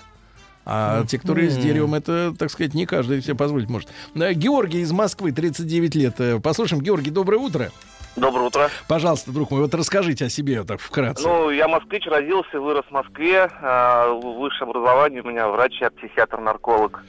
[0.63, 3.89] А те, которые с деревом, это, так сказать, не каждый себе позволить может.
[4.13, 6.19] Георгий из Москвы, 39 лет.
[6.19, 6.83] Э, Послушаем.
[6.83, 7.71] Георгий, доброе утро.
[8.15, 8.69] Доброе утро.
[8.87, 11.27] Пожалуйста, друг мой, вот расскажите о себе вот так вкратце.
[11.27, 13.49] Ну, я москвич, родился, вырос в Москве.
[13.59, 17.03] А, Высшее образование у меня врач, я психиатр-нарколог.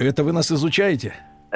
[0.00, 1.14] Это вы нас изучаете?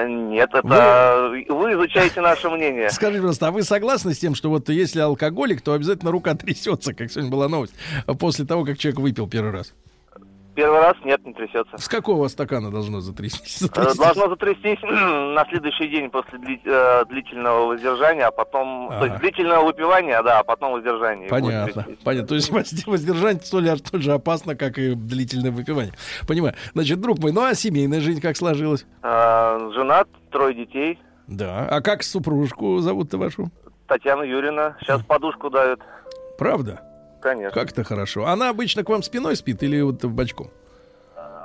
[0.09, 2.90] Нет, это вы изучаете наше мнение.
[2.90, 6.94] Скажите, пожалуйста, а вы согласны с тем, что вот если алкоголик, то обязательно рука трясется,
[6.94, 7.74] как сегодня была новость,
[8.18, 9.74] после того, как человек выпил первый раз?
[10.61, 11.78] Первый раз нет, не трясется.
[11.78, 13.62] С какого стакана должно затрястись?
[13.62, 13.97] Э, затрястись?
[13.99, 18.89] Должно затрястись на следующий день после э, длительного воздержания, а потом...
[18.91, 19.07] То Ага.
[19.07, 22.28] есть длительного выпивания, да, а потом будет Понятно, понятно.
[22.28, 25.95] То есть возде- воздержание столь столь же опасно, как и длительное выпивание.
[26.28, 26.55] Понимаю.
[26.74, 28.85] Значит, друг мой, ну а семейная жизнь как сложилась?
[29.03, 30.99] Э, Женат, трое детей.
[31.27, 31.66] Да.
[31.70, 33.51] А как супружку зовут-то вашу?
[33.87, 34.77] Татьяна Юрина.
[34.81, 35.81] Сейчас подушку давит.
[36.37, 36.82] Правда?
[37.21, 37.59] Конечно.
[37.59, 38.27] Как это хорошо.
[38.27, 40.51] Она обычно к вам спиной спит или вот бочком?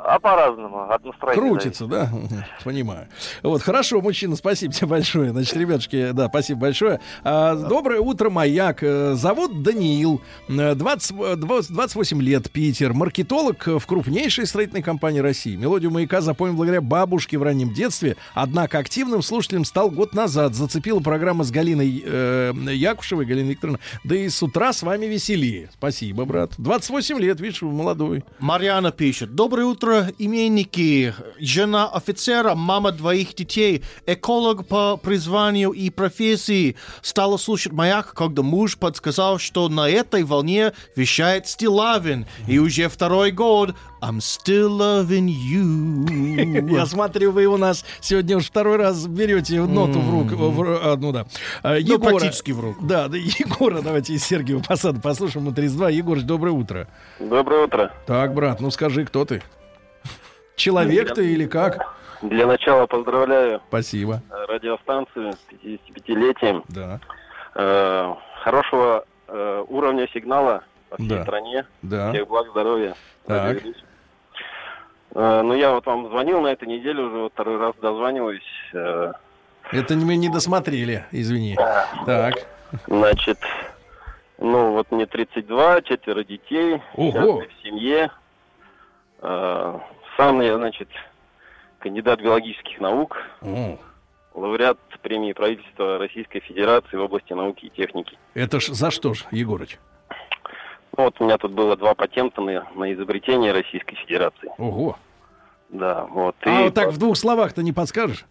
[0.08, 1.42] А по-разному, от настроения.
[1.42, 2.10] Крутится, да?
[2.64, 3.08] Понимаю.
[3.42, 5.32] Вот, хорошо, мужчина, спасибо тебе большое.
[5.32, 7.00] Значит, ребятушки, да, спасибо большое.
[7.24, 8.84] А, доброе утро, маяк.
[8.84, 12.94] Э, Зовут Даниил, э, 20, э, 20 28 лет, Питер.
[12.94, 15.56] Маркетолог э, в крупнейшей строительной компании России.
[15.56, 18.16] Мелодию маяка запомнил благодаря бабушке в раннем детстве.
[18.34, 20.54] Однако активным слушателем стал год назад.
[20.54, 23.80] Зацепила программа с Галиной э, Якушевой, Галиной Викторовной.
[24.04, 25.70] Да и с утра с вами веселее.
[25.74, 26.52] Спасибо, брат.
[26.58, 28.24] 28 лет, видишь, вы молодой.
[28.40, 29.34] Марьяна пишет.
[29.34, 31.14] Доброе утро, именники.
[31.40, 36.76] Жена офицера, мама двоих детей, эколог по призванию и профессии.
[37.02, 42.26] Стала слушать маяк, когда муж подсказал, что на этой волне вещает Стилавин.
[42.48, 46.72] И уже второй год I'm still loving you.
[46.76, 50.36] Я смотрю, вы у нас сегодня уж второй раз берете ноту в руку.
[50.36, 51.26] в а, ну да.
[51.64, 52.86] А, Ну, практически в руку.
[52.86, 55.46] Да, да, Егора, давайте из Сергиева Посада послушаем.
[55.46, 55.90] Мы 32.
[55.90, 56.88] Егор, доброе утро.
[57.20, 57.92] Доброе утро.
[58.06, 59.42] Так, брат, ну скажи, кто ты?
[60.56, 61.96] Человек ты или как?
[62.22, 64.22] Для начала поздравляю Спасибо.
[64.48, 66.64] радиостанцию с 55-летием.
[66.70, 67.00] Да.
[67.56, 71.24] Э, хорошего э, уровня сигнала по всей Да.
[71.24, 71.66] стране.
[71.82, 72.12] Да.
[72.12, 72.96] Всех благ, здоровья.
[73.28, 73.58] Так.
[75.14, 78.42] Э, ну, я вот вам звонил на этой неделе, уже второй раз дозваниваюсь.
[78.74, 79.14] Э,
[79.72, 81.58] Это мы не досмотрели, извини.
[82.06, 82.36] Так.
[82.88, 83.40] значит,
[84.38, 86.82] ну, вот мне 32, четверо детей.
[86.96, 87.42] Ого.
[87.42, 88.10] в семье.
[89.22, 89.80] Э,
[90.18, 90.90] сам я, значит,
[91.80, 93.18] кандидат биологических наук.
[93.42, 93.78] О,
[94.34, 98.18] лауреат премии правительства Российской Федерации в области науки и техники.
[98.34, 99.78] Это ж за что ж, Егорыч?
[100.98, 104.50] Ну, вот у меня тут было два патента на, на изобретение Российской Федерации.
[104.58, 104.98] Ого.
[105.70, 106.36] Да, вот.
[106.42, 108.26] А И вот так в двух словах-то не подскажешь?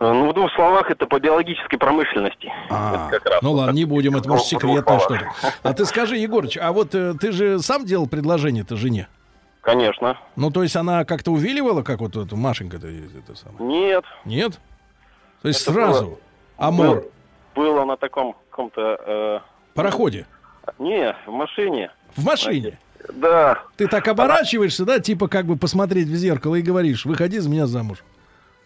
[0.00, 2.50] Ну, в двух словах, это по биологической промышленности.
[2.68, 5.28] А, Это как раз ну ладно, не будем, это может секретное что-то.
[5.62, 9.06] А ты скажи, Егорыч, а вот э, ты же сам делал предложение-то жене?
[9.62, 10.16] Конечно.
[10.36, 13.64] Ну, то есть она как-то увиливала, как вот эту Машенька-то это самое?
[13.64, 14.04] Нет.
[14.24, 14.58] Нет?
[15.42, 16.04] То есть Это сразу?
[16.06, 16.18] было-
[16.56, 16.86] Амор?
[16.96, 17.10] Был-
[17.54, 19.42] Было на таком каком-то...
[19.74, 20.26] Пароходе?
[20.66, 21.90] э, не, в машине.
[22.16, 22.78] В машине?
[23.14, 23.62] Да.
[23.76, 27.66] Ты так оборачиваешься, да, типа как бы посмотреть в зеркало и говоришь, выходи за меня
[27.66, 27.98] замуж.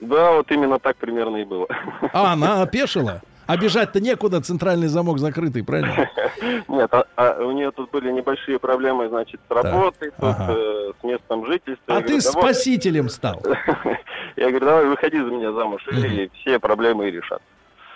[0.01, 1.67] Да, вот именно так примерно и было.
[2.13, 3.23] А она опешила?
[3.47, 6.09] А бежать-то некуда, центральный замок закрытый, правильно?
[6.69, 10.55] Нет, а, а у нее тут были небольшие проблемы, значит, с работой, тут, ага.
[10.57, 11.85] э, с местом жительства.
[11.87, 13.43] А Я ты говорю, спасителем стал.
[14.37, 17.43] Я говорю, давай выходи за меня замуж, и все проблемы и решат.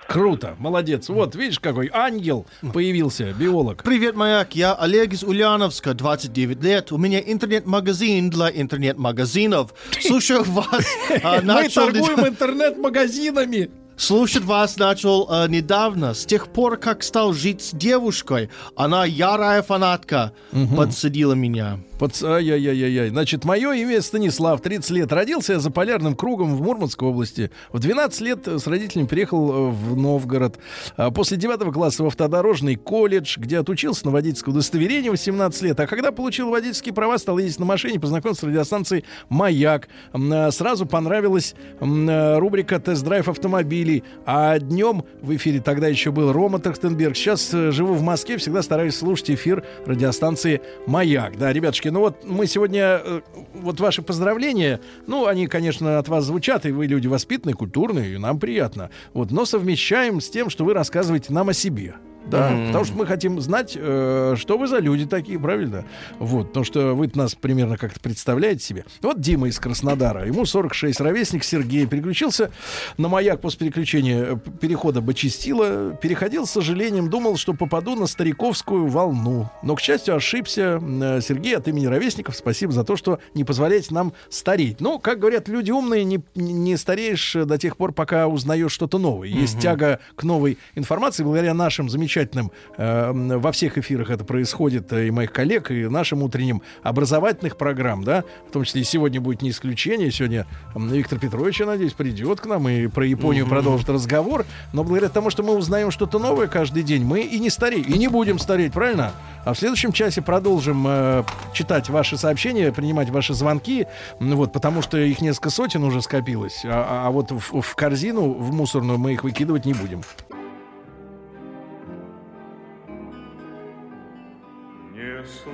[0.08, 1.10] Круто, молодец.
[1.10, 3.82] Вот, видишь, какой ангел появился, биолог.
[3.82, 4.54] Привет, маяк.
[4.54, 6.92] Я Олег из Ульяновска, 29 лет.
[6.92, 9.74] У меня интернет-магазин для интернет-магазинов.
[10.00, 10.86] Слушаю вас.
[11.22, 13.70] а, Мы торгуем интернет-магазинами.
[13.98, 18.48] Слушать вас начал э, недавно, с тех пор, как стал жить с девушкой.
[18.76, 20.32] Она ярая фанатка,
[20.76, 21.80] подсадила меня.
[21.98, 22.22] Под...
[22.22, 23.10] Ай-яй-яй-яй.
[23.10, 25.12] Значит, мое имя Станислав, 30 лет.
[25.12, 27.50] Родился я за полярным кругом в Мурманской области.
[27.72, 30.58] В 12 лет с родителями приехал э, в Новгород.
[30.96, 35.80] А После 9 класса в автодорожный колледж, где отучился на водительское удостоверение 18 лет.
[35.80, 39.88] А когда получил водительские права, стал ездить на машине, познакомился с радиостанцией «Маяк».
[40.12, 44.04] А, Сразу понравилась а, рубрика «Тест-драйв автомобилей».
[44.24, 47.16] А днем в эфире тогда еще был Рома Трахтенберг.
[47.16, 51.36] Сейчас э, живу в Москве, всегда стараюсь слушать эфир радиостанции «Маяк».
[51.36, 53.20] Да, ребятушки, ну вот мы сегодня, э,
[53.54, 58.18] вот ваши поздравления, ну, они, конечно, от вас звучат, и вы люди воспитанные, культурные, и
[58.18, 58.90] нам приятно.
[59.14, 61.94] Вот, но совмещаем с тем, что вы рассказываете нам о себе.
[62.26, 62.66] Да, Мгм.
[62.66, 65.86] потому что мы хотим знать, э, что вы за люди такие, правильно?
[66.18, 68.84] Вот, потому что вы нас примерно как-то представляете себе.
[69.00, 72.50] Вот Дима из Краснодара, ему 46, ровесник Сергей, переключился
[72.98, 78.88] на маяк после переключения э, перехода Бочистила, переходил с сожалением, думал, что попаду на стариковскую
[78.88, 79.48] волну.
[79.62, 80.80] Но, к счастью, ошибся.
[80.82, 84.80] Э, Сергей, от имени ровесников спасибо за то, что не позволяете нам стареть.
[84.80, 89.28] Ну, как говорят люди умные, не, не стареешь до тех пор, пока узнаешь что-то новое.
[89.28, 89.62] Есть Мгм.
[89.62, 95.06] тяга к новой информации, благодаря нашим замечательным, э, м, во всех эфирах это происходит, э,
[95.08, 99.42] и моих коллег, и нашим утренним образовательных программ, да, в том числе и сегодня будет
[99.42, 103.50] не исключение, сегодня Виктор Петрович, я надеюсь, придет к нам и про Японию Мгм.
[103.54, 107.50] продолжит разговор, но благодаря тому, что мы узнаем что-то новое каждый день, мы и не
[107.50, 109.12] стареем, и не будем стареть, правильно?
[109.44, 111.22] А в следующем часе продолжим э,
[111.52, 113.86] читать ваши сообщения, принимать ваши звонки,
[114.20, 118.52] вот, потому что их несколько сотен уже скопилось, а, а вот в, в корзину, в
[118.52, 120.02] мусорную мы их выкидывать не будем.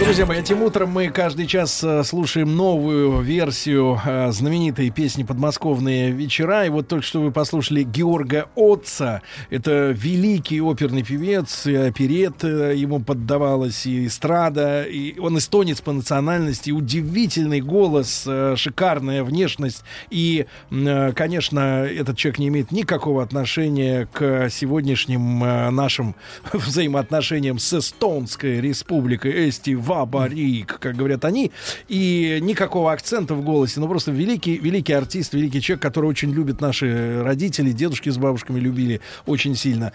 [0.00, 6.10] Друзья мои, этим утром мы каждый час э, слушаем новую версию э, знаменитой песни «Подмосковные
[6.10, 6.66] вечера».
[6.66, 9.22] И вот только что вы послушали Георга Отца.
[9.50, 14.82] Это великий оперный певец, и оперет э, ему поддавалась, и эстрада.
[14.82, 19.84] И он эстонец по национальности, удивительный голос, шикарная внешность.
[20.10, 25.38] И, конечно, этот человек не имеет никакого отношения к сегодняшним
[25.74, 26.16] нашим
[26.52, 31.52] взаимоотношениям с Эстонской республикой Эсти Вабарик, как говорят они,
[31.88, 36.60] и никакого акцента в голосе, но просто великий, великий артист, великий человек, который очень любит
[36.60, 39.92] наши родители, дедушки с бабушками любили очень сильно.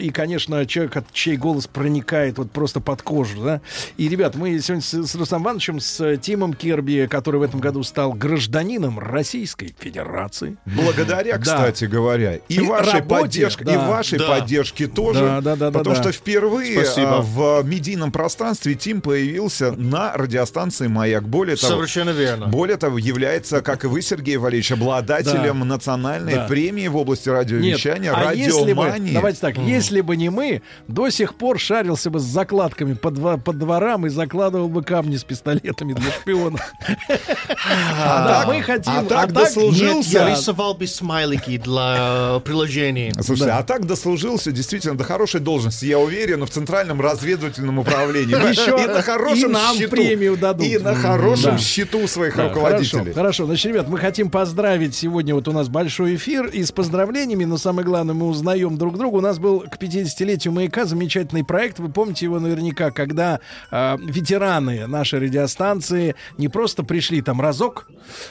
[0.00, 3.60] И, конечно, человек, от чей голос проникает вот просто под кожу, да.
[3.96, 7.82] И, ребят, мы сегодня с, с Рустам Ивановичем, с Тимом Керби, который в этом году
[7.82, 10.56] стал гражданином Российской Федерации.
[10.66, 11.42] Благодаря, Да.
[11.42, 13.74] кстати говоря, и, И вашей работе, поддержке, да.
[13.74, 14.28] и вашей Да.
[14.28, 15.20] поддержке тоже.
[15.20, 16.02] Да, да, да, да, потому да.
[16.02, 17.18] что впервые Спасибо.
[17.18, 19.27] а, в медийном пространстве Тим появился
[19.76, 21.24] на радиостанции «Маяк».
[21.28, 22.46] Более того, Совершенно верно.
[22.46, 25.64] более того, является, как и вы, Сергей Валерьевич, обладателем Да.
[25.64, 26.46] национальной Да.
[26.46, 29.14] премии в области радиовещания, а если бы, радиомании.
[29.14, 33.36] давайте так, если бы не мы, до сих пор шарился бы с закладками по, два-
[33.36, 36.60] по дворам и закладывал бы камни с пистолетами для шпионов.
[37.98, 38.92] Да, мы хотим...
[38.92, 40.10] а так Нет, дослужился.
[40.18, 43.12] я рисовал бы смайлики для э, приложений.
[43.20, 48.34] Слушайте, а так дослужился действительно до хорошей должности, я уверен, в Центральном разведывательном управлении.
[48.50, 48.76] Еще
[49.18, 49.90] хорошем и нам счету.
[49.90, 50.66] премию дадут.
[50.66, 51.58] И на хорошем Да.
[51.58, 52.98] счету своих Да, руководителей.
[53.00, 53.46] Хорошо, хорошо.
[53.46, 55.34] Значит, ребят, мы хотим поздравить сегодня.
[55.34, 59.16] Вот у нас большой эфир и с поздравлениями, но самое главное, мы узнаем друг друга.
[59.16, 61.78] У нас был к 50-летию маяка замечательный проект.
[61.78, 63.40] Вы помните его наверняка, когда
[63.70, 67.88] э, ветераны нашей радиостанции не просто пришли там разок,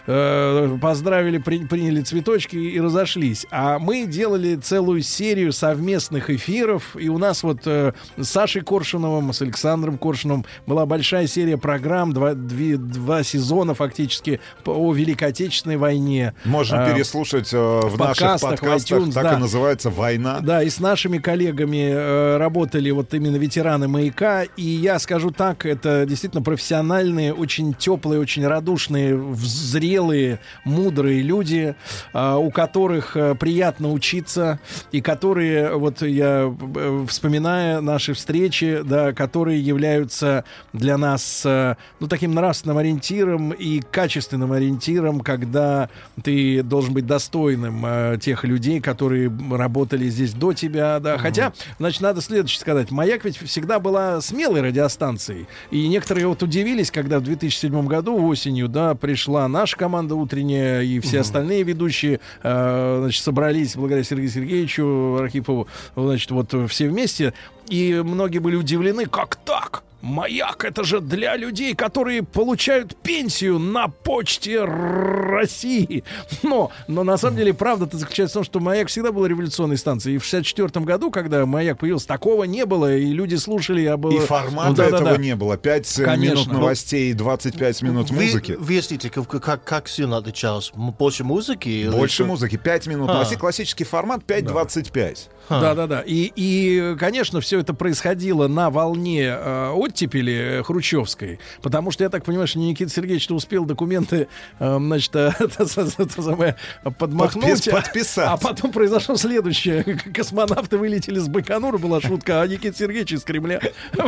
[0.08, 6.96] э, поздравили, при- приняли цветочки и разошлись, а мы делали целую серию совместных эфиров.
[6.98, 12.14] И у нас вот э, с Сашей Коршуновым, с Александром Коршуновым была большая серия программ,
[12.14, 16.34] два, две- два сезона фактически по- о Великой Отечественной войне.
[16.46, 17.98] Можно А, переслушать э, в, наших
[18.28, 19.34] подкастах, в iTunes, так да.
[19.34, 20.40] и называется «Война».
[20.42, 24.44] Да, и с нашими коллегами э, работали вот именно ветераны маяка.
[24.44, 31.76] И я скажу так, это действительно профессиональные, очень теплые, очень радушные, в- зрелые, мудрые люди,
[32.14, 34.60] э, у которых э, приятно учиться,
[34.92, 40.44] и которые, вот я э, вспоминая наши встречи, да, которые являются
[40.74, 45.90] для нас, э, ну, таким нравственным ориентиром и качественным ориентиром, когда
[46.24, 51.18] ты должен быть достойным э, тех людей, которые работали здесь до тебя, да.
[51.18, 52.92] Хотя, значит, надо следующее сказать.
[52.92, 55.48] Маяк ведь всегда была смелой радиостанцией.
[55.72, 61.00] И некоторые вот удивились, когда в 2007 году осенью, да, пришла наша команда утренняя и
[61.00, 67.34] все остальные ведущие, э, значит, собрались благодаря Сергею Сергеевичу Архипову, значит, вот все вместе.
[67.70, 69.84] И многие были удивлены, как так?
[70.02, 76.04] Маяк это же для людей, которые получают пенсию на почте России.
[76.44, 80.16] Но, но на самом деле правда-то заключается в том, что маяк всегда был революционной станцией.
[80.16, 83.82] И в 64 году, когда маяк появился, такого не было, и люди слушали.
[83.82, 84.12] А Я был...
[84.12, 85.18] И формата ну, да, этого да, да.
[85.18, 85.58] не было.
[85.58, 88.52] 5 Конечно, минут новостей и 25 минут вы, музыки.
[88.60, 90.72] Выясните, как, как все надо отличалось?
[90.76, 91.90] Больше музыки?
[91.90, 92.30] Больше или...
[92.30, 92.58] музыки.
[92.58, 93.14] 5 минут а.
[93.14, 93.38] новостей.
[93.38, 94.42] Классический формат 5.25.
[94.42, 94.52] Да.
[94.52, 95.30] 25.
[95.50, 96.02] Да-да-да.
[96.06, 102.26] И, и, конечно, все это происходило на волне э, оттепели Хрущевской, потому что, я так
[102.26, 104.28] понимаю, что Никита Сергеевич успел документы,
[104.60, 105.32] э, значит, э,
[106.98, 107.68] подмахнуть.
[107.68, 108.28] А, подписать.
[108.28, 109.84] А потом произошло следующее.
[110.14, 113.62] Космонавты вылетели с Байконура, была шутка, а Никита Сергеевич из Кремля.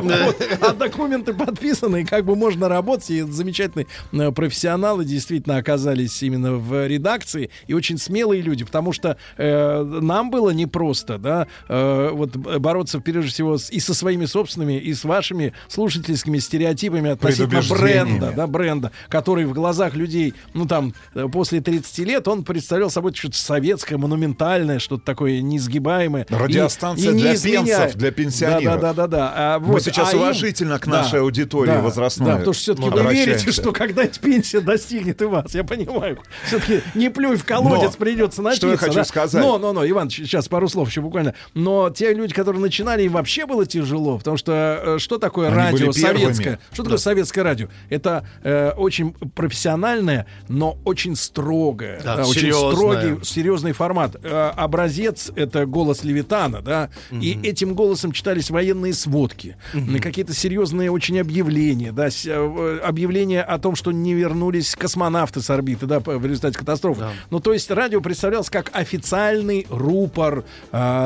[0.62, 3.10] А документы подписаны, и как бы можно работать.
[3.12, 7.50] И замечательные э, профессионалы действительно оказались именно в редакции.
[7.68, 11.29] И очень смелые люди, потому что э, нам было непросто, да,
[11.68, 17.12] э, вот бороться прежде всего с- и со своими собственными, и с вашими слушательскими стереотипами
[17.12, 22.44] относительно бренда, да, бренда, который в глазах людей, ну там, э, после 30 лет, он
[22.44, 26.26] представлял собой что-то советское, монументальное, что-то такое неизгибаемое.
[26.30, 28.80] И- Радиостанция и не для пенсов, для пенсионеров.
[28.82, 29.34] Да, да, да, да.
[29.36, 32.54] А, Мы вот, сейчас а им- уважительно к Да, нашей аудитории да, возрастной Да, потому
[32.54, 35.54] что все-таки вы верите, что когда-нибудь пенсия достигнет и вас.
[35.54, 36.20] Я понимаю.
[36.46, 38.62] Все-таки не плюй в колодец, Но, придется напиться.
[38.68, 39.04] что я хочу да.
[39.06, 39.44] сказать.
[39.44, 41.19] Но, но, но, Иван, сейчас пару слов еще буквально.
[41.54, 45.56] Но те люди, которые начинали, им вообще было тяжело, потому что э, что такое Они
[45.58, 46.60] радио советское?
[46.72, 47.68] Что такое советское радио?
[47.90, 52.72] Это э, очень профессиональное, но очень строгое, Да, да, очень серьезное.
[52.72, 54.16] строгий, серьезный формат.
[54.24, 60.00] Э, образец это голос Левитана, да, и этим голосом читались военные сводки, Мгм.
[60.00, 65.86] какие-то серьезные очень объявления, да, э, объявления о том, что не вернулись космонавты с орбиты,
[65.86, 67.04] да, в результате катастрофы.
[67.30, 70.44] Ну, то есть радио представлялось как официальный рупор,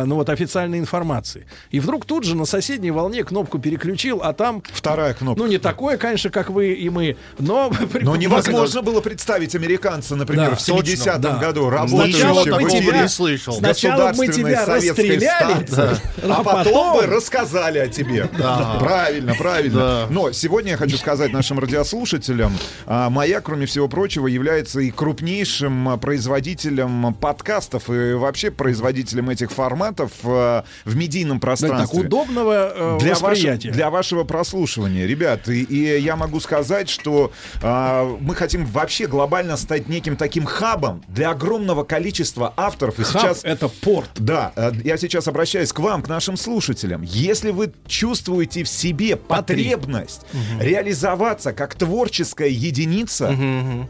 [0.05, 1.45] ну вот официальной информации.
[1.71, 5.41] И вдруг тут же на соседней волне кнопку переключил, а там вторая кнопка.
[5.41, 7.71] Ну не такое, конечно, как вы и мы, но
[8.01, 11.35] Но невозможно было представить американца, например, Да, в 70-м точно, да.
[11.37, 16.33] году, Сначала работающего мы в эфире тебя- сначала мы государственной тебя советской расстреляли, станции, а
[16.39, 18.29] а потом бы рассказали о тебе.
[18.37, 18.77] Да.
[18.79, 19.79] Правильно, правильно.
[19.79, 20.07] Да.
[20.09, 22.51] Но сегодня я хочу сказать нашим радиослушателям,
[22.85, 29.51] а, «Маяк», кроме всего прочего, является и крупнейшим а, производителем подкастов и вообще производителем этих
[29.51, 31.99] форматов а, в медийном Да, так пространстве.
[32.01, 35.47] удобного э, для, ваше- для вашего прослушивания, ребят.
[35.47, 41.03] И, и я могу сказать, что а, мы хотим вообще глобально стать неким таким хабом
[41.07, 42.99] для огромного количества авторов.
[42.99, 44.09] И Хаб сейчас— это порт.
[44.15, 47.01] Да, э, я сейчас обращаюсь к вам, к нашим слушателям.
[47.01, 50.21] Если вы чувствуете в себе потребность
[50.59, 53.35] реализоваться как творческая единица,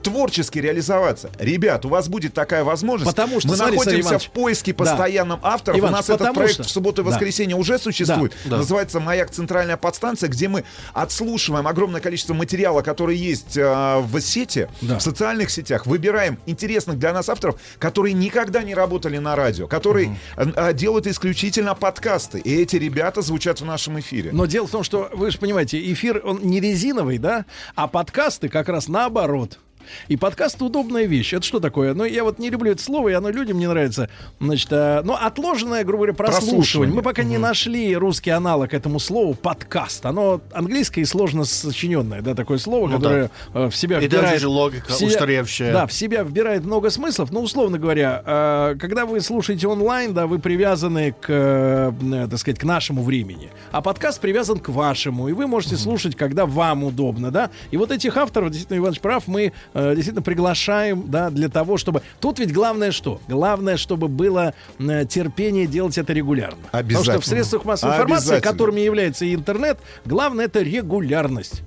[0.04, 3.10] творчески реализоваться, ребят, у вас будет такая возможность.
[3.10, 4.78] Потому что, мы смотри, находимся Иванович, в поиске да.
[4.78, 5.80] постоянным авторов.
[5.84, 7.12] Иваныч, у нас этот проект что- в субботу и Да.
[7.12, 8.34] воскресенье уже существует.
[8.46, 8.58] Да, да.
[8.58, 9.30] Называется «Маяк.
[9.32, 15.00] Центральная подстанция», где мы отслушиваем огромное количество материала, который есть э, в сети, Да.
[15.00, 20.18] в социальных сетях, выбираем интересных для нас авторов, которые никогда не работали на радио, которые
[20.38, 22.40] э, э, делают исключительно подкасты.
[22.40, 24.32] И эти ребята звучат в нашем эфире.
[24.34, 27.46] Но дело в том, что вы же понимаете, эфир он не резиновый, да,
[27.76, 29.60] а подкасты как раз наоборот.
[30.08, 31.34] И подкаст удобная вещь.
[31.34, 31.94] Это что такое?
[31.94, 34.10] Ну, я вот не люблю это слово, и оно людям не нравится.
[34.40, 36.58] Значит, а, ну, отложенное, грубо говоря, прослушивание.
[36.58, 36.96] Прослушивание.
[36.96, 40.06] Мы пока не нашли русский аналог этому слову подкаст.
[40.06, 44.32] Оно английское и сложно сочиненное, да, такое слово, Ну которое э, в себя И вбирает...
[44.34, 45.74] даже логика в себя- устаревшая.
[45.74, 47.32] Да, в себя вбирает много смыслов.
[47.32, 52.40] Но, условно говоря, э, когда вы слушаете онлайн, да, вы привязаны к, э, э, так
[52.40, 53.50] сказать, к нашему времени.
[53.72, 55.28] А подкаст привязан к вашему.
[55.30, 57.50] И вы можете слушать, когда вам удобно, да.
[57.72, 62.02] И вот этих авторов, действительно, Иванович прав, мы э, действительно приглашаем, да, для того, чтобы...
[62.20, 63.22] Тут ведь главное что?
[63.28, 66.64] Главное, чтобы было э, терпение делать это регулярно.
[66.72, 67.22] Потому что Обязательно.
[67.22, 68.52] в средствах массовой информации, Обязательно.
[68.52, 71.64] которыми является и интернет, главное это регулярность.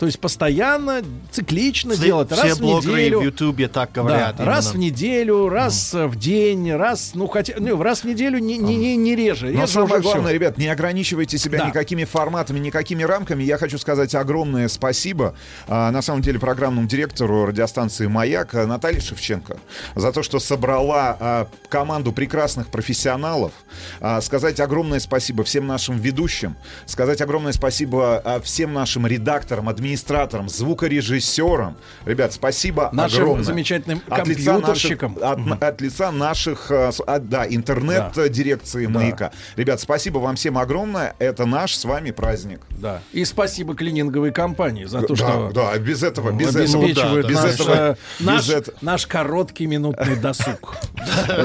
[0.00, 3.20] То есть постоянно, циклично Все, делать, все раз в блогеры неделю.
[3.20, 4.36] в Ютубе так говорят.
[4.36, 8.38] Да, раз в неделю, раз э, в день, раз, ну хотя, ну, раз в неделю
[8.38, 9.50] не, не, не, не реже.
[9.50, 11.66] Но Реже самое главное, ребят, не ограничивайте себя Да.
[11.66, 13.42] никакими форматами, никакими рамками.
[13.42, 15.34] Я хочу сказать огромное спасибо,
[15.68, 19.58] а, на самом деле, программному директору радиостанции «Маяк» Наталье Шевченко
[19.94, 23.52] за то, что собрала а, команду прекрасных профессионалов.
[24.00, 26.56] А, сказать огромное спасибо всем нашим ведущим.
[26.86, 31.76] Сказать огромное спасибо а, всем нашим редакторам, администраторам, звукорежиссерам.
[32.04, 33.44] Ребят, спасибо Нашим огромное.
[33.44, 35.18] замечательным От лица наших- компьютерщикам.
[35.20, 39.32] от, от лица наших, э, а, да, интернет-дирекции «Маяка».
[39.56, 41.14] Ребят, спасибо вам всем огромное.
[41.18, 42.60] Это наш с вами праздник.
[42.70, 43.00] Да.
[43.12, 47.42] И спасибо клининговой компании за то, да, что да, без этого, без этого, обеспечивают без
[47.42, 48.78] наш, этого, э, без наш, этого.
[48.80, 50.76] наш короткий минутный досуг.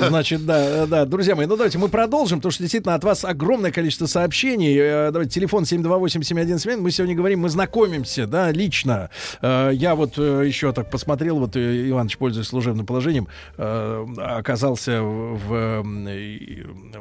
[0.07, 3.71] Значит, да, да, друзья мои, ну давайте мы продолжим, потому что действительно от вас огромное
[3.71, 4.75] количество сообщений.
[4.77, 6.77] Э, Давайте телефон 728-7171.
[6.81, 9.09] Мы сегодня говорим, мы знакомимся, да, лично.
[9.41, 15.83] Э, я вот э, еще так посмотрел, вот э, Иванович, пользуясь служебным положением, оказался в,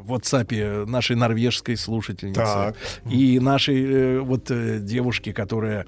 [0.07, 2.41] WhatsApp нашей норвежской слушательницы.
[2.41, 2.77] Так.
[3.11, 4.51] И нашей вот
[4.85, 5.87] девушки, которая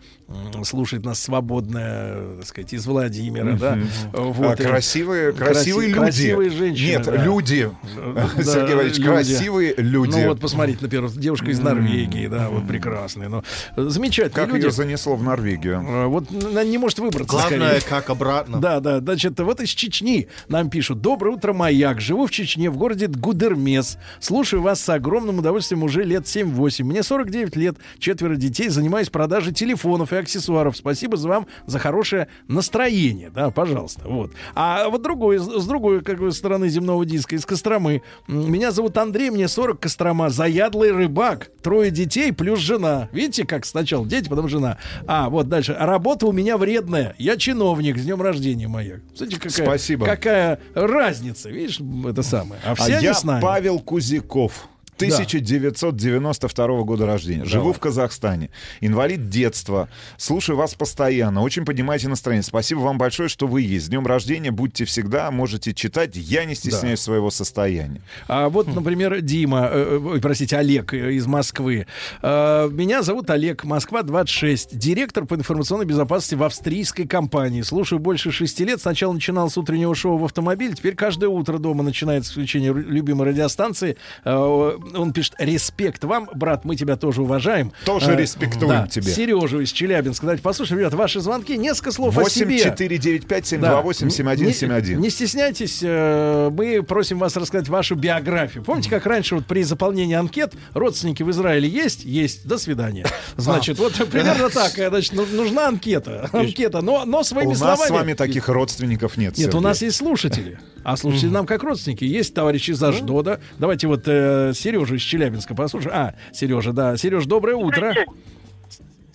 [0.65, 3.79] слушает нас свободная, э, так сказать, из Владимира, да.
[4.13, 5.99] Вот, А, красивые, краси- красивые люди.
[6.01, 6.87] Красивые женщины.
[6.89, 7.17] Нет, да.
[7.25, 7.71] люди.
[7.95, 9.09] Да, Сергей Валерьевич, люди.
[9.09, 10.19] красивые люди.
[10.19, 13.29] Ну вот посмотрите, например, девушка из Норвегии, да, вот прекрасная.
[13.29, 13.43] Ну,
[13.77, 14.65] замечательные Как люди.
[14.65, 15.36] ее занесло в Норвегию?
[15.39, 17.37] Э, Вот она не может выбраться.
[17.37, 17.89] Главное, скорее.
[17.89, 18.59] как обратно.
[18.61, 21.01] Да, да, значит, вот из Чечни нам пишут.
[21.01, 22.01] Доброе утро, маяк.
[22.01, 23.99] Живу в Чечне, в городе Гудермес.
[24.21, 26.85] Слушаю вас с огромным удовольствием уже лет 7-8.
[26.85, 30.77] Мне 49 лет, четверо детей, занимаюсь продажей телефонов и аксессуаров.
[30.77, 33.31] Спасибо за вам за хорошее настроение.
[33.31, 34.09] Да, пожалуйста.
[34.09, 34.33] Вот.
[34.55, 38.03] А вот другой, с другой как бы, стороны земного диска, из Костромы.
[38.27, 40.31] Меня зовут Андрей, мне 40 Кострома.
[40.31, 41.51] Заядлый рыбак.
[41.63, 43.09] Трое детей плюс жена.
[43.13, 44.79] Видите, как сначала дети, потом жена.
[45.07, 45.73] А, вот дальше.
[45.73, 47.15] А работа у меня вредная.
[47.19, 47.99] Я чиновник.
[47.99, 49.01] С днем рождения, маяк.
[49.15, 50.07] Смотрите, какая, Спасибо.
[50.07, 51.51] какая разница.
[51.51, 52.61] Видишь, это самое.
[52.65, 53.43] А А все они я с нами.
[53.43, 54.69] Павел Кузяков.
[54.97, 57.45] 1992 года рождения.
[57.45, 57.75] Живу Давай.
[57.75, 58.51] в Казахстане.
[58.81, 59.89] Инвалид детства.
[60.17, 61.43] Слушаю вас постоянно.
[61.43, 62.43] Очень поднимаете настроение.
[62.43, 63.87] Спасибо вам большое, что вы есть.
[63.87, 64.51] С днем рождения.
[64.51, 65.31] Будьте всегда.
[65.31, 66.17] Можете читать.
[66.17, 68.01] Я не стесняюсь своего состояния.
[68.29, 71.87] А вот, например, Дима, э, ой, простите, Олег э, из Москвы.
[72.23, 77.63] Э, Меня зовут Олег, Москва 26, директор по информационной безопасности в австрийской компании.
[77.63, 78.81] Слушаю больше шести лет.
[78.81, 83.97] Сначала начинал с утреннего шоу в автомобиле, теперь каждое утро дома начинается ру- любимой радиостанции.
[84.25, 87.73] Э, Он пишет, респект вам, брат, мы тебя тоже уважаем.
[87.85, 89.11] Тоже Э, респектуем да, тебе.
[89.13, 90.27] Сережу из Челябинска.
[90.27, 91.57] Давайте послушаем, ребят, ваши звонки.
[91.57, 92.59] Несколько слов о 8 себе.
[92.59, 95.01] 4 9 5 7 2 8 7 1 7 Не, 1.
[95.01, 98.63] не стесняйтесь, э, мы просим вас рассказать вашу биографию.
[98.65, 102.05] Помните, как раньше вот при заполнении анкет родственники в Израиле есть?
[102.05, 102.47] Есть.
[102.47, 103.07] До свидания.
[103.37, 104.79] Значит, вот примерно так.
[104.79, 106.29] э, Значит, ну- нужна анкета.
[106.33, 107.79] Анкета, но, но своими У словами.
[107.79, 109.37] нас с вами таких родственников нет.
[109.37, 109.65] Нет, у Сергей.
[109.65, 110.59] нас есть слушатели.
[110.85, 112.05] А слушатели нам как родственники.
[112.05, 113.41] Есть товарищи из Аждода.
[113.59, 115.95] Давайте вот э, Сережу из Челябинска послушаем.
[115.97, 116.97] А, Сережа, да.
[116.99, 117.95] Сереж, доброе утро.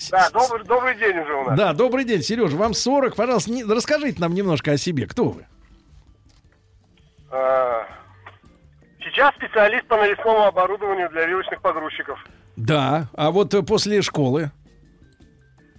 [0.09, 1.55] Да, добрый, добрый день уже у нас.
[1.57, 2.51] Да, добрый день, Сереж.
[2.53, 3.15] Вам 40.
[3.15, 5.05] Пожалуйста, не- расскажите нам немножко о себе.
[5.05, 5.45] Кто вы?
[7.31, 7.85] А,
[9.03, 12.19] Сейчас специалист по навесному оборудованию для вилочных погрузчиков.
[12.55, 13.07] Да.
[13.15, 14.51] А вот э, после школы?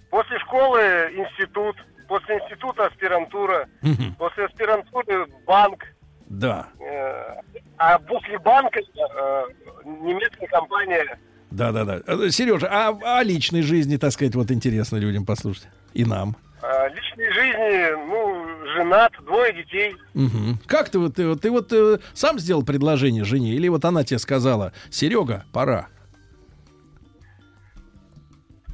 [0.09, 0.79] После школы
[1.15, 1.75] институт,
[2.07, 4.15] после института аспирантура, Мгм.
[4.15, 5.83] после аспирантуры банк,
[6.27, 6.67] Да.
[6.79, 7.35] э,
[7.77, 9.43] а после банка э,
[9.85, 11.19] немецкая компания.
[11.51, 12.31] Да, да, да.
[12.31, 15.67] Сережа, а о личной жизни, так сказать, вот интересно людям послушать.
[15.93, 16.35] И нам.
[16.63, 19.95] Э, Личной жизни, ну, женат, двое детей.
[20.13, 20.57] Мгм.
[20.65, 24.03] Как ты вот, ты, вот- ты вот э, сам сделал предложение жене, или вот она
[24.03, 25.87] тебе сказала, Серега, пора.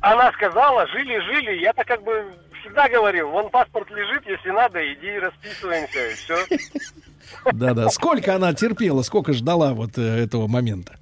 [0.01, 2.23] Она сказала, жили-жили, я-то как бы
[2.61, 6.35] всегда говорил, вон паспорт лежит, если надо, иди расписываемся, и все.
[7.53, 7.89] Да, да.
[7.89, 10.97] Сколько она терпела, сколько ждала вот э, этого момента?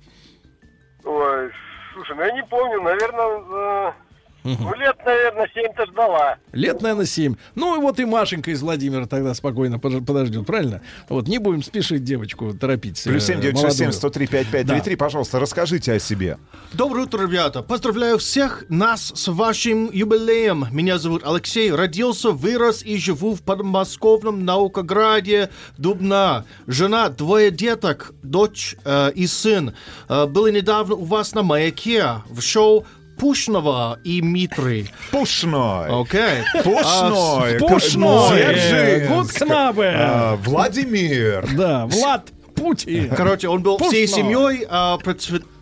[1.03, 1.51] Ой,
[1.93, 3.93] слушай, ну я не помню, наверное.
[4.60, 6.38] Ну лет, наверное, семь-то ждала.
[6.53, 7.36] Лет, наверное, 7.
[7.56, 10.82] Ну и вот и Машенька из Владимира тогда спокойно подож- подождет, правильно?
[11.10, 13.03] Вот, не будем спешить девочку торопить.
[13.03, 13.94] Плюс 7 э, 967 молодую.
[13.94, 14.95] 103 5533.
[14.95, 16.38] Пожалуйста, расскажите о себе.
[16.74, 17.61] Доброе утро, ребята.
[17.61, 20.68] Поздравляю всех нас с вашим юбилеем.
[20.72, 21.72] Меня зовут Алексей.
[21.72, 26.45] Родился, вырос и живу в подмосковном Наукограде Дубна.
[26.68, 29.74] Жена, двое деток, дочь э, и сын.
[30.10, 32.86] Э, были недавно у вас на маяке в шоу
[33.18, 34.88] Пушного и Митры.
[35.11, 36.02] Пушной.
[36.02, 36.44] Окей.
[36.64, 37.56] Пушной.
[37.56, 39.07] А, Пушной.
[39.07, 39.91] Гудкнабе.
[39.95, 41.48] А, Владимир.
[41.56, 43.10] Да, Влад Путин.
[43.15, 44.65] Короче, он был всей семьей,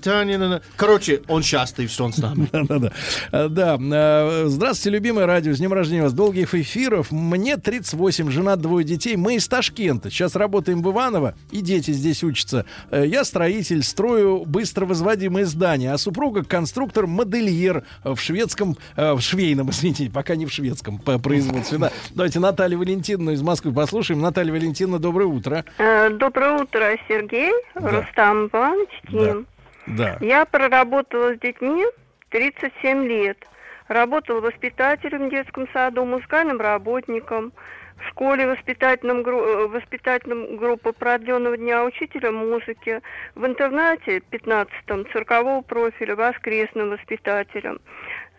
[0.07, 0.37] а процветание...
[0.37, 2.47] на- Короче, он счастлив, что он с нами.
[2.51, 2.91] Да-да-да.
[3.49, 3.77] Да.
[3.79, 5.53] э, Здравствуйте, любимое радио.
[5.53, 6.13] С днем рождения вас.
[6.13, 7.11] Долгих эфиров.
[7.11, 9.15] Мне 38, жена, двое детей.
[9.15, 10.09] Мы из Ташкента.
[10.09, 12.65] Сейчас работаем в Иваново, и дети здесь учатся.
[12.91, 19.69] Э, Я строитель, строю быстро возводимые здания, а супруга конструктор-модельер в шведском, э, в швейном,
[19.71, 21.77] извините, пока не в шведском по производстве.
[21.77, 21.91] Да.
[22.13, 24.21] Давайте Наталью Валентиновну из Москвы послушаем.
[24.21, 25.65] Наталья Валентиновна, доброе утро.
[25.77, 27.89] Э, Доброе утро, Сергей, Да.
[28.01, 28.89] Рустам Иванович.
[29.11, 29.35] Да.
[30.21, 31.85] Я проработала с детьми
[32.29, 33.37] 37 лет.
[33.87, 37.53] Работала воспитателем в детском саду, музыкальным работником,
[37.97, 43.01] в школе воспитательном, э, воспитательном группы продленного дня учителем музыки,
[43.35, 47.79] в интернате 15-м циркового профиля воскресным воспитателем.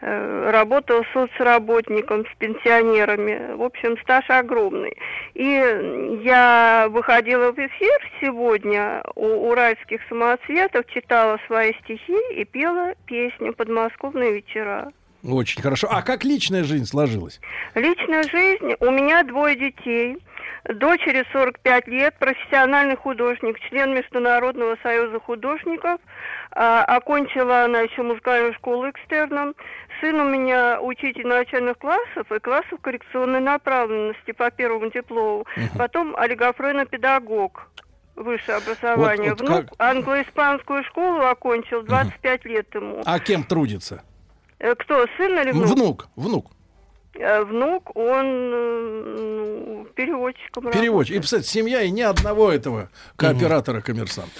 [0.01, 3.55] Э, Работала соцработником с пенсионерами.
[3.55, 4.95] В общем, стаж огромный.
[5.35, 13.55] И я выходила в эфир сегодня у уральских самоцветов, читала свои стихи и пела песню
[13.55, 14.93] «Подмосковные вечера».
[15.25, 15.89] Очень хорошо.
[15.91, 17.41] А как личная жизнь сложилась?
[17.75, 18.75] Личная жизнь.
[18.81, 20.19] У меня двое детей.
[20.69, 26.01] Дочери 45 лет, профессиональный художник, член Международного союза художников.
[26.51, 29.55] А, окончила она еще музыкальную школу экстерном.
[30.01, 35.47] Сын у меня учитель начальных классов и классов коррекционной направленности по первому диплому.
[35.79, 37.69] Потом олигофрено-педагог.
[38.17, 39.31] Высшее образование.
[39.31, 43.03] Вот- вот Внук как- англо-испанскую школу окончил, 25 лет ему.
[43.05, 44.03] А кем трудится?
[44.59, 45.67] Э, Кто, сын или внук?
[45.69, 46.47] Внук, внук.
[47.19, 49.03] Э, Внук, он э,
[49.67, 51.17] ну, переводчиком Переводчик.
[51.17, 54.31] И, кстати, семья и ни одного этого кооператора коммерсанта.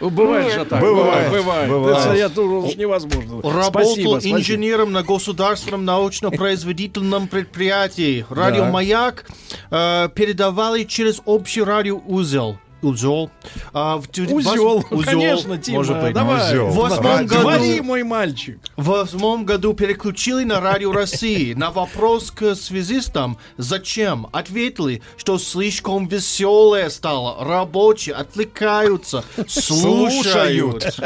[0.00, 0.54] Бывает Нет.
[0.54, 0.80] же так.
[0.80, 1.68] Бывает, Бывает.
[1.70, 1.98] бывает.
[1.98, 3.40] Это я тоже уж невозможно.
[3.42, 4.38] Работал Спасибо, спасибо.
[4.38, 8.26] инженером на государственном научно-производительном предприятии.
[8.28, 8.70] Радио Да.
[8.70, 9.24] «Маяк»
[9.70, 12.58] э, передавали через общий радиоузел.
[12.82, 13.30] Узел.
[13.72, 16.14] А, в тю- Узел, вос- конечно, Тима, может быть.
[16.14, 16.58] давай.
[16.58, 18.58] В восьмом Говори, году, мой мальчик.
[18.76, 21.54] в восьмом году переключили на радио России.
[21.54, 27.44] На вопрос к связистам, зачем, ответили, что слишком веселое стало.
[27.44, 30.98] Рабочие отвлекаются, слушают.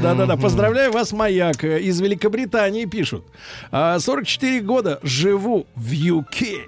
[0.00, 1.64] Да-да-да, поздравляю вас, Маяк.
[1.64, 3.24] Из Великобритании пишут.
[3.70, 6.60] А, 44 года живу в UK.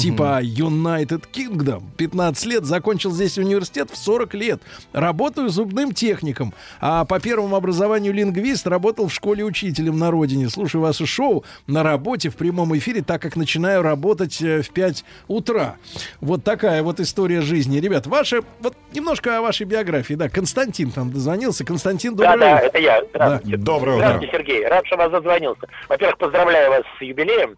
[0.00, 1.82] Типа United Kingdom.
[1.98, 4.62] 15 лет, закончил здесь университет в 40 лет.
[4.92, 6.54] Работаю зубным техником.
[6.80, 10.48] А по первому образованию лингвист работал в школе учителем на родине.
[10.48, 15.04] Слушаю ваше шоу на работе в прямом эфире, так как начинаю работать э, в 5
[15.28, 15.76] утра.
[16.22, 17.78] Вот такая вот история жизни.
[17.78, 20.14] Ребят, ваша, вот немножко о вашей биографии.
[20.14, 21.64] Да, Константин там дозвонился.
[21.64, 22.66] Константин, Да, доброе да, утро.
[22.66, 23.00] это я.
[23.00, 23.06] Да.
[23.12, 23.56] Здравствуйте.
[23.58, 24.06] Доброе утро.
[24.06, 24.66] Здравствуйте, Сергей.
[24.66, 25.66] Рад, что вас зазвонился.
[25.88, 27.56] Во-первых, поздравляю вас с юбилеем.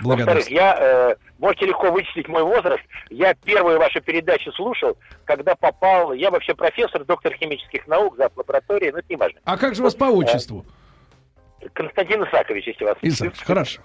[0.00, 2.82] Во-вторых, я, э, можете легко вычислить мой возраст.
[3.10, 6.12] Я первую вашу передачу слушал, когда попал...
[6.12, 8.32] Я вообще профессор, доктор химических наук, зав.
[8.36, 9.40] лаборатории, но это не важно.
[9.44, 10.64] А как же вас по отчеству?
[11.72, 12.96] Константин Исакович, если вас...
[13.02, 13.82] Исаакович, хорошо.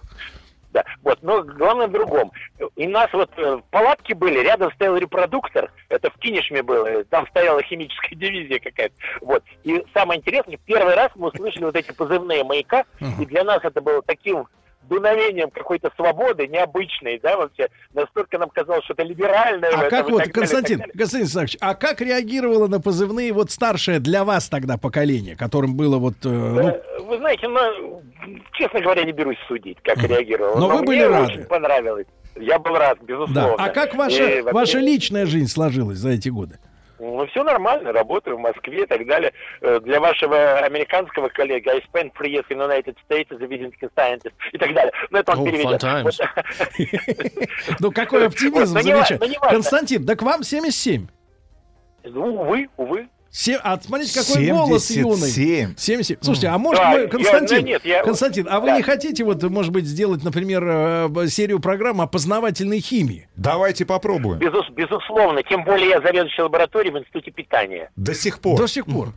[0.71, 2.31] Да, вот, но главное в другом.
[2.77, 7.27] И у нас вот э, палатки были, рядом стоял репродуктор, это в Кинешме было, там
[7.27, 8.95] стояла химическая дивизия какая-то.
[9.19, 9.43] Вот.
[9.63, 12.85] И самое интересное, первый раз мы услышали вот эти позывные маяка,
[13.19, 14.47] и для нас это было таким
[14.89, 17.67] дуновением какой-то свободы, необычной, да, вообще.
[17.93, 19.69] Настолько нам казалось, что это либеральное.
[19.71, 20.93] А как вот, далее, Константин, далее.
[20.97, 25.97] Константин Исаакович, а как реагировало на позывные вот старшее для вас тогда поколение, которым было
[25.97, 28.01] вот, э, ну, Э, Вы знаете, ну,
[28.53, 30.57] честно говоря, не берусь судить, как реагировал.
[30.57, 31.33] Но вы мне были рады.
[31.33, 32.07] очень понравилось.
[32.35, 33.55] Я был рад, безусловно.
[33.57, 33.65] да.
[33.65, 36.57] А как ваша, И вообще- ваша личная жизнь сложилась за эти годы?
[37.03, 39.33] Ну, все нормально, работаю в Москве и так далее.
[39.61, 43.47] Э, Для вашего американского коллеги I spent three years in the United States as a
[43.47, 44.91] visiting scientist и так далее.
[45.09, 45.81] Но это он Oh, переведет.
[47.79, 49.35] Ну, какой оптимизм, замечательно.
[49.49, 51.07] Константин, да к вам 77.
[52.03, 53.07] Ну, увы, увы.
[53.31, 55.15] Се- А смотрите, какой голос юный.
[55.15, 55.73] 77.
[55.77, 56.17] 77.
[56.21, 58.75] Слушайте, а может, Да, мы, я- Константин, ну, нет, я- Константин, а вы да.
[58.77, 63.29] не хотите вот, может быть, сделать, например, э, серию программ о познавательной химии?
[63.37, 64.39] Давайте попробуем.
[64.39, 65.43] Безус- безусловно.
[65.43, 67.89] Тем более я заведующий лабораторией в Институте питания.
[67.95, 68.57] До сих пор.
[68.59, 69.13] До сих пор.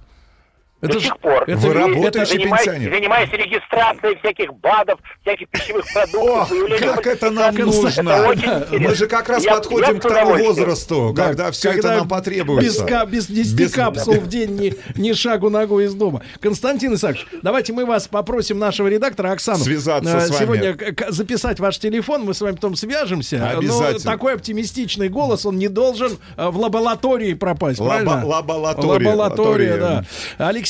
[0.88, 1.44] До сих пор.
[1.46, 2.94] это Вы работаете это- занимаюсь, пенсионер.
[2.94, 6.50] занимаюсь регистрацией всяких БАДов, всяких пищевых продуктов.
[6.50, 8.10] Выявлением как это нам нужно.
[8.10, 11.88] Это Мы же как раз Я- подходим я к тому возрасту, Да, когда все это
[11.96, 12.84] нам потребуется.
[12.84, 16.22] Без, ка- без 10 Без- капсул в день ни, ни шагу ногой из дома.
[16.40, 20.40] Константин Исаакович, давайте мы вас попросим, нашего редактора Оксану, Связаться э, с вами.
[20.42, 20.76] сегодня
[21.08, 23.50] записать ваш телефон, мы с вами потом свяжемся.
[23.56, 23.92] Обязательно.
[24.04, 28.26] Но такой оптимистичный голос, он не должен э, в лаборатории пропасть, Лаба- правильно?
[28.26, 29.08] лаборатория.
[29.08, 29.86] Лаборатория, да.
[29.86, 30.04] Лаборатория.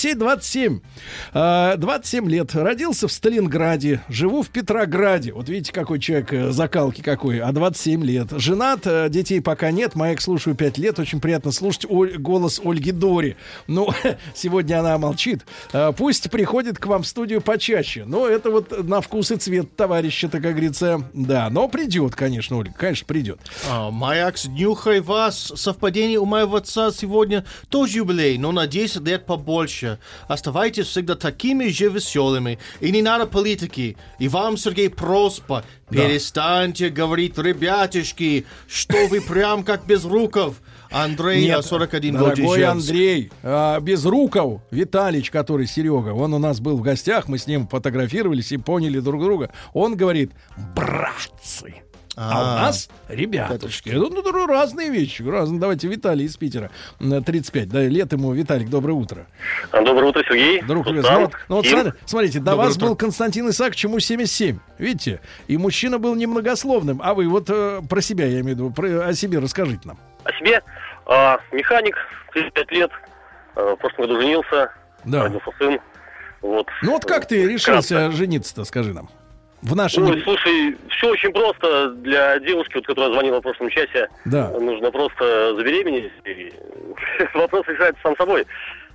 [0.04, 0.80] Алексей 27.
[1.32, 2.54] Э, 27 лет.
[2.54, 4.02] Родился в Сталинграде.
[4.10, 5.32] Живу в Петрограде.
[5.32, 7.38] Вот видите, какой человек э, закалки какой.
[7.40, 8.28] А 27 лет.
[8.32, 9.94] Женат, э, детей пока нет.
[9.94, 10.98] Маяк слушаю 5 лет.
[10.98, 13.36] Очень приятно слушать Оль- голос Ольги Дори.
[13.66, 13.88] Ну,
[14.34, 15.46] сегодня она молчит.
[15.72, 18.04] Э, Пусть приходит к вам в студию почаще.
[18.06, 21.00] Но это вот на вкус и цвет товарища-то, как говорится.
[21.14, 22.74] Да, но придет, конечно, Ольга.
[22.76, 23.40] Конечно, придет.
[23.70, 25.50] А, Маякс, нюхай вас.
[25.56, 29.83] Совпадение у моего отца сегодня тоже юбилей, но на 10 лет побольше.
[30.28, 32.58] Оставайтесь всегда такими же веселыми.
[32.80, 33.96] И не надо политики.
[34.18, 35.64] И вам, Сергей, просьба.
[35.90, 40.56] Перестаньте говорить, ребятишки, что вы прям как без руков.
[40.90, 42.64] Андрей, Нет, 41 год Дорогой.
[42.64, 47.66] Андрей, а, Безруков, Виталич, который Серега, он у нас был в гостях, мы с ним
[47.66, 49.50] фотографировались и поняли друг друга.
[49.72, 50.30] Он говорит,
[50.74, 51.83] братцы.
[52.16, 53.90] А, у А, нас ребятушки.
[53.90, 55.22] Ну, ну, разные вещи.
[55.22, 55.60] Разные.
[55.60, 56.70] Давайте Виталий из Питера.
[57.00, 57.68] м, 35.
[57.68, 58.32] Да, лет ему.
[58.32, 59.26] Виталик, доброе утро.
[59.72, 60.62] Доброе утро, Сергей.
[60.62, 60.86] Друг.
[60.86, 62.86] Ну, вот- ну, вот смотри- смотрите, до Доброе вас утро.
[62.86, 64.58] был Константин Исаак, чему 77.
[64.78, 65.20] Видите?
[65.48, 67.00] И мужчина был немногословным.
[67.02, 69.98] А вы вот э, про себя, я имею в виду, про, о себе расскажите нам.
[70.24, 70.62] О себе.
[71.06, 71.96] А, механик,
[72.32, 72.90] 35 лет.
[73.56, 74.70] а, в прошлом году женился.
[75.04, 75.24] Да.
[75.24, 75.78] Родился сын.
[76.42, 76.66] Вот.
[76.82, 79.08] Ну вот как ты решился жениться-то, скажи нам?
[79.64, 79.98] В наши...
[79.98, 84.08] Ой, слушай, все очень просто для девушки, вот, которая звонила в прошлом часе.
[84.26, 84.50] Да.
[84.50, 86.52] Нужно просто забеременеть, и
[87.34, 88.46] вопрос решается сам собой.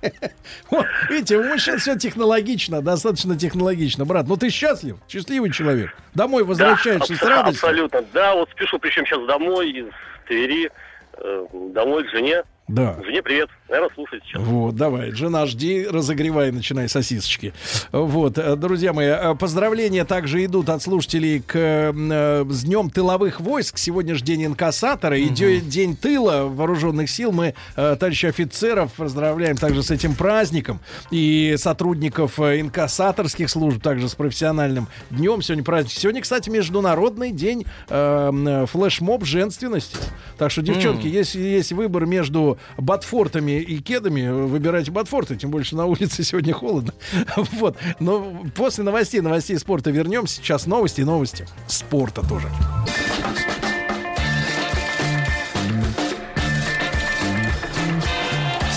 [1.10, 4.04] Видите, у мужчин все технологично, достаточно технологично.
[4.04, 5.90] Брат, ну ты счастлив, счастливый человек.
[6.14, 7.68] Домой возвращаешься Да, с радостью.
[7.68, 9.86] Абсолютно, да, вот спешу, причем сейчас домой из
[10.28, 10.70] Твери,
[11.14, 12.44] э, домой к жене.
[12.70, 12.96] Да.
[13.04, 14.42] Жене привет, наверное, слушает сейчас.
[14.42, 17.52] Вот, давай, жена, жди, разогревай, начинай сосисочки.
[17.90, 23.40] Вот, э, друзья мои, э, поздравления также идут от слушателей к э, с Днем тыловых
[23.40, 23.76] войск.
[23.76, 27.32] Сегодня же день инкассатора и дё- день тыла вооруженных сил.
[27.32, 30.78] Мы, э, товарищи офицеров, поздравляем также с этим праздником.
[31.10, 35.42] И сотрудников э, инкассаторских служб также с профессиональным днем.
[35.42, 35.92] Сегодня праздник.
[35.92, 39.96] Сегодня, кстати, международный день э, флешмоб женственности.
[40.38, 41.12] Так что, девчонки, М.
[41.12, 46.92] если есть выбор между ботфортами и кедами, выбирайте ботфорты, тем больше на улице сегодня холодно.
[47.52, 47.76] Вот.
[47.98, 50.36] Но после новостей, новостей спорта вернемся.
[50.36, 52.48] Сейчас новости, новости спорта тоже.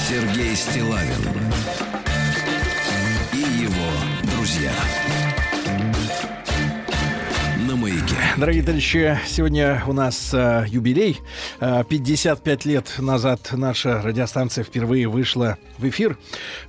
[0.09, 1.09] Сергей Стилавин
[3.33, 4.71] и его друзья.
[8.37, 11.19] Дорогие товарищи, сегодня у нас э, юбилей.
[11.59, 16.17] Э, 55 лет назад наша радиостанция впервые вышла в эфир.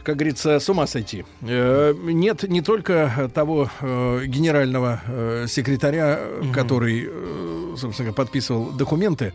[0.02, 1.24] Как говорится, с ума сойти.
[1.42, 6.20] Э, нет не только того э, генерального э, секретаря,
[6.52, 9.32] который, э, собственно подписывал документы,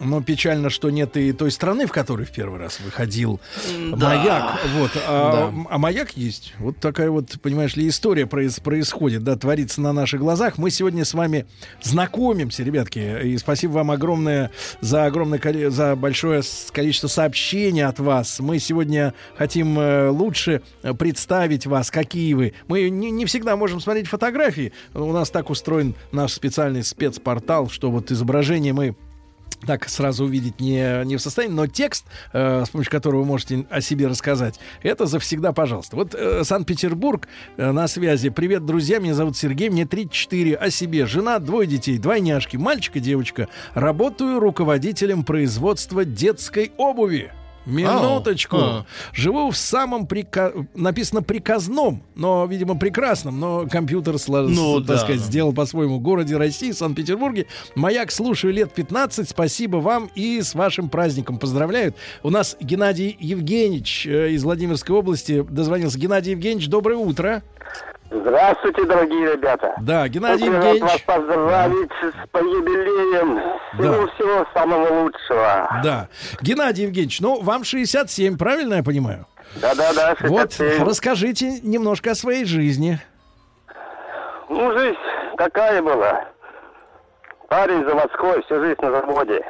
[0.00, 3.40] но печально, что нет и той страны, в которой в первый раз выходил
[3.96, 4.08] Да.
[4.08, 4.60] маяк.
[4.76, 4.90] Вот.
[5.06, 5.66] А, Да.
[5.70, 6.54] а маяк есть.
[6.58, 10.58] Вот такая вот, понимаешь ли, история произ- происходит, да, творится на наших глазах.
[10.58, 11.46] Мы сегодня с вами
[11.82, 13.22] знакомимся, ребятки.
[13.24, 14.50] И спасибо вам огромное
[14.80, 15.40] за огромное
[15.70, 16.42] за большое
[16.72, 18.40] количество сообщений от вас.
[18.40, 20.62] Мы сегодня хотим э, лучше
[20.98, 22.54] представить вас, какие вы.
[22.68, 24.72] Мы не, не всегда можем смотреть фотографии.
[24.92, 28.96] У нас так устроен наш специальный спецпортал, что вот изображение мы
[29.64, 33.66] так сразу увидеть не, не в состоянии, но текст, э, с помощью которого вы можете
[33.70, 35.96] о себе рассказать, это завсегда, пожалуйста.
[35.96, 38.30] Вот э, Санкт-Петербург э, на связи.
[38.30, 41.06] Привет, друзья, меня зовут Сергей, мне 34, о себе.
[41.06, 43.48] Жена, двое детей, двойняшки, мальчик и девочка.
[43.74, 47.32] Работаю руководителем производства детской обуви.
[47.66, 48.56] Минуточку.
[48.58, 48.86] А.
[49.12, 50.52] Живу в самом прика...
[50.74, 54.98] написано приказном, но, видимо, прекрасном, но компьютер сло- Ну, так да.
[54.98, 57.46] сказать, сделал по-своему городе России, Санкт-Петербурге.
[57.74, 59.28] Маяк слушаю лет 15.
[59.28, 61.96] Спасибо вам и с вашим праздником поздравляют.
[62.22, 65.98] У нас Геннадий Евгеньевич э, из Владимирской области дозвонился.
[65.98, 67.42] Геннадий Евгеньевич, доброе утро.
[68.10, 69.74] Здравствуйте, дорогие ребята.
[69.80, 70.82] Да, Геннадий Очень Евгеньевич.
[70.82, 73.40] вас поздравить с юбилеем.
[73.72, 75.80] Всего-всего самого лучшего.
[75.82, 76.08] Да.
[76.40, 79.26] Геннадий Евгеньевич, ну, вам 67, правильно я понимаю?
[79.56, 80.84] Да-да-да, Вот, 67.
[80.84, 82.98] расскажите немножко о своей жизни.
[84.48, 84.98] Ну, жизнь
[85.36, 86.24] какая была.
[87.48, 89.44] Парень заводской, всю жизнь на заводе.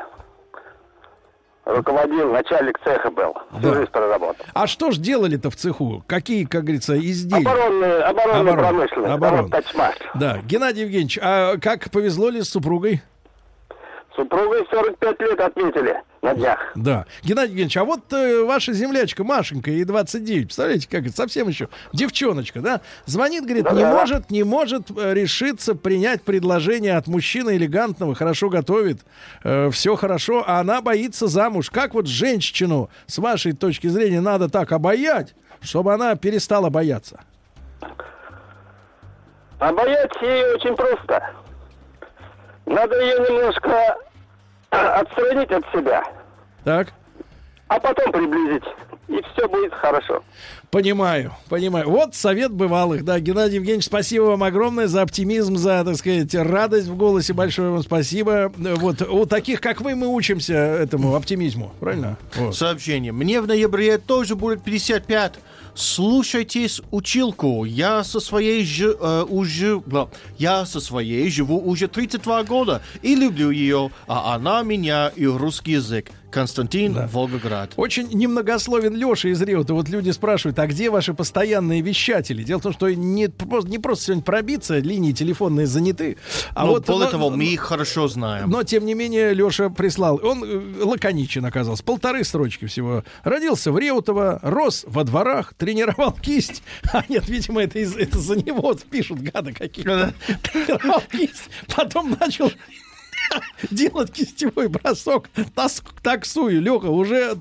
[1.65, 3.35] Руководил, начальник цеха был.
[3.59, 3.75] Всю Да.
[3.75, 4.45] жизнь проработал.
[4.53, 6.05] А что ж делали-то в цеху?
[6.07, 7.41] Какие, как говорится, изделия?
[7.49, 8.59] Оборонный, оборонный Оборон.
[8.59, 9.13] промышленность.
[9.15, 9.51] Оборон.
[9.51, 9.95] «Тачмаш».
[10.15, 13.03] Да, Геннадий Евгеньевич, а как повезло ли с супругой?
[14.17, 16.59] Супругой 45 лет отметили на днях.
[16.77, 17.05] Да.
[17.25, 21.69] Геннадий Евгеньевич, а вот э, ваша землячка Машенька, ей 29, представляете, как это, совсем еще
[21.93, 22.81] девчоночка, да?
[23.07, 23.93] Звонит, говорит, не Да-да.
[23.93, 29.01] может, не может э, решиться принять предложение от мужчины элегантного, хорошо готовит,
[29.73, 31.71] все хорошо, а она боится замуж.
[31.71, 37.21] Как вот женщину, с вашей точки зрения, надо так обаять, чтобы она перестала бояться?
[39.59, 41.23] Бояться ее очень просто.
[42.67, 43.97] Надо ее немножко
[44.71, 46.03] отстранить от себя,
[46.65, 46.93] Так?
[47.69, 48.65] а потом приблизить.
[49.07, 50.23] И все будет хорошо.
[50.71, 51.91] Понимаю, понимаю.
[51.91, 53.21] Вот совет бывалых, да.
[53.21, 57.35] Геннадий Евгеньевич, спасибо вам огромное за оптимизм, за, так сказать, радость в голосе.
[57.35, 58.51] Большое вам спасибо.
[58.57, 62.17] Вот у таких, как вы, мы учимся этому оптимизму, правильно?
[62.37, 62.57] Вот.
[62.57, 63.13] Сообщение.
[63.13, 65.35] Мне в ноябре тоже будет 55.
[65.75, 67.65] Слушайтесь училку.
[67.65, 69.83] Я со своей же, э, уже,
[70.39, 75.73] я со своей живу уже 32 года и люблю ее, а она меня и русский
[75.73, 76.11] язык.
[76.35, 77.73] Константин, Волгоград.
[77.77, 79.73] Очень немногословен Леша из Реута.
[79.75, 82.43] Вот люди спрашивают, а где ваши постоянные вещатели?
[82.43, 86.17] Дело в том, что не, просто- не просто сегодня пробиться, линии телефонные заняты.
[86.55, 88.51] А Но вот, более но- того, мы их хорошо знаем.
[88.51, 90.21] Но, тем не менее, Леша прислал.
[90.23, 91.85] Он э, лаконичен оказался.
[91.85, 93.05] Полторы строчки всего.
[93.23, 96.63] Родился в Реутово, рос во дворах, тренировал кисть.
[96.93, 100.13] А нет, видимо, это, из- это за него пишут гады какие-то.
[100.43, 101.49] Тренировал кисть.
[101.75, 102.51] Потом начал
[103.71, 105.29] делать кистевой бросок
[106.03, 106.61] таксую.
[106.61, 107.35] Леха, уже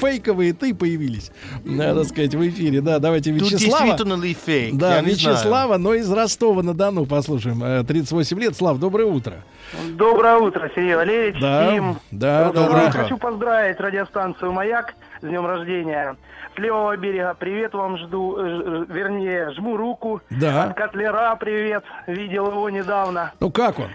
[0.00, 1.30] фейковые ты появились,
[1.64, 2.80] надо сказать, в эфире.
[2.80, 3.84] Да, давайте Тут Вячеслава.
[3.86, 4.74] действительно ли фейк?
[4.76, 5.36] Да, Я не знаю.
[5.36, 7.62] Вячеслава, но из Ростова-на-Дону послушаем.
[7.62, 8.56] Э, 38 лет.
[8.56, 9.42] Слав, доброе утро.
[9.90, 11.40] Доброе утро, Сергей Валерьевич.
[11.40, 11.96] Да, Тим.
[12.10, 13.02] да, Доброе доброе утро.
[13.02, 16.16] Хочу поздравить радиостанцию «Маяк» с днем рождения.
[16.56, 20.20] С левого берега привет вам жду, э, ж- вернее, жму руку.
[20.30, 20.64] Да.
[20.64, 23.32] От Котлера привет, видел его недавно.
[23.38, 23.88] Ну как он?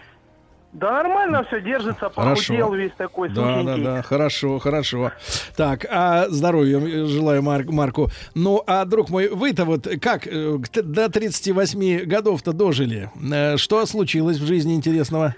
[0.75, 5.11] Да нормально все, держится, похудел весь такой Да, да, да, хорошо, хорошо.
[5.55, 8.09] Так, а здоровья желаю Мар- Марку.
[8.35, 13.09] Ну, а, друг мой, вы-то вот как э, до 38 годов-то дожили?
[13.33, 15.33] Э, Что случилось в жизни интересного?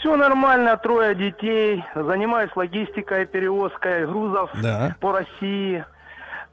[0.00, 4.94] Все нормально, трое детей, занимаюсь логистикой, перевозкой грузов Да.
[5.00, 5.84] по России.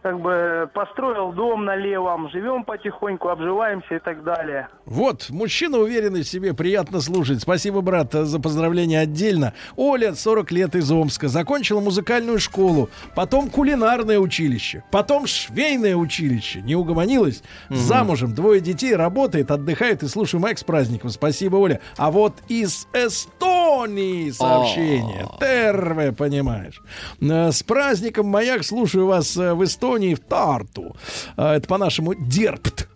[0.02, 4.70] Как бы построил дом на левом, живем потихоньку, обживаемся и так далее.
[4.86, 7.42] Вот, мужчина уверенный в себе, приятно слушать.
[7.42, 9.54] Спасибо, брат, за поздравление отдельно.
[9.76, 16.62] Оля, 40 лет из Омска, закончила музыкальную школу, потом кулинарное училище, потом швейное училище.
[16.62, 17.44] Не угомонилась?
[17.70, 21.10] Замужем, двое детей, работает, отдыхает и слушаю Майк с праздником.
[21.10, 21.82] Спасибо, Оля.
[21.98, 25.28] А вот из Эстонии сообщение.
[25.40, 26.82] Терве, понимаешь.
[27.22, 30.96] Э, С праздником, Маяк, слушаю вас э, в Эстонии, в Тарту.
[31.38, 32.88] Э, Это по-нашему Дерпт.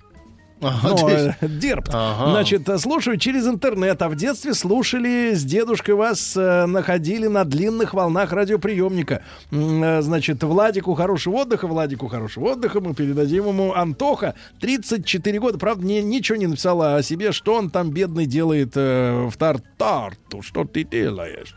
[0.65, 1.89] Ага, Ну, то есть- э, Дерпт.
[1.93, 2.31] Ага.
[2.31, 7.93] Значит, слушаю через интернет, а в детстве слушали с дедушкой вас, э, находили на длинных
[7.93, 9.23] волнах радиоприемника.
[9.51, 12.79] Э, Значит, Владику хорошего отдыха, Владику хорошего отдыха.
[12.79, 15.57] Мы передадим ему Антоха, 34 года.
[15.57, 20.41] Правда, не, ничего не написала о себе, что он там бедный делает э, в Тартарту.
[20.41, 21.55] Что ты делаешь?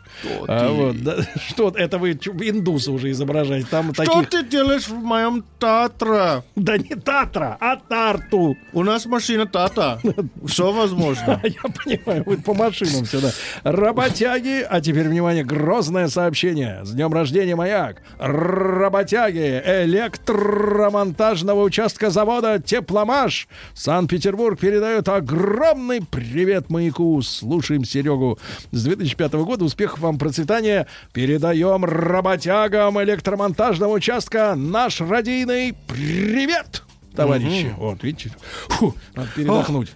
[0.49, 0.73] А, ты?
[0.73, 1.17] вот, да,
[1.49, 3.67] что это вы индуса уже изображаете.
[3.71, 4.31] Там Что таких...
[4.31, 6.45] ты делаешь в моем Татра?
[6.55, 8.57] Да не Татра, а Тарту.
[8.73, 10.01] У нас машина Тата.
[10.47, 11.41] Все возможно.
[11.45, 13.31] Я понимаю, вы по машинам сюда.
[13.63, 16.85] Работяги, а теперь, внимание, грозное сообщение.
[16.85, 18.03] С днем рождения, маяк.
[18.19, 23.49] Работяги электромонтажного участка завода «Тепломаш».
[23.75, 27.21] Санкт-Петербург передает огромный привет маяку.
[27.23, 28.39] Слушаем Серегу.
[28.73, 30.87] С 2005 года успехов вам процветания.
[31.13, 36.83] Передаем работягам электромонтажного участка наш радийный привет
[37.15, 37.75] товарищи.
[37.77, 38.33] Вот, видите?
[38.69, 39.93] Фу, надо передохнуть.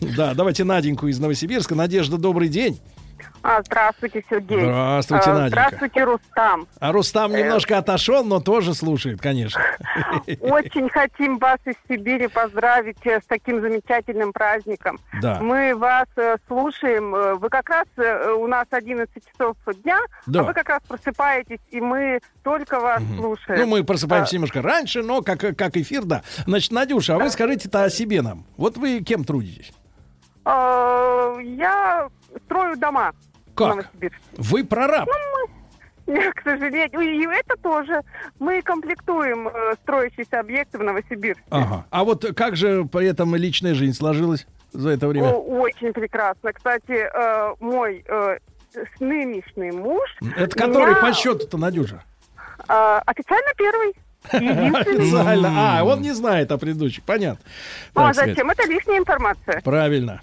[0.00, 1.74] Да, давайте Наденьку из Новосибирска.
[1.74, 2.80] Надежда, добрый день.
[3.42, 4.60] А, здравствуйте, Сергей.
[4.60, 5.48] Здравствуйте, А, Наденька.
[5.66, 6.66] Здравствуйте, Рустам.
[6.78, 7.40] А Рустам Э.
[7.42, 9.62] немножко отошел, но тоже слушает, конечно.
[10.40, 14.98] Очень хотим вас из Сибири поздравить э, с таким замечательным праздником.
[15.22, 15.40] Да.
[15.40, 17.14] Мы вас э, слушаем.
[17.14, 20.40] э, Вы как раз э, у нас 11 часов дня, Да.
[20.40, 23.60] а вы как раз просыпаетесь, и мы только вас слушаем.
[23.60, 26.22] Ну, мы просыпаемся А, немножко раньше, но как, как эфир, да.
[26.46, 28.44] Значит, Надюша, а вы скажите-то о себе нам.
[28.58, 29.72] Вот вы кем трудитесь?
[30.44, 32.08] э, Я
[32.44, 33.12] строю дома
[33.68, 33.90] Как?
[34.36, 35.08] Вы прораб.
[36.06, 37.00] Нет, к сожалению.
[37.00, 38.02] И это тоже.
[38.40, 41.44] Мы комплектуем э, строящиеся объекты в Новосибирске.
[41.50, 41.86] Ага.
[41.90, 45.28] А вот как же при этом личная жизнь сложилась за это время?
[45.28, 46.52] О, очень прекрасно.
[46.52, 48.38] Кстати, э, мой э,
[48.98, 50.16] нынешний муж...
[50.36, 52.02] Это который меня, по счету-то, Надюша?
[52.68, 53.94] э, официально первый.
[54.24, 55.78] Официально.
[55.80, 57.02] А, он не знает о предыдущих.
[57.04, 57.44] Понятно.
[57.94, 58.50] Ну, а зачем?
[58.50, 59.60] Это лишняя информация.
[59.62, 60.20] Правильно.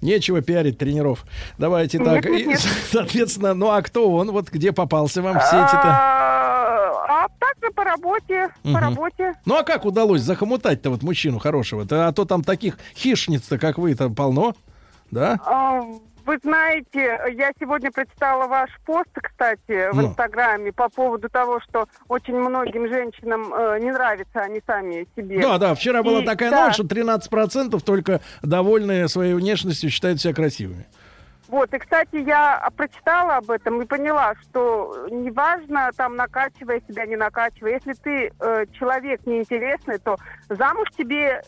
[0.00, 1.24] Нечего пиарить тренеров.
[1.58, 2.24] Давайте так.
[2.90, 4.30] соответственно, ну а кто он?
[4.30, 5.88] Вот где попался вам в сети-то?
[5.88, 9.34] А, а также по работе, по работе.
[9.44, 12.08] Ну а как удалось захомутать-то вот мужчину хорошего-то?
[12.08, 14.54] А то там таких хищниц-то, как вы, там полно.
[15.10, 15.38] Да?
[16.24, 20.08] Вы знаете, я сегодня прочитала ваш пост, кстати, в Ну.
[20.08, 25.40] Инстаграме по поводу того, что очень многим женщинам э, не нравятся они сами себе.
[25.40, 26.56] Да, да, вчера была И- такая да.
[26.60, 30.86] новость, что 13% только довольные своей внешностью считают себя красивыми.
[31.48, 37.16] Вот, и, кстати, я прочитала об этом и поняла, что неважно, там, накачивая себя, не
[37.16, 40.16] накачивая, если ты э, человек неинтересный, то
[40.48, 41.42] замуж тебе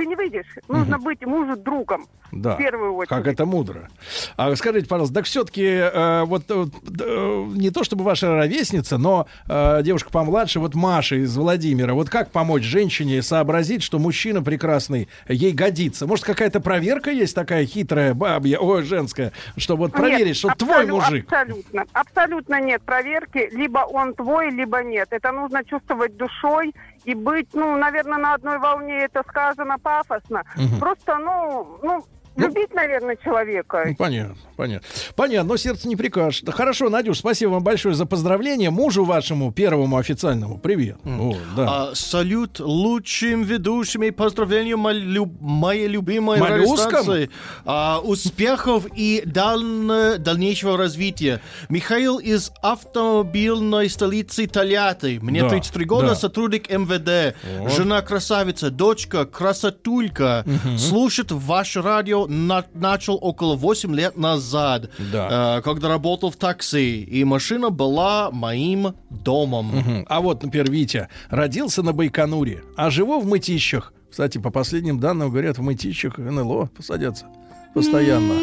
[0.00, 0.46] ты не выйдешь.
[0.66, 2.06] Нужно быть мужу другом.
[2.32, 2.54] Да.
[2.54, 3.10] В первую очередь.
[3.10, 3.88] Как это мудро.
[4.36, 5.82] А скажите, пожалуйста, так все-таки
[6.24, 6.64] вот э,
[7.00, 12.08] э, не то чтобы ваша ровесница, но э, девушка помладше, вот Маша из Владимира, вот
[12.08, 16.06] как помочь женщине сообразить, что мужчина прекрасный ей годится?
[16.06, 20.84] Может, какая-то проверка есть такая хитрая, бабья, ой, женская, чтобы вот проверить, Нет, что твой
[20.84, 21.30] абсолю- мужик.
[21.30, 21.84] Абсолютно.
[21.92, 23.50] Абсолютно нет проверки.
[23.52, 25.08] Либо он твой, либо нет.
[25.10, 26.72] Это нужно чувствовать душой
[27.04, 29.04] и быть, ну, наверное, на одной волне.
[29.04, 30.44] Это сказано пафосно.
[30.56, 30.78] Мгм.
[30.78, 32.04] Просто, ну, ну,
[32.48, 33.84] Любить, наверное, человека.
[33.86, 34.86] Ну, понятно, понятно.
[35.16, 36.44] Понятно, но сердце не прикажет.
[36.44, 38.70] Да хорошо, Надюш, спасибо вам большое за поздравление.
[38.70, 40.96] Мужу вашему, первому официальному, привет.
[41.04, 41.66] О, да.
[41.90, 47.30] А, салют лучшим ведущим и поздравления моей, люб- моей любимой радиостанции.
[47.64, 51.40] А, успехов и даль- дальнейшего развития.
[51.68, 55.18] Михаил из автомобильной столицы Тольятти.
[55.22, 56.14] Мне Да, 33 года, да.
[56.14, 57.36] сотрудник МВД.
[57.60, 57.72] Вот.
[57.72, 60.44] Жена красавица, дочка красотулька.
[60.46, 60.78] Мгм.
[60.78, 64.90] Слушает ваше радио на- начал около 8 лет назад.
[65.12, 65.58] Да.
[65.58, 67.02] э, когда работал в такси.
[67.02, 69.76] И машина была моим домом.
[69.76, 70.06] Мгм.
[70.08, 73.92] А вот, например, Витя родился на Байконуре, а живу в Мытищах.
[74.10, 77.26] Кстати, по последним данным, говорят, в Мытищах НЛО посадятся
[77.74, 78.34] постоянно.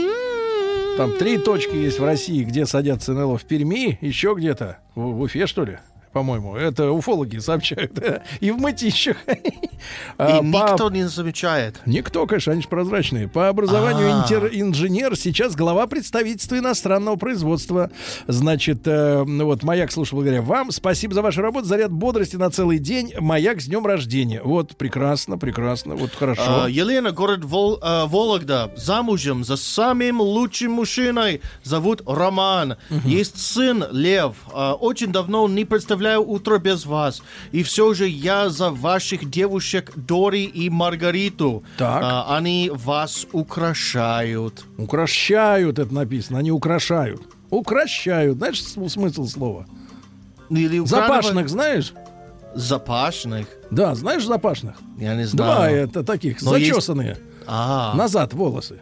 [0.98, 3.38] Там три точки есть в России, где садятся НЛО.
[3.38, 4.80] В Перми, еще где-то.
[4.96, 5.78] В, в Уфе, что ли?
[6.18, 6.56] По-моему.
[6.56, 7.92] Это уфологи сообщают.
[8.40, 9.18] И в Мытищах.
[10.18, 11.76] А, И по- никто не замечает.
[11.86, 13.28] Никто, конечно, они же прозрачные.
[13.28, 14.26] По образованию А.
[14.28, 17.92] интер- инженер, сейчас глава представительства иностранного производства.
[18.28, 22.50] Значит, э, ну вот, Маяк слушал, говоря, вам спасибо за вашу работу, заряд бодрости на
[22.50, 23.14] целый день.
[23.20, 24.42] Маяк с днем рождения.
[24.44, 26.64] Вот, прекрасно, прекрасно, вот хорошо.
[26.64, 31.42] А, Елена, город Вол- а, Вологда, замужем за самым лучшим мужчиной.
[31.64, 32.78] Зовут Роман.
[33.06, 34.34] Есть сын Лев.
[34.52, 37.22] А, очень давно не представляю утро без вас.
[37.52, 41.64] И все же я за ваших девушек Дори и Маргариту.
[41.78, 42.02] Так.
[42.04, 44.66] А, они вас украшают.
[44.78, 47.22] Укращают, это написано, они украшают.
[47.50, 49.66] Укращают, знаешь см- смысл слова?
[50.50, 51.94] Или Запашных знаешь?
[52.56, 53.48] Запашных?
[53.72, 54.76] Да, знаешь запашных?
[54.98, 55.84] Я не Два знаю.
[55.88, 57.18] это таких, Но есть- зачесанные.
[57.46, 57.94] А.
[57.96, 58.82] Назад волосы.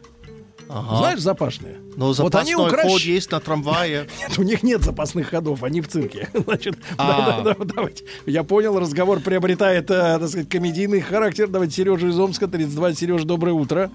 [0.69, 0.95] Ага.
[0.97, 1.77] Знаешь запашные?
[1.95, 4.07] Но Вот они укращ- ход есть на трамвае.
[4.19, 6.27] Нет, у них нет запасных ходов, они в цирке.
[6.33, 7.07] Значит, А.
[7.07, 8.05] да, да, да, давайте.
[8.25, 11.47] Я понял, разговор приобретает, э, так сказать, комедийный характер.
[11.47, 12.93] Давайте Сережа из Омска, 32.
[12.93, 13.91] Сережа, доброе утро.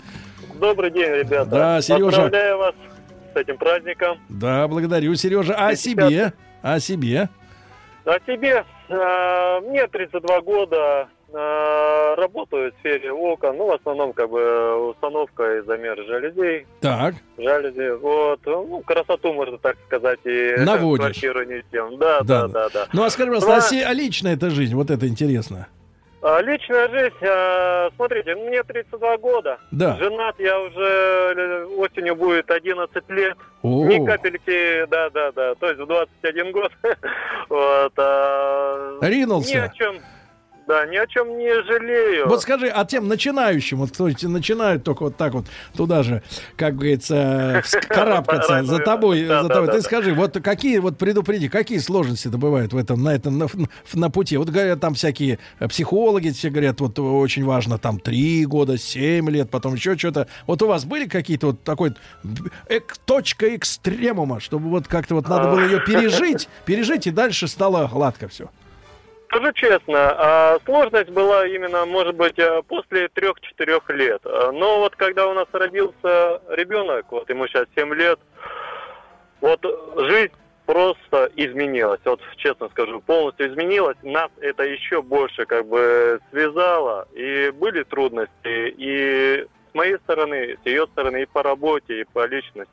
[0.61, 1.51] Добрый день, ребята.
[1.51, 2.05] Да, Сережа.
[2.23, 2.75] Поздравляю вас
[3.35, 4.19] с этим праздником.
[4.29, 5.55] Да, благодарю, Сережа.
[5.57, 6.33] А себе?
[6.63, 7.29] А себе?
[8.05, 14.91] А тебе, э, мне 32 года, работаю в сфере окон, ну, в основном, как бы,
[14.91, 16.67] установка и замер жалюзей.
[16.81, 17.15] Так.
[17.39, 21.01] Жалюзи, вот, ну, красоту, можно так сказать, и Наводишь.
[21.05, 21.99] квартиру не тем.
[21.99, 22.87] Да, да, да, да.
[22.93, 25.69] Ну, а скажи, пожалуйста, а, се- а личная эта жизнь, вот это интересно.
[26.23, 29.59] А, Личная жизнь, э, смотрите, мне 32 года.
[29.71, 29.97] Да.
[29.97, 33.39] Женат я уже э, осенью будет 11 лет.
[33.63, 33.87] О.
[33.87, 35.55] Ни капельки, да, да, да.
[35.55, 36.71] То есть в 21 год.
[37.49, 39.55] вот, а, Ринулся.
[39.55, 39.97] Ни о чем,
[40.67, 42.29] да, ни о чем не жалею.
[42.29, 45.47] Вот скажи, а тем начинающим, вот кто эти начинают только вот так вот
[45.77, 46.23] туда же,
[46.57, 49.67] как говорится, карабкаться за тобой, Да, за тобой.
[49.67, 49.85] да, ты да.
[49.85, 53.47] скажи, вот какие, вот предупреди, какие сложности-то бывают в этом, на этом, на,
[53.95, 54.37] на пути?
[54.37, 59.29] Вот говорят, там всякие э, психологи, все говорят, вот очень важно там три года, семь
[59.31, 60.29] лет, потом еще что-то.
[60.47, 61.95] Вот у вас были какие-то вот такой
[62.69, 67.89] эк- точка экстремума, чтобы вот как-то вот надо было ее пережить, пережить, и дальше стало
[67.89, 68.51] гладко все.
[69.31, 74.21] Скажу честно, а, сложность была именно, может быть, э, после трех-четырех лет.
[74.25, 78.19] А, Но вот когда у нас родился ребенок, вот ему сейчас 7 лет,
[79.41, 79.65] вот
[80.09, 80.33] жизнь
[80.67, 82.01] просто изменилась.
[82.05, 83.97] Вот честно скажу, полностью изменилась.
[84.03, 87.07] Нас это еще больше как бы связало.
[87.13, 92.27] И были трудности и с моей стороны, с ее стороны, и по работе, и по
[92.27, 92.73] личности.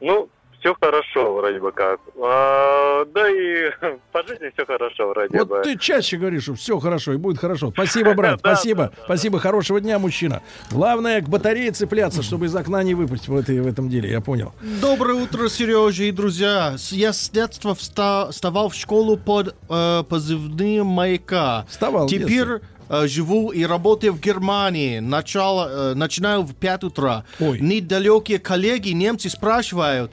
[0.00, 0.28] Ну,
[0.60, 2.00] все хорошо вроде бы как.
[2.20, 3.70] А, да и
[4.12, 5.44] по жизни все хорошо вроде бы.
[5.44, 7.70] Вот ты чаще говоришь, что все хорошо и будет хорошо.
[7.70, 8.92] Спасибо, брат, спасибо.
[9.04, 10.42] Спасибо, хорошего дня, мужчина.
[10.70, 14.20] Главное, к батарее цепляться, чтобы из окна не выпасть в, этой, в этом деле, я
[14.20, 14.52] понял.
[14.80, 16.74] Доброе утро, Сережа и друзья.
[16.90, 21.66] Я с детства вста- вставал в школу под э, позывным маяка.
[21.68, 24.98] Вставал Теперь э, живу и работаю в Германии.
[24.98, 27.24] Начало, э, начинаю в 5 утра.
[27.38, 30.12] Недалекие коллеги, немцы спрашивают,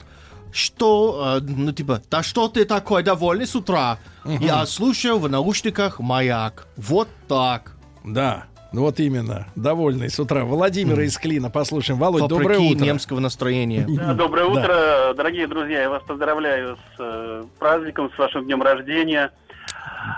[0.52, 3.98] что, э, ну типа, да что ты такой довольный с утра?
[4.24, 6.66] Я слушаю в наушниках маяк.
[6.76, 7.72] Вот так.
[8.04, 10.44] Да, ну вот именно, довольный с утра.
[10.44, 11.98] Владимира из Клина, послушаем.
[11.98, 12.84] Володь, доброе Вопреки утро.
[12.84, 13.86] немского настроения.
[13.96, 14.60] Да, доброе Да.
[14.60, 15.82] утро, дорогие друзья.
[15.82, 19.30] Я вас поздравляю с э, праздником, с вашим днем рождения.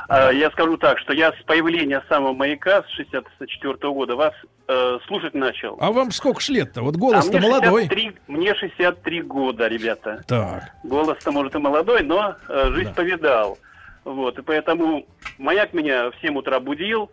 [0.08, 4.34] А, Я скажу так, что я с появления самого маяка с 64 года вас
[4.68, 5.76] э, слушать начал.
[5.80, 6.82] А вам сколько лет-то?
[6.82, 7.82] Вот А голос-то мне молодой.
[7.82, 10.22] 63 мне 63 года, ребята.
[10.26, 10.70] Так.
[10.84, 13.58] Голос-то, может, и молодой, но э, жизнь повидал.
[14.04, 15.06] Вот, и поэтому
[15.38, 17.10] маяк меня в 7 утра будил.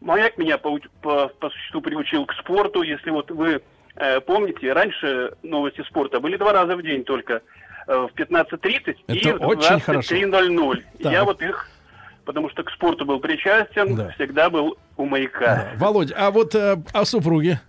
[0.00, 2.82] Маяк меня по, по, по существу приучил к спорту.
[2.82, 3.60] Если вот вы
[3.96, 7.42] э, помните, раньше новости спорта были два раза в день только.
[7.90, 10.14] Э, в 15.30 и в очень хорошо.
[10.14, 10.82] 23.00.
[11.02, 11.12] Так.
[11.12, 11.68] Я вот их,
[12.24, 15.68] потому что к спорту был причастен, всегда был у маяка.
[15.76, 17.60] Володь, а вот э, о супруге?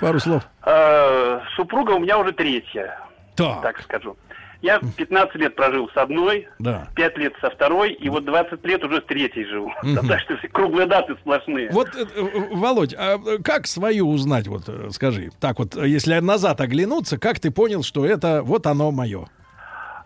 [0.00, 0.42] Пару слов.
[0.64, 2.98] Э, супруга у меня уже третья,
[3.36, 3.62] Так.
[3.62, 4.16] так скажу.
[4.60, 6.86] Я 15 лет прожил с одной, Да.
[6.94, 9.72] 5 лет со второй, и вот 20 лет уже с третьей живу.
[9.82, 10.06] Мгм.
[10.06, 11.68] Так что круглые даты сплошные.
[11.72, 17.18] Вот, э, э, Володь, а как свою узнать, вот скажи, так вот, если назад оглянуться,
[17.18, 19.26] как ты понял, что это вот оно мое?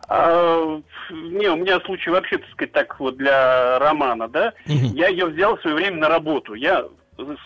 [0.09, 0.81] А,
[1.11, 4.53] не, у меня случай вообще, так сказать, так вот для романа, да.
[4.67, 6.55] Я ее взял в свое время на работу.
[6.55, 6.85] Я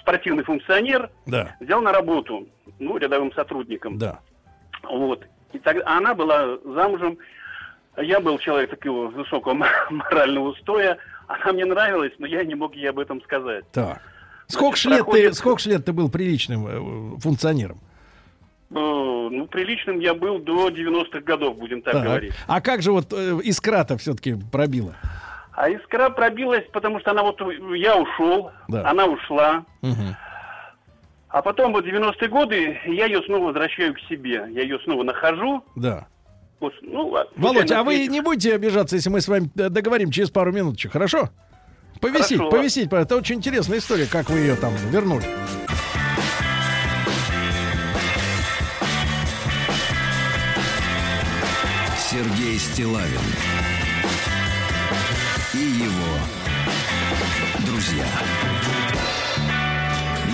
[0.00, 1.56] спортивный функционер, Да.
[1.60, 3.98] взял на работу, ну, рядовым сотрудником.
[3.98, 4.18] Да.
[4.82, 5.24] Вот.
[5.52, 7.18] И тогда она была замужем.
[7.96, 9.54] Я был человек такого высокого
[9.90, 10.98] морального устоя.
[11.28, 13.64] Она мне нравилась, но я не мог ей об этом сказать.
[13.72, 14.00] Так.
[14.48, 17.80] Сколько Значит, лет ты, проходит- сколько ж лет ты был приличным э, функционером?
[18.70, 22.04] Э, Ну, приличным я был до 90-х годов, будем так, Так.
[22.04, 22.32] говорить.
[22.46, 24.94] А как же вот э, искра-то все-таки пробила?
[25.52, 27.40] А искра пробилась, потому что она вот...
[27.42, 28.88] у- Я ушел, Да.
[28.88, 29.64] она ушла.
[29.82, 30.16] Мгм.
[31.28, 34.46] А потом вот 90-е годы я ее снова возвращаю к себе.
[34.50, 35.62] Я ее снова нахожу.
[35.76, 36.06] Да.
[36.60, 40.10] Вот, ну, а- Володь, а вы не будете обижаться, если мы с вами э, договорим
[40.10, 41.30] через пару минуточек, хорошо?
[42.00, 42.50] Повисить, Хорошо.
[42.56, 42.92] повисить.
[42.92, 45.24] Это очень интересная история, как вы ее там вернули.
[52.60, 53.20] Стилавин
[55.54, 56.18] и его
[57.66, 58.04] друзья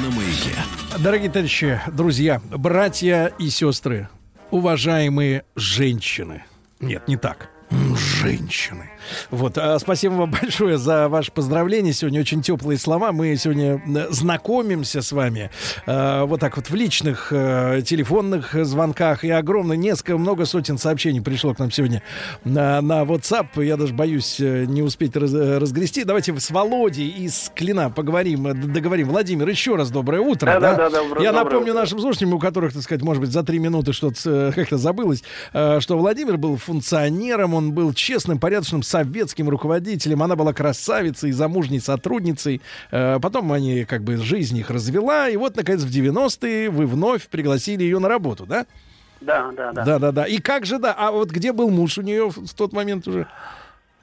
[0.02, 0.56] на маяке.
[0.98, 4.08] Дорогие товарищи, друзья, братья и сестры,
[4.50, 6.42] уважаемые женщины.
[6.80, 7.48] Нет, не так.
[8.20, 8.90] Женщины.
[9.30, 11.92] Вот, а, спасибо вам большое за ваше поздравление.
[11.92, 13.12] Сегодня очень теплые слова.
[13.12, 15.50] Мы сегодня э, знакомимся с вами
[15.86, 19.24] э, вот так вот в личных э, телефонных звонках.
[19.24, 22.02] И огромно, несколько, много сотен сообщений пришло к нам сегодня
[22.44, 23.62] на, на WhatsApp.
[23.64, 26.04] Я даже боюсь не успеть раз- разгрести.
[26.04, 29.08] Давайте с Володей из Клина поговорим, договорим.
[29.08, 30.46] Владимир, еще раз доброе утро.
[30.46, 31.80] Да-да-да, доброе- Я доброе напомню утро.
[31.80, 35.96] нашим слушателям, у которых, так сказать, может быть, за три минуты что-то как-то забылось, что
[35.96, 42.60] Владимир был функционером, он был честным, порядочным советским руководителем, она была красавицей, замужней сотрудницей.
[42.90, 47.28] Э, Потом они, как бы, жизнь их развела, и вот, наконец, в 90-е вы вновь
[47.28, 48.66] пригласили ее на работу, да?
[49.20, 49.84] Да, да, да.
[49.84, 50.24] Да, да, да.
[50.24, 53.26] И как же, да, а вот где был муж у нее в тот момент уже?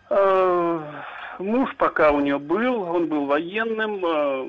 [0.10, 0.80] Э,
[1.40, 4.44] Муж пока у нее был, он был военным, э,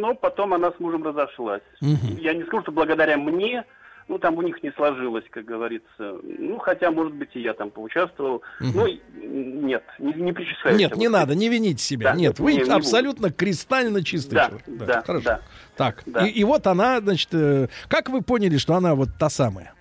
[0.00, 1.62] но потом она с мужем разошлась.
[1.80, 3.64] Я не скажу, что благодаря мне,
[4.10, 6.18] ну там у них не сложилось, как говорится.
[6.22, 8.42] Ну, хотя, может быть, и я там поучаствовал.
[8.58, 8.72] Мгм.
[8.74, 10.76] Ну, и- нет, не, не причисляю.
[10.76, 11.12] Нет, не вот.
[11.12, 12.10] надо, не вините себя.
[12.10, 14.64] Да, Нет, вы не- не абсолютно кристально чистый Да, человек.
[14.66, 15.24] да, хорошо.
[15.24, 15.40] да.
[15.76, 16.26] Так, Да.
[16.26, 19.72] И, и вот она, значит, э, как вы поняли, что она вот та самая?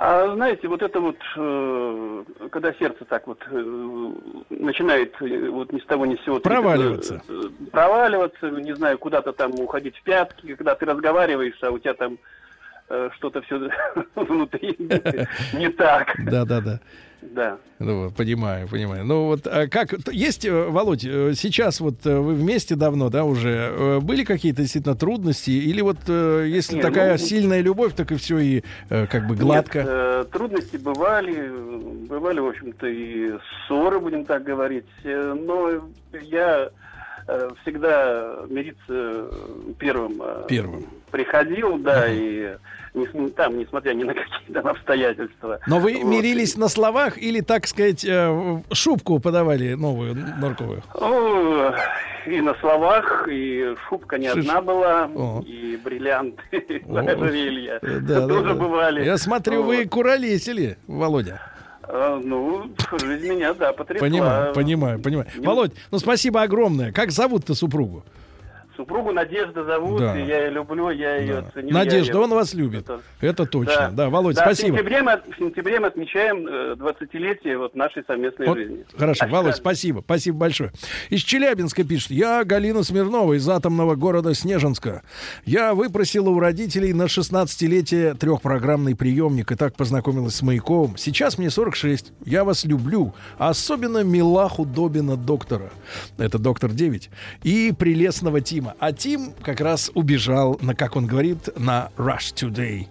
[0.00, 4.12] А знаете, вот это вот, э, когда сердце так вот э,
[4.48, 6.40] начинает э, вот ни с того ни с сего...
[6.40, 7.20] Проваливаться.
[7.28, 11.78] э, э, проваливаться, не знаю, куда-то там уходить в пятки, когда ты разговариваешь, а у
[11.78, 12.16] тебя там
[13.16, 13.68] что-то все
[14.14, 14.76] внутри
[15.52, 16.14] не так.
[16.24, 16.80] Да, да, да.
[17.20, 17.58] Да.
[17.78, 19.04] Ну, понимаю, понимаю.
[19.04, 23.24] Ну вот а как есть, э, Володь, э, сейчас вот э, вы вместе давно, да,
[23.24, 27.94] уже э, были какие-то действительно трудности или вот э, если Не, такая ну, сильная любовь,
[27.94, 29.78] так и все и э, как бы гладко.
[29.80, 33.32] Нет, э, трудности бывали, э, бывали, в общем-то, и
[33.66, 34.86] ссоры, будем так говорить.
[35.02, 35.88] Э, Но
[36.22, 36.70] я э,
[37.62, 39.30] всегда мириться э,
[39.78, 40.86] первым, э, Первым.
[41.10, 42.56] приходил, да, и
[42.94, 45.60] не там, несмотря ни на какие там обстоятельства.
[45.66, 46.04] Но вы Вот.
[46.04, 50.82] мирились на словах или, так сказать, э, шубку подавали новую норковую?
[50.98, 51.70] Ну,
[52.26, 55.42] и на словах, и шубка не Шиш- одна была, О.
[55.46, 58.54] и бриллианты, и ожерелья Э, Да, тоже да.
[58.54, 59.04] бывали.
[59.04, 61.40] Я смотрю, вы куролесили, Володя.
[61.90, 62.70] А, Ну,
[63.00, 64.06] жизнь меня, да, потрясла.
[64.06, 65.26] Понимаю, понимаю, понимаю.
[65.36, 66.92] Не- Володь, ну спасибо огромное.
[66.92, 68.04] Как зовут-то супругу?
[68.78, 70.16] Супругу Надежда зовут, Да.
[70.16, 71.72] и я ее люблю, я ее ценю.
[71.72, 72.88] Надежда, её- он вас любит.
[73.20, 73.90] Это точно.
[73.92, 74.74] Да, Володь, Да, спасибо.
[74.74, 78.84] В сентябре, мы, в сентябре мы отмечаем э, 20-летие вот нашей совместной Вот, жизни.
[78.96, 80.70] Хорошо, Володь, спасибо, спасибо большое.
[81.10, 85.02] Из Челябинска пишет, я Галина Смирнова из атомного города Снежинска.
[85.44, 90.96] Я выпросила у родителей на 16-летие трехпрограммный приемник и так познакомилась с Маяковым.
[90.96, 95.70] Сейчас мне 46, я вас люблю, особенно Милаху Добина доктора,
[96.16, 97.10] это доктор 9,
[97.42, 98.67] и прелестного Тима.
[98.78, 102.86] А Тим как раз убежал, на, как он говорит, на Rush Today.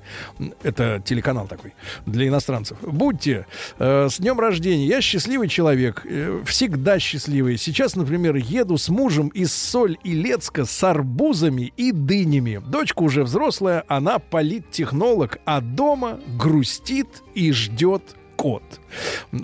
[0.63, 1.73] Это телеканал такой
[2.05, 2.77] для иностранцев.
[2.81, 3.45] Будьте
[3.79, 4.85] э, с днем рождения.
[4.85, 7.57] Я счастливый человек, э, всегда счастливый.
[7.57, 12.61] Сейчас, например, еду с мужем из Соль-Илецка с арбузами и дынями.
[12.65, 18.63] Дочка уже взрослая, она политтехнолог, а дома грустит и ждет кот.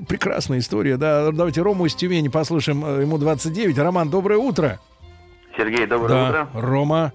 [0.08, 1.32] Прекрасная история, да.
[1.32, 3.78] Давайте Рому из Тюмени послушаем, э, ему 29.
[3.78, 4.80] Роман, доброе утро.
[5.58, 6.48] Сергей, доброе да, утро.
[6.54, 7.14] Рома.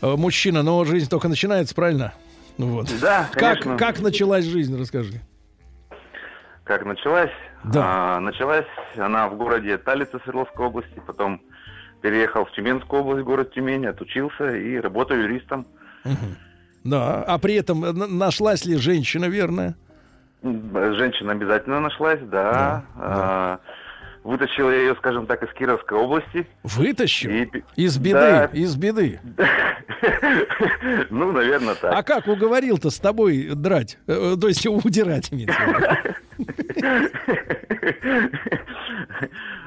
[0.00, 2.12] Э, Мужчина, но жизнь только начинается, правильно?
[2.58, 2.88] Ну Вот.
[3.00, 3.76] Да, Как, конечно.
[3.76, 5.20] как началась жизнь, расскажи.
[6.64, 7.30] Как началась?
[7.64, 8.16] Да.
[8.16, 8.66] А, началась
[8.96, 11.40] она в городе Талица Свердловской области, потом
[12.00, 15.66] переехал в Тюменскую область, город Тюмень, отучился и работаю юристом.
[16.04, 16.36] Мгм.
[16.84, 19.74] Да, а при этом э, нашлась ли женщина верная?
[20.42, 22.84] Женщина обязательно нашлась, да.
[22.96, 23.58] А,
[24.24, 26.46] Вытащил я ее, скажем так, из Кировской области.
[26.62, 27.30] Вытащил?
[27.30, 27.46] И
[27.76, 28.44] Из беды, Да.
[28.52, 29.20] из беды.
[31.10, 31.94] Ну, наверное, так.
[31.94, 33.98] А как уговорил-то с тобой драть?
[34.06, 35.30] Э, э, То есть удирать?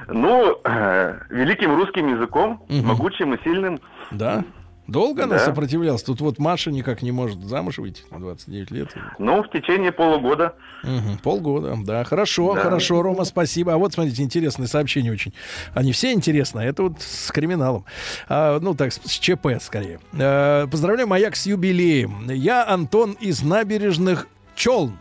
[0.10, 3.80] Ну, э, великим русским языком, могучим и сильным.
[4.12, 4.44] Да?
[4.88, 5.46] Долго она Да.
[5.46, 6.02] сопротивлялась?
[6.04, 8.96] Тут вот Маша никак не может замуж выйти на 29 лет.
[9.20, 10.54] Ну, в течение полугода.
[10.84, 12.04] Мгм, полгода, да.
[12.04, 12.62] Хорошо, Да.
[12.62, 13.74] хорошо, Рома, спасибо.
[13.74, 15.34] А вот, смотрите, интересные сообщения очень.
[15.74, 17.84] Они все интересные, а это вот с криминалом.
[18.30, 20.00] А, ну, так, с с ЧП скорее.
[20.18, 22.30] А, поздравляю, Маяк, с юбилеем.
[22.30, 24.98] Я Антон из набережных Челн.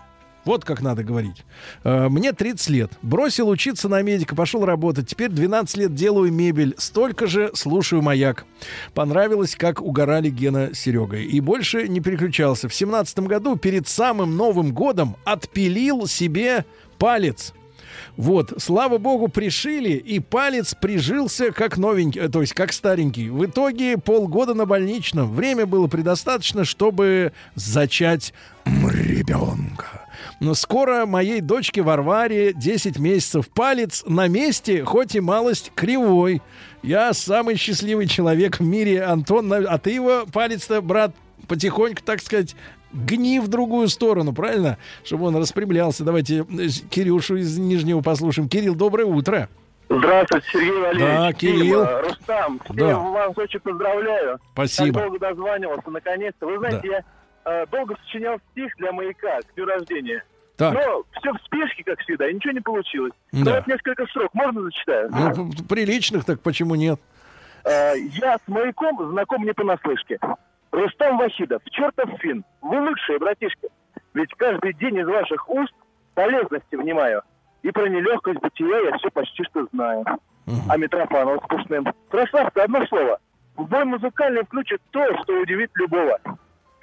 [0.47, 1.45] Вот как надо говорить.
[1.83, 2.93] А, Мне 30 лет.
[3.03, 5.09] Бросил учиться на медика, пошел работать.
[5.09, 6.75] Теперь 12 лет делаю мебель.
[6.79, 8.47] Столько же слушаю маяк.
[8.95, 11.25] Понравилось, как угорали Гена с Серегой.
[11.25, 12.69] И больше не переключался.
[12.69, 16.65] В 17 году, перед самым Новым годом, отпилил себе
[16.97, 17.53] палец.
[18.17, 23.31] Вот, слава богу, пришили, и палец прижился как новенький, э, то есть как старенький.
[23.31, 25.35] В итоге полгода на больничном.
[25.35, 28.33] Время было предостаточно, чтобы зачать
[28.65, 30.06] ребенка.
[30.41, 33.49] Но скоро моей дочке Варваре 10 месяцев.
[33.49, 36.43] Палец на месте, хоть и малость кривой.
[36.83, 39.51] Я самый счастливый человек в мире, Антон.
[39.53, 41.13] А ты его палец-то, брат,
[41.49, 42.55] потихоньку, так сказать,
[42.93, 44.77] гни в другую сторону, правильно?
[45.05, 46.05] Чтобы он распрямлялся.
[46.05, 48.49] Давайте э, Кирюшу из Нижнего послушаем.
[48.49, 49.49] Кирилл, доброе утро.
[49.89, 51.01] Здравствуйте, Сергей Валерьевич.
[51.17, 51.63] Да, Кирилл.
[51.87, 52.99] Дима, Рустам, всем Да.
[52.99, 54.39] вас очень поздравляю.
[54.53, 55.01] Спасибо.
[55.01, 56.47] Так долго дозванивался, наконец-то.
[56.47, 57.03] Вы знаете, я э,
[57.71, 60.25] долго сочинял стих для маяка к дню рождения.
[60.57, 60.73] Так.
[60.75, 63.13] Но все в спешке, как всегда, и ничего не получилось.
[63.33, 63.45] Да.
[63.45, 65.11] Давайте несколько строк, можно зачитаю?
[65.13, 66.99] Ну, приличных, так почему нет?
[67.65, 70.19] Э, Я с маяком знаком не понаслышке.
[70.73, 73.69] Рустам Вахидов, чертов фин, вы лучшие, братишка.
[74.15, 75.73] Ведь каждый день из ваших уст
[76.15, 77.23] полезности внимаю.
[77.63, 80.05] И про нелегкость бытия я все почти что знаю.
[80.69, 81.87] А Митрофанов с Пушным.
[82.09, 83.19] Красавцы, одно слово.
[83.57, 86.19] В бой музыкальный включит то, что удивит любого.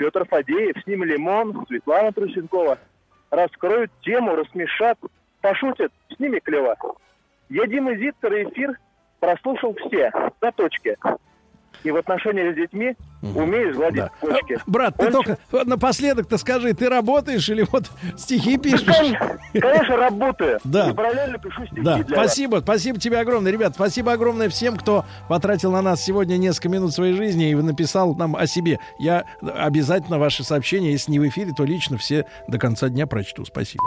[0.03, 2.77] Петр Фадеев, ним Лимон, Светлана Трусенкова.
[3.31, 4.97] Раскроют тему, рассмешат,
[5.39, 6.75] пошутят, с ними клево.
[7.47, 8.77] Я Дима Зиттер и эфир
[9.21, 10.11] прослушал все,
[10.41, 10.97] до точки.
[11.84, 14.57] И в отношениях с детьми умею гладить почки.
[14.65, 19.14] Брат, ты Он только напоследок-то скажи, ты работаешь или вот стихи пишешь?
[19.53, 20.60] Конечно, работаю.
[20.64, 20.89] Да.
[20.89, 22.26] И параллельно пишу стихи Да, для вас.
[22.27, 26.93] спасибо, спасибо тебе огромное, ребят, спасибо огромное всем, кто потратил на нас сегодня несколько минут
[26.93, 28.80] своей жизни и написал нам о себе.
[28.99, 33.45] Я обязательно ваши сообщения, если не в эфире, то лично все до конца дня прочту.
[33.45, 33.84] Спасибо.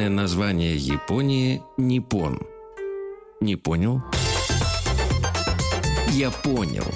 [0.00, 2.40] Правильное название Японии– Ниппон.
[3.42, 4.00] Не понял?
[6.08, 6.86] Я понял.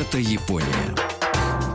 [0.00, 1.15] Это Япония.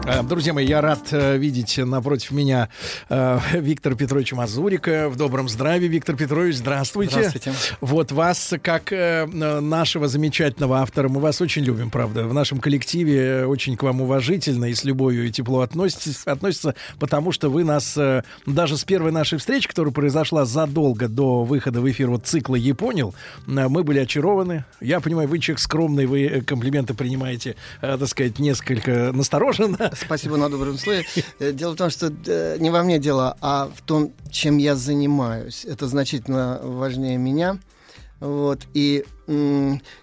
[0.04, 2.70] Э, Друзья мои, я рад э, видеть напротив меня
[3.10, 5.10] э, Виктора Петровича Мазурика.
[5.10, 7.30] В добром здравии, Виктор Петрович, здравствуйте.
[7.30, 7.54] Здравствуйте.
[7.82, 12.26] Вот вас, как нашего замечательного автора, мы вас очень любим, правда.
[12.26, 17.32] В нашем коллективе очень к вам уважительно и с любовью и тепло относитесь, относятся, потому
[17.32, 17.98] что вы нас
[18.46, 22.74] даже с первой нашей встречи, которая произошла задолго до выхода в эфир вот цикла «Я
[22.76, 23.14] понял»,
[23.46, 24.66] мы были очарованы.
[24.80, 29.91] Я понимаю, вы человек скромный, вы комплименты принимаете, так сказать, несколько настороженно.
[29.94, 31.06] Спасибо на добром слове.
[31.40, 34.76] Э, Дело в том, что э, не во мне дело, а в том, чем я
[34.76, 35.66] занимаюсь.
[35.66, 37.60] Это значительно важнее меня.
[38.20, 38.68] Вот.
[38.74, 39.04] И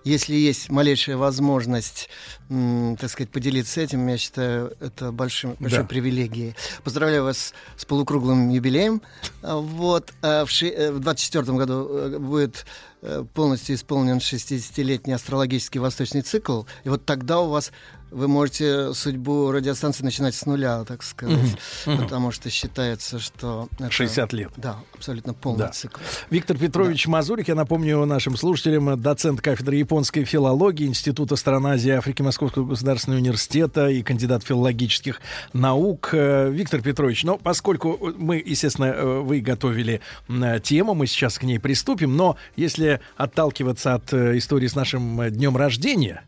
[0.04, 2.08] если есть малейшая возможность,
[2.48, 5.84] так сказать, поделиться этим, я считаю, это большим, большой Да.
[5.84, 6.54] привилегией.
[6.84, 9.02] Поздравляю вас с полукруглым юбилеем.
[9.42, 10.12] А, Вот.
[10.22, 12.64] а В, ши- э, в 24 году э, будет
[13.02, 16.62] э, полностью исполнен 60-летний астрологический восточный цикл.
[16.84, 17.70] И вот тогда у вас
[18.10, 21.36] вы можете судьбу радиостанции начинать с нуля, так сказать.
[21.84, 22.04] Мгм, мгм.
[22.04, 23.68] Потому что считается, что...
[23.78, 24.50] это- 60 лет.
[24.56, 25.68] Да, абсолютно полный Да.
[25.68, 26.00] цикл.
[26.30, 31.92] Виктор Петрович Мазурик, я напомню нашим слушателям, доцент кафедры японской филологии Института стран Азии и
[31.92, 35.20] Африки Московского государственного университета и кандидат филологических
[35.52, 36.10] наук.
[36.12, 41.42] Э, Виктор Петрович, но поскольку мы, естественно, э, вы готовили э, тему, мы сейчас к
[41.42, 46.22] ней приступим, но если отталкиваться от э, истории с нашим э, днем рождения,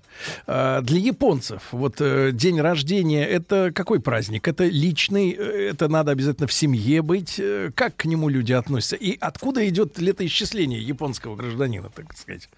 [0.48, 4.48] э, для японцев вот э, день рождения это какой праздник?
[4.48, 7.38] Это личный, э, это надо обязательно в семье быть.
[7.38, 8.96] Э, Как к нему люди относятся?
[8.96, 12.48] И откуда идет летоисчисление японского гражданина, так сказать?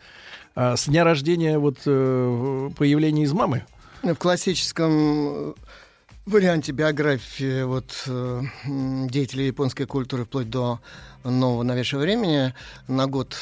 [0.55, 3.65] А, С дня рождения вот э, появления из мамы?
[4.03, 5.53] В классическом э,
[6.27, 10.81] варианте биографии вот, э, деятелей японской культуры вплоть до
[11.25, 12.53] нового новейшего времени
[12.87, 13.37] на год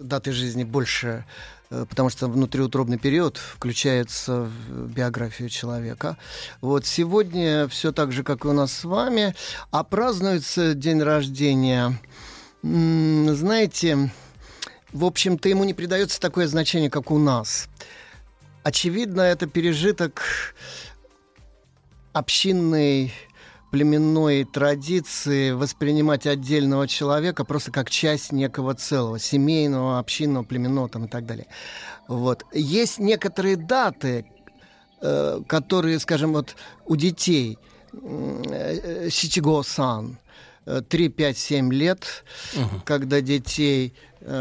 [0.00, 1.24] даты жизни больше,
[1.68, 6.16] потому что внутриутробный период включается в биографию человека.
[6.60, 9.34] Вот сегодня все так же, как и у нас с вами,
[9.70, 11.98] а празднуется день рождения,
[12.62, 14.10] знаете,
[14.92, 17.68] в общем-то, ему не придается такое значение, как у нас.
[18.62, 20.22] Очевидно, это пережиток
[22.12, 23.12] общинной
[23.72, 31.08] племенной традиции воспринимать отдельного человека просто как часть некого целого, семейного, общинного, племенного там, и
[31.08, 31.46] так далее.
[32.06, 32.44] Вот.
[32.52, 34.26] Есть некоторые даты,
[35.00, 36.54] э, которые, скажем, вот
[36.84, 37.58] у детей,
[37.94, 42.24] э, э, 3, 5, 7 лет,
[42.84, 43.94] когда детей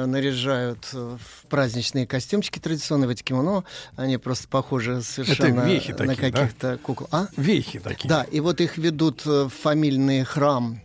[0.05, 3.63] наряжают э, в праздничные костюмчики традиционные, в эти кимоно,
[3.95, 6.39] они просто похожи совершенно вехи на такие, да?
[6.39, 7.07] каких-то кукол.
[7.11, 7.27] А?
[7.37, 8.09] Вехи такие.
[8.09, 10.81] Да, и вот их ведут э, в фамильный храм,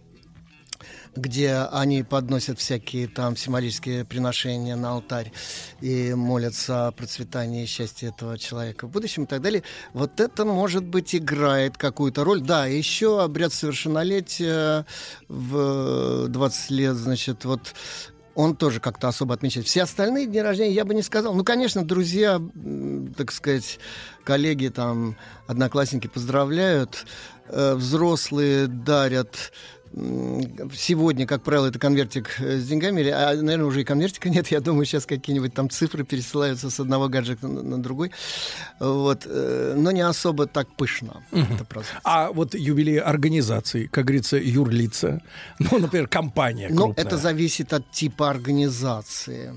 [1.17, 5.33] где они подносят всякие там символические приношения на алтарь
[5.81, 9.63] и молятся о процветании и счастье этого человека в будущем и так далее.
[9.93, 12.41] Вот это, может быть, играет какую-то роль.
[12.41, 14.87] Да, еще обряд совершеннолетия
[15.29, 17.75] в 20 лет, значит, вот
[18.37, 19.67] он тоже как-то особо отмечает.
[19.67, 21.35] Все остальные дни рождения я бы не сказал.
[21.35, 22.41] Ну, конечно, друзья,
[23.17, 23.81] так сказать,
[24.25, 27.07] коллеги, там, одноклассники поздравляют.
[27.49, 29.53] Э, Взрослые дарят
[30.75, 34.49] Сегодня, как правило, это конвертик э, с деньгами, или, а, наверное, уже и конвертика нет.
[34.51, 38.11] Я думаю, сейчас какие-нибудь там цифры пересылаются с одного гаджета на, на другой.
[38.79, 39.23] Вот.
[39.25, 41.23] э, Но не особо так пышно.
[41.33, 42.01] это празднуется.
[42.05, 45.23] А вот юбилей организации, как говорится, юрлица,
[45.59, 47.05] ну, например, компания Ну, крупная.
[47.07, 49.55] это зависит от типа организации.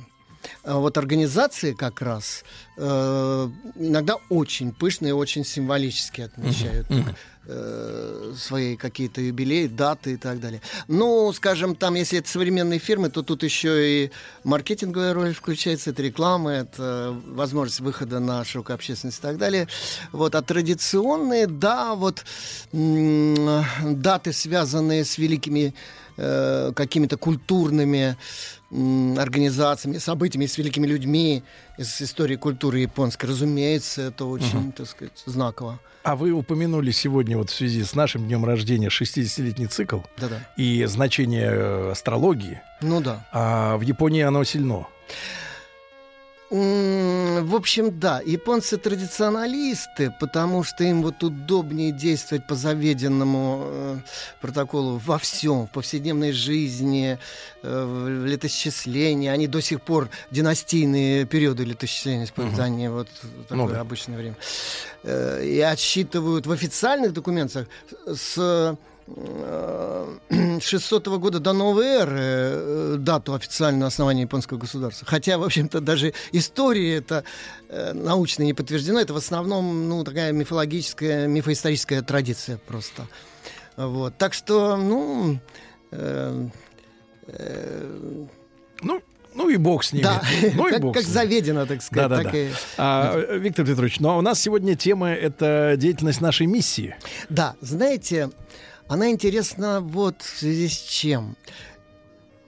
[0.64, 2.44] А Вот организации как раз
[2.78, 7.16] э, иногда очень пышные, очень символически отмечают мгм.
[7.46, 10.62] э, свои какие-то юбилеи, даты и так далее.
[10.88, 14.12] Ну, скажем, там, если это современные фирмы, то тут еще и
[14.44, 19.68] маркетинговая роль включается, это реклама, это возможность выхода на широкую общественность и так далее.
[20.12, 22.24] Вот, а традиционные, да, вот
[22.72, 25.74] даты, связанные с великими
[26.18, 28.18] э, какими-то культурными
[28.72, 31.44] организациями, событиями, с великими людьми
[31.78, 33.26] из истории культуры японской.
[33.28, 34.72] Разумеется, это очень, Мгм.
[34.74, 35.80] так сказать, знаково.
[36.04, 40.48] А вы упомянули сегодня вот в связи с нашим днем рождения 60-летний цикл Да-да.
[40.56, 42.62] и значение э, астрологии.
[42.82, 43.28] Ну да.
[43.34, 44.88] А в Японии оно сильно.
[46.52, 53.98] В общем, да, японцы традиционалисты, потому что им вот удобнее действовать по заведенному э,
[54.42, 57.20] протоколу во всем, в повседневной жизни,
[57.62, 59.30] э, в летосчислении.
[59.30, 63.08] Они до сих пор династийные периоды летосчисления используют, не вот
[63.48, 63.82] такое Ну да.
[63.82, 64.36] обычное время.
[65.04, 67.68] Э, И отсчитывают в официальных документах
[68.08, 68.76] с
[69.16, 75.08] э, 600 года до новой эры э, дату официального основания японского государства.
[75.08, 77.24] Хотя, в общем-то, даже история это
[77.70, 79.00] э, научно не подтверждено.
[79.00, 83.08] Это в основном ну, такая мифологическая, мифоисторическая традиция просто.
[83.78, 84.18] Вот.
[84.18, 85.40] Так что, ну...
[85.92, 86.48] э,
[87.28, 88.16] э,
[88.82, 89.02] Ну,
[89.36, 90.04] ну и бог с ними.
[90.04, 90.22] Да,
[90.56, 92.10] ну и как, бог как заведено, так сказать.
[92.10, 92.24] Да-да-да.
[92.24, 96.96] так и- А, Виктор Петрович, ну а у нас сегодня тема это деятельность нашей миссии.
[97.30, 98.32] Да, знаете,
[98.90, 101.38] она интересна вот в связи с чем.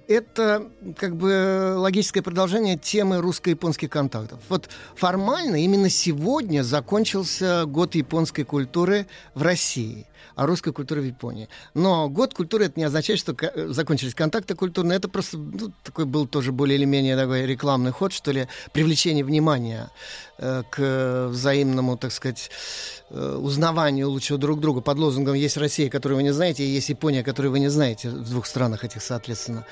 [0.08, 4.40] Это как бы логическое продолжение темы русско-японских контактов.
[4.50, 11.50] Вот формально именно сегодня закончился год японской культуры в России, а русской культуры в Японии.
[11.74, 14.98] Но год культуры это не означает, что э, закончились контакты культурные.
[14.98, 19.24] Это просто ну, такой был тоже более или менее такой рекламный ход, что ли, привлечение
[19.24, 19.90] внимания
[20.38, 22.50] э, к взаимному, так сказать,
[23.10, 26.90] э, узнаванию лучшего друг друга под лозунгом «Есть Россия, которую вы не знаете, и есть
[26.90, 29.66] Япония, которую вы не знаете» в двух странах этих, соответственно.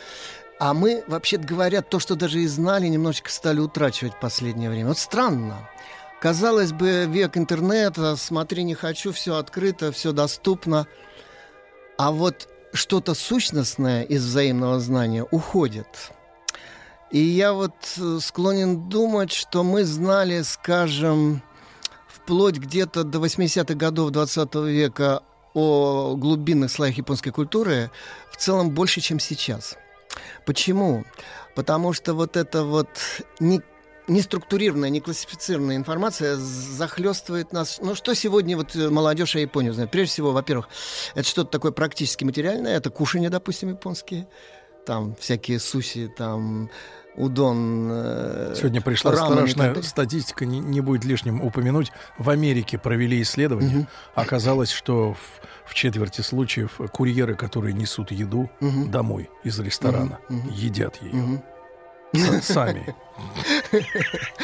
[0.59, 4.89] А мы, вообще-то говоря, то, что даже и знали, немножечко стали утрачивать в последнее время.
[4.89, 5.69] Вот странно.
[6.19, 10.85] Казалось бы, век интернета, смотри, не хочу, все открыто, все доступно.
[11.97, 16.11] А вот что-то сущностное из взаимного знания уходит.
[17.09, 21.41] И я вот э, склонен думать, что мы знали, скажем,
[22.07, 25.23] вплоть где-то до 80-х годов 20 века
[25.53, 27.89] о глубинных слоях японской культуры
[28.29, 29.77] в целом больше, чем сейчас.
[30.45, 31.05] Почему?
[31.55, 32.89] Потому что вот эта вот
[33.39, 33.61] не
[34.10, 37.80] неструктурированная, не классифицированная информация захлестывает нас.
[37.81, 39.91] Ну, что сегодня вот э, молодежь о Японии знает?
[39.91, 40.68] Прежде всего, во-первых,
[41.15, 42.76] это что-то такое практически материальное.
[42.76, 44.27] Это кушанье, допустим, японские.
[44.86, 46.69] Там всякие суси, там
[47.15, 47.90] удон.
[47.91, 51.91] э, Сегодня пришла страшная статистика, не, не будет лишним упомянуть.
[52.18, 53.88] В Америке провели исследование.
[54.15, 55.19] Оказалось, что в,
[55.69, 58.90] в четверти случаев курьеры, которые несут еду Мгм.
[58.90, 60.49] домой из ресторана, мгм.
[60.49, 61.14] едят ее.
[61.14, 61.44] Мгм.
[62.41, 62.95] Сами.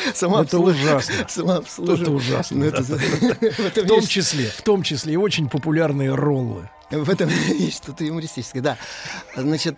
[0.10, 1.28] Это ужасно.
[1.28, 2.04] самообслуживание.
[2.04, 2.58] Это ужасно.
[2.58, 3.82] Ну, это- да.
[3.84, 6.70] в том числе, в том числе и очень популярные роллы.
[6.92, 8.78] В этом есть что-то юмористическое, да.
[9.36, 9.78] Значит,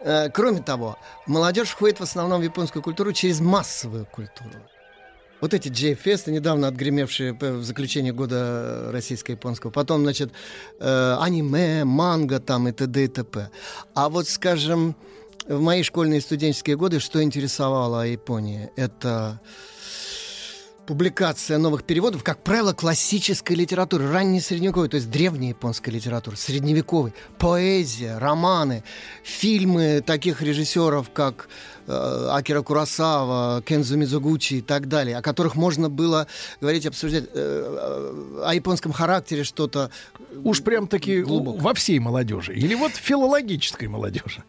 [0.00, 4.50] э, кроме того, молодежь входит в основном в японскую культуру через массовую культуру.
[5.40, 9.70] Вот эти J-фесты, недавно отгремевшие в заключении года российско-японского.
[9.70, 10.32] Потом, значит,
[10.80, 13.04] э, аниме, манга там и т.д.
[13.04, 13.50] и т.п.
[13.94, 14.96] А вот, скажем,
[15.48, 18.70] в мои школьные и студенческие годы что интересовало о Японии?
[18.76, 19.40] Это
[20.86, 27.14] публикация новых переводов, как правило, классической литературы, ранней средневековой, то есть древней японской литературы, средневековой,
[27.38, 28.84] поэзия, романы,
[29.22, 31.48] фильмы таких режиссеров, как
[31.86, 36.26] э, Акира Курасава, Кензу Мизугучи и так далее, о которых можно было
[36.60, 39.90] говорить, обсуждать э, э, о японском характере что-то.
[40.42, 42.54] Уж прям таки у- во всей молодежи.
[42.54, 44.44] Или вот филологической молодежи.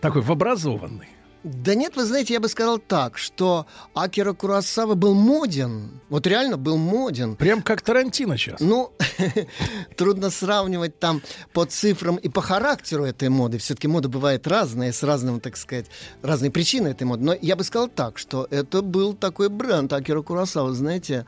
[0.00, 1.08] Такой в образованной.
[1.44, 6.00] Да нет, вы знаете, я бы сказал так, что Акира Курасава был моден.
[6.08, 7.36] Вот реально был моден.
[7.36, 8.60] Прям как Тарантино сейчас.
[8.60, 8.92] Ну,
[9.96, 11.22] трудно сравнивать там
[11.52, 13.58] по цифрам и по характеру этой моды.
[13.58, 15.86] Все-таки мода бывает разная, с разным, так сказать,
[16.22, 17.24] разные причины этой моды.
[17.24, 21.24] Но я бы сказал так, что это был такой бренд Акира Курасава, знаете.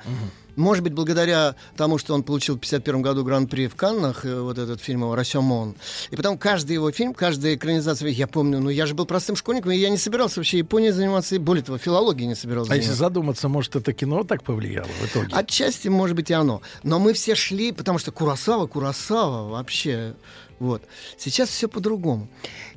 [0.57, 4.59] Может быть, благодаря тому, что он получил в 51 году Гран-при в Каннах, э, вот
[4.59, 5.77] этот фильм его «Расемон».
[6.11, 9.73] И потом каждый его фильм, каждая экранизация, я помню, ну я же был простым школьником,
[9.73, 12.89] и я не собирался вообще Японией заниматься, и более того, филологией не собирался А если
[12.89, 13.05] заниматься.
[13.05, 15.29] задуматься, может, это кино так повлияло в итоге?
[15.33, 16.63] Отчасти, может быть, и оно.
[16.83, 20.15] Но мы все шли, потому что Курасава, Курасава вообще.
[20.59, 20.83] Вот.
[21.19, 22.29] Сейчас все по-другому.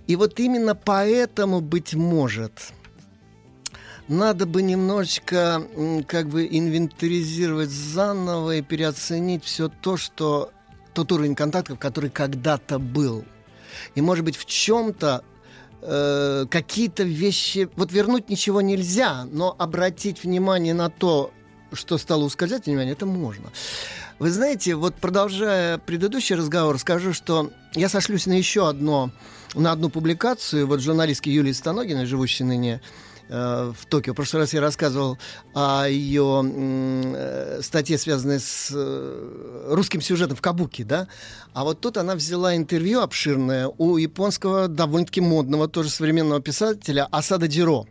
[0.07, 2.73] И вот именно поэтому, быть может,
[4.07, 5.63] надо бы немножечко
[6.07, 10.51] как бы инвентаризировать заново и переоценить все то, что
[10.93, 13.25] тот уровень контактов, который когда-то был.
[13.95, 15.23] И, может быть, в чем-то
[15.81, 17.69] э, какие-то вещи...
[17.75, 21.31] Вот вернуть ничего нельзя, но обратить внимание на то,
[21.71, 23.49] что стало ускользать внимание, это можно.
[24.19, 29.11] Вы знаете, вот продолжая предыдущий разговор, скажу, что я сошлюсь на еще одно,
[29.55, 32.81] на одну публикацию вот журналистки Юлии Станогиной, живущей ныне
[33.29, 34.13] в Токио.
[34.13, 35.17] В прошлый раз я рассказывал
[35.53, 41.07] о ее э, статье, связанной с э, русским сюжетом в Кабуки, да?
[41.53, 47.47] А вот тут она взяла интервью обширное у японского довольно-таки модного, тоже современного писателя Асада
[47.47, 47.85] Джиро.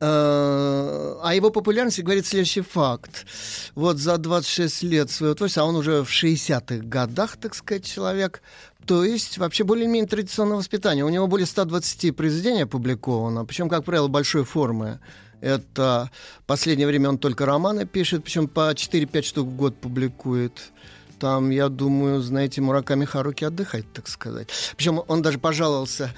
[0.00, 3.26] Э, О его популярности говорит следующий факт.
[3.74, 8.42] Вот за 26 лет своего творчества, а он уже в 60-х годах, так сказать, человек,
[8.86, 11.04] то есть вообще более-менее традиционное воспитание.
[11.04, 15.00] У него более 120 произведений опубликовано, причем, как правило, большой формы.
[15.40, 16.10] Это
[16.46, 20.72] последнее время он только романы пишет, причем по 4-5 штук в год публикует.
[21.18, 24.48] Там, я думаю, знаете, Мураками Харуки отдыхать, так сказать.
[24.76, 26.10] Причем он даже пожаловался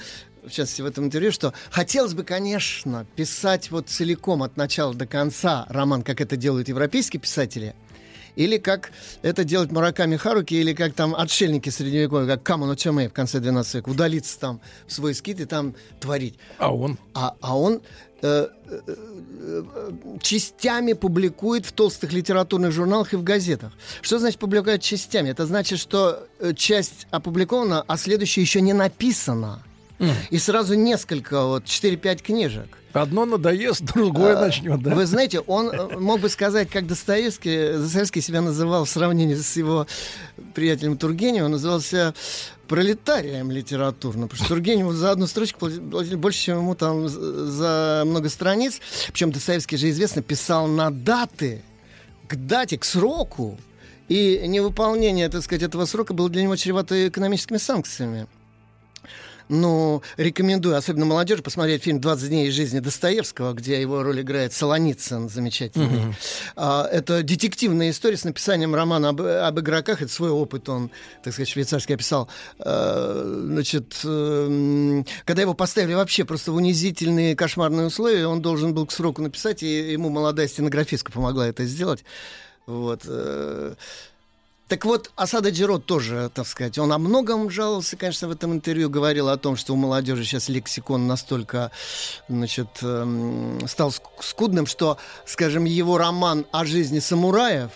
[0.46, 5.04] в частности, в этом интервью, что хотелось бы, конечно, писать вот целиком от начала до
[5.04, 7.74] конца роман, как это делают европейские писатели,
[8.36, 8.92] или как
[9.22, 13.74] это делает Мураками Харуки, или как там отшельники средневековья, как Камоно Чамэ в конце 12
[13.74, 16.38] века, удалиться там в свой скит и там творить.
[16.58, 16.98] А он?
[17.14, 17.80] А, а он
[18.22, 19.62] э, э, э,
[20.20, 23.72] частями публикует в толстых литературных журналах и в газетах.
[24.02, 25.30] Что значит публикует частями?
[25.30, 29.62] Это значит, что часть опубликована, а следующая еще не написана.
[30.30, 32.78] И сразу несколько, вот 4-5 книжек.
[32.92, 34.94] Одно надоест, другое А, начнет, да?
[34.94, 39.56] Вы знаете, он э, мог бы сказать, как Достоевский, Достоевский себя называл в сравнении с
[39.56, 39.86] его
[40.54, 42.14] приятелем Тургеневым, он назывался
[42.68, 48.28] пролетарием литературным, потому что Тургеневу за одну строчку платили больше, чем ему там за много
[48.28, 48.80] страниц.
[49.08, 51.62] Причем Достоевский же известно писал на даты,
[52.26, 53.58] к дате, к сроку.
[54.08, 58.26] И невыполнение, так сказать, этого срока было для него чревато экономическими санкциями.
[59.48, 64.52] Ну, рекомендую, особенно молодежи, посмотреть фильм «20 дней из жизни Достоевского», где его роль играет
[64.52, 66.14] Солоницын, замечательный.
[66.56, 70.02] А, это детективная история с написанием романа об, об игроках.
[70.02, 70.90] Это свой опыт он,
[71.22, 72.28] так сказать, швейцарский описал.
[72.58, 78.86] А, значит, эм, когда его поставили вообще просто в унизительные кошмарные условия, он должен был
[78.86, 82.04] к сроку написать, и ему молодая стенографистка помогла это сделать.
[82.66, 83.02] Вот.
[84.68, 88.90] Так вот, Асада Джиро тоже, так сказать, он о многом жаловался, конечно, в этом интервью,
[88.90, 91.70] говорил о том, что у молодежи сейчас лексикон настолько,
[92.28, 97.70] значит, эм, стал ск- скудным, что, скажем, его роман о жизни самураев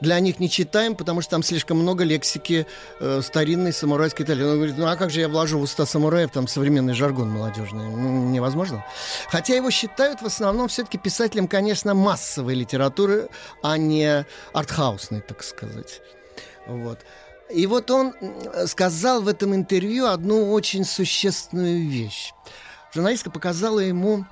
[0.00, 2.66] для них не читаем, потому что там слишком много лексики
[3.00, 4.52] э, старинной самурайской итальянской.
[4.52, 7.84] Он говорит, ну а как же я вложу в уста самураев там современный жаргон молодежный?
[7.84, 8.84] Ну, невозможно.
[9.28, 13.28] Хотя его считают в основном все-таки писателем, конечно, массовой литературы,
[13.62, 16.02] а не артхаусной, так сказать.
[16.66, 17.00] Вот.
[17.50, 18.14] И вот он
[18.66, 22.32] сказал в этом интервью одну очень существенную вещь.
[22.92, 24.24] Журналистка показала ему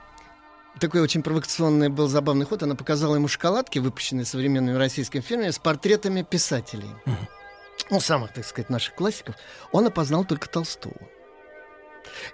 [0.80, 2.62] такой очень провокационный был забавный ход.
[2.62, 6.90] Она показала ему шоколадки, выпущенные современными российскими фирмами, с портретами писателей.
[7.90, 9.34] Ну, самых, так сказать, наших классиков.
[9.70, 10.96] Он опознал только Толстого.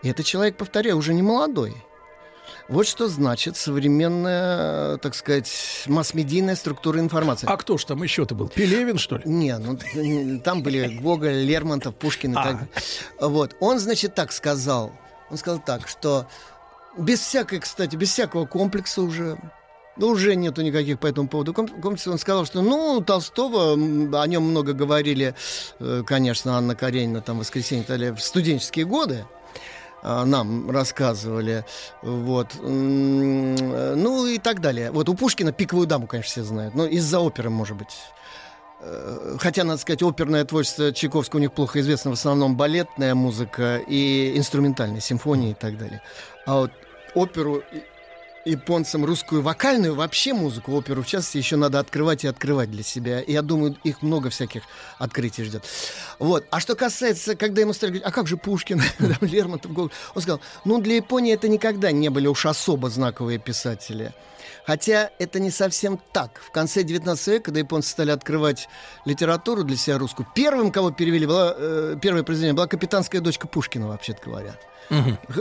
[0.03, 1.75] И этот человек, повторяю, уже не молодой.
[2.69, 5.51] Вот что значит современная, так сказать,
[5.87, 7.47] масс-медийная структура информации.
[7.51, 8.49] А кто ж там еще-то был?
[8.49, 9.23] Пелевин, что ли?
[9.25, 9.79] Не, ну
[10.41, 12.43] там были Гоголь, Лермонтов, Пушкин и А.
[12.43, 12.69] так далее.
[13.21, 13.57] Вот.
[13.61, 14.93] Он, значит, так сказал.
[15.31, 16.27] Он сказал так, что
[16.99, 19.39] без всякой, кстати, без всякого комплекса уже,
[19.97, 22.13] ну, уже нету никаких по этому поводу ком- комплексов.
[22.13, 25.35] Он сказал, что, ну, Толстого, о нем много говорили,
[25.79, 29.25] э, конечно, Анна Каренина, там, «Воскресенье», и так далее, в студенческие годы
[30.03, 31.65] нам рассказывали,
[32.03, 34.91] вот, ну и так далее.
[34.91, 37.97] Вот у Пушкина «Пиковую даму», конечно, все знают, но из-за оперы, может быть.
[38.81, 43.79] Э, Хотя, надо сказать, оперное творчество Чайковского у них плохо известно, в основном балетная музыка
[43.79, 46.03] и инструментальная, симфонии и так далее.
[46.47, 46.73] А вот
[47.15, 47.63] оперу
[48.45, 53.21] японцам русскую вокальную, вообще музыку, оперу в частности, еще надо открывать и открывать для себя.
[53.21, 54.63] И я думаю, их много всяких
[54.99, 55.65] открытий ждет.
[56.19, 56.47] Вот.
[56.51, 58.83] А что касается, когда ему стали говорить, а как же Пушкин,
[59.21, 64.13] Лермонтов, Гоголь?» он сказал, ну, для Японии это никогда не были уж особо знаковые писатели.
[64.69, 66.43] Хотя это не совсем так.
[66.47, 68.69] В конце 19 века, когда японцы стали открывать
[69.07, 73.89] литературу для себя русскую, первым, кого перевели, была, э, первое произведение была «Капитанская дочка Пушкина»,
[73.89, 74.55] вообще-то говоря.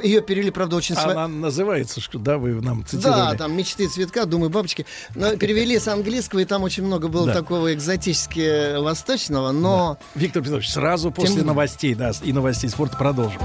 [0.02, 0.96] Ее перевели, правда, очень...
[0.96, 3.38] сва- Она называется, что, да, вы нам да, цитировали.
[3.38, 4.86] там мечты цветка, думаю, бабочки.
[5.14, 7.34] Но перевели с английского, и там очень много было Да.
[7.34, 9.98] такого экзотически восточного, но.
[10.16, 11.48] Виктор Петрович, сразу после более.
[11.48, 13.42] новостей, да, и новостей спорта продолжим.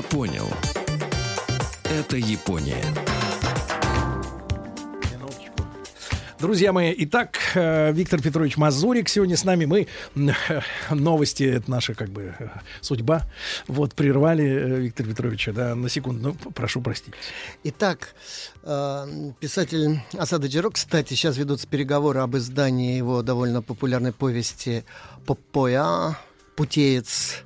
[0.00, 0.48] Я понял.
[1.84, 2.82] Это Япония.
[6.38, 9.66] Друзья мои, итак, э, Виктор Петрович Мазурик сегодня с нами.
[9.66, 12.48] Мы э, новости, это наша как бы э,
[12.80, 13.26] судьба.
[13.68, 16.34] Вот прервали Виктора Петровича, да, на секунду.
[16.42, 17.12] Ну, прошу простить.
[17.64, 18.14] Итак,
[18.62, 24.86] писатель Асада Джиро, кстати, сейчас ведутся переговоры об издании его довольно популярной повести
[25.26, 26.16] «Попоя»,
[26.56, 27.44] «Путеец»,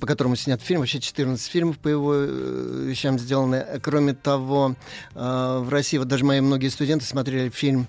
[0.00, 0.80] по которому снят фильм.
[0.80, 3.80] Вообще 14 фильмов по его э, вещам сделаны.
[3.82, 4.74] Кроме того,
[5.14, 7.86] э, в России, вот даже мои многие студенты смотрели фильм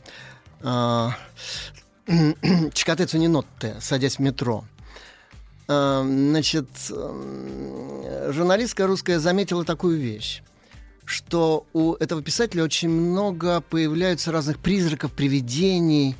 [0.61, 1.09] э,
[2.73, 4.63] «Чикатецу Нинотте», «Садясь в метро».
[5.65, 6.67] Значит,
[8.29, 10.43] журналистка русская заметила такую вещь
[11.05, 16.15] что у этого писателя очень много появляются разных призраков, привидений,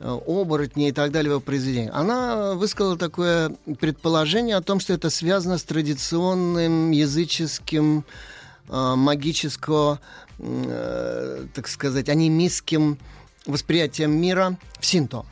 [0.00, 1.94] э, оборотней и так далее его произведениях.
[1.94, 8.04] Она высказала такое предположение о том, что это связано с традиционным языческим,
[8.68, 10.00] э, магическо,
[10.38, 12.98] э, так сказать, анимистским
[13.46, 15.24] восприятием мира в синто.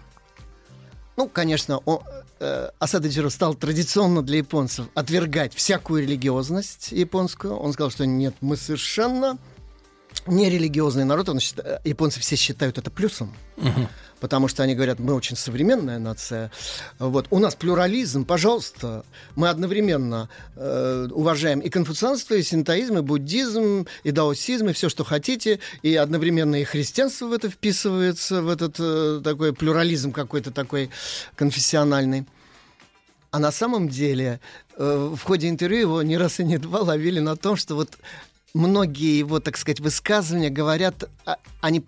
[1.17, 2.01] Ну, конечно, он,
[2.41, 7.57] э, Асада Джиро стал традиционно для японцев отвергать всякую религиозность японскую.
[7.57, 9.39] Он сказал, что нет, мы совершенно
[10.27, 11.29] нерелигиозный народ.
[11.29, 13.35] Он э, японцы все считают это плюсом.
[14.21, 16.51] Потому что они говорят, мы очень современная нация.
[16.99, 17.27] Вот.
[17.31, 19.05] У нас плюрализм, пожалуйста.
[19.35, 25.05] Мы одновременно э, уважаем и конфуцианство, и синтоизм, и буддизм, и даосизм, и все, что
[25.05, 25.61] хотите.
[25.83, 30.91] И одновременно и христианство в это вписывается, в этот э, такой плюрализм какой-то такой
[31.35, 32.27] конфессиональный.
[33.31, 34.41] А на самом деле
[34.79, 37.99] э, в ходе интервью его не раз и не два ловили на том, что вот
[38.57, 41.09] многие его, так сказать, высказывания говорят,
[41.61, 41.85] они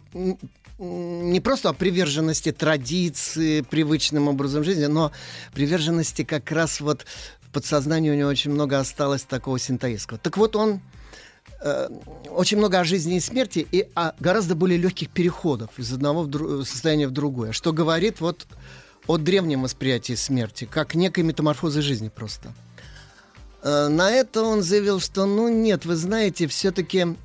[0.78, 5.10] не просто о приверженности традиции, привычным образом жизни, но
[5.52, 7.05] приверженности как раз вот
[7.40, 10.18] в подсознании у него очень много осталось такого синтоистского.
[10.18, 10.80] Так вот он
[11.62, 11.88] э,
[12.28, 16.28] очень много о жизни и смерти и о гораздо более легких переходов из одного в
[16.28, 18.47] дру- состояния в другое, что говорит вот
[19.08, 22.52] о древнем восприятии смерти, как некой метаморфозы жизни просто.
[23.62, 27.16] Э, На это он заявил, что ну нет, вы знаете, все-таки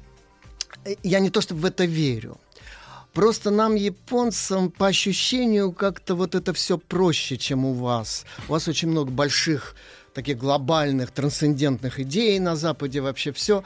[1.03, 2.37] я не то чтобы в это верю.
[3.13, 8.25] Просто нам, японцам, по ощущению, как-то вот это все проще, чем у вас.
[8.47, 9.75] У вас очень много больших
[10.15, 13.63] таких глобальных, трансцендентных идей на Западе, вообще все.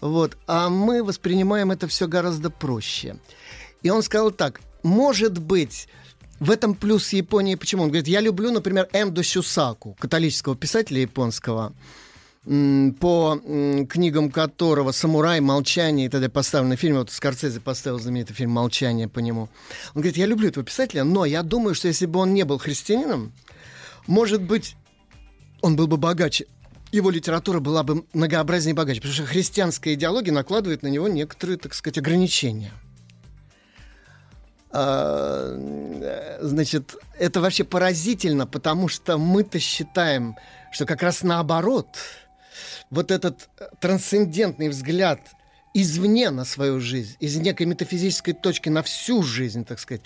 [0.00, 0.36] Вот.
[0.46, 3.16] А мы воспринимаем это все гораздо проще.
[3.82, 5.88] И он сказал так, может быть,
[6.40, 7.54] в этом плюс Японии.
[7.54, 7.84] Почему?
[7.84, 11.72] Он говорит, я люблю, например, Эндо Сюсаку, католического писателя японского,
[12.44, 13.38] по
[13.88, 16.30] книгам которого «Самурай», «Молчание» и т.д.
[16.30, 17.00] поставлены фильмы.
[17.00, 19.50] Вот Скорсезе поставил знаменитый фильм «Молчание» по нему.
[19.94, 22.58] Он говорит, я люблю этого писателя, но я думаю, что если бы он не был
[22.58, 23.32] христианином,
[24.06, 24.74] может быть,
[25.60, 26.46] он был бы богаче.
[26.90, 31.58] Его литература была бы многообразнее и богаче, потому что христианская идеология накладывает на него некоторые,
[31.58, 32.72] так сказать, ограничения.
[34.72, 40.36] Э, Значит, это вообще поразительно, потому что мы-то считаем,
[40.72, 41.88] что как раз наоборот,
[42.88, 45.20] вот этот трансцендентный взгляд
[45.74, 50.02] извне на свою жизнь, из некой метафизической точки на всю жизнь, так сказать,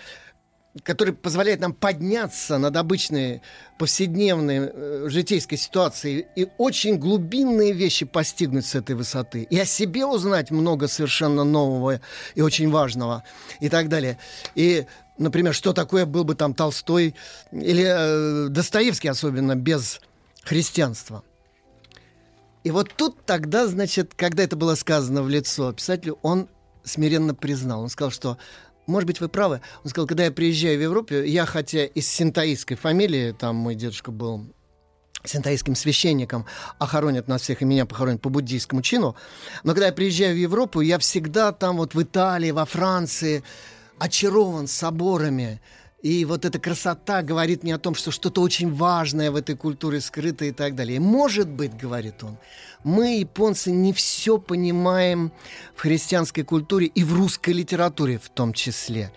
[0.82, 3.42] который позволяет нам подняться над обычной
[3.78, 9.46] повседневной э, житейской ситуацией и очень глубинные вещи постигнуть с этой высоты.
[9.50, 12.00] И о себе узнать много совершенно нового
[12.34, 13.22] и очень важного
[13.60, 14.18] и так далее.
[14.56, 14.86] И,
[15.16, 17.14] например, что такое был бы там Толстой
[17.52, 20.00] или э, Достоевский особенно без
[20.42, 21.22] христианства.
[22.64, 26.48] И вот тут тогда, значит, когда это было сказано в лицо писателю, он
[26.82, 27.82] смиренно признал.
[27.82, 28.38] Он сказал, что
[28.86, 29.60] может быть, вы правы.
[29.82, 34.10] Он сказал, когда я приезжаю в Европу, я хотя из синтаистской фамилии, там мой дедушка
[34.10, 34.46] был
[35.24, 36.46] синтаистским священником,
[36.78, 39.16] а хоронят нас всех, и меня похоронят по буддийскому чину.
[39.62, 43.42] Но когда я приезжаю в Европу, я всегда там вот в Италии, во Франции
[43.98, 45.60] очарован соборами.
[46.04, 50.02] И вот эта красота говорит мне о том, что что-то очень важное в этой культуре
[50.02, 51.00] скрыто и так далее.
[51.00, 52.36] Может быть, говорит он,
[52.84, 55.32] мы, японцы, не все понимаем
[55.74, 59.14] в христианской культуре и в русской литературе в том числе.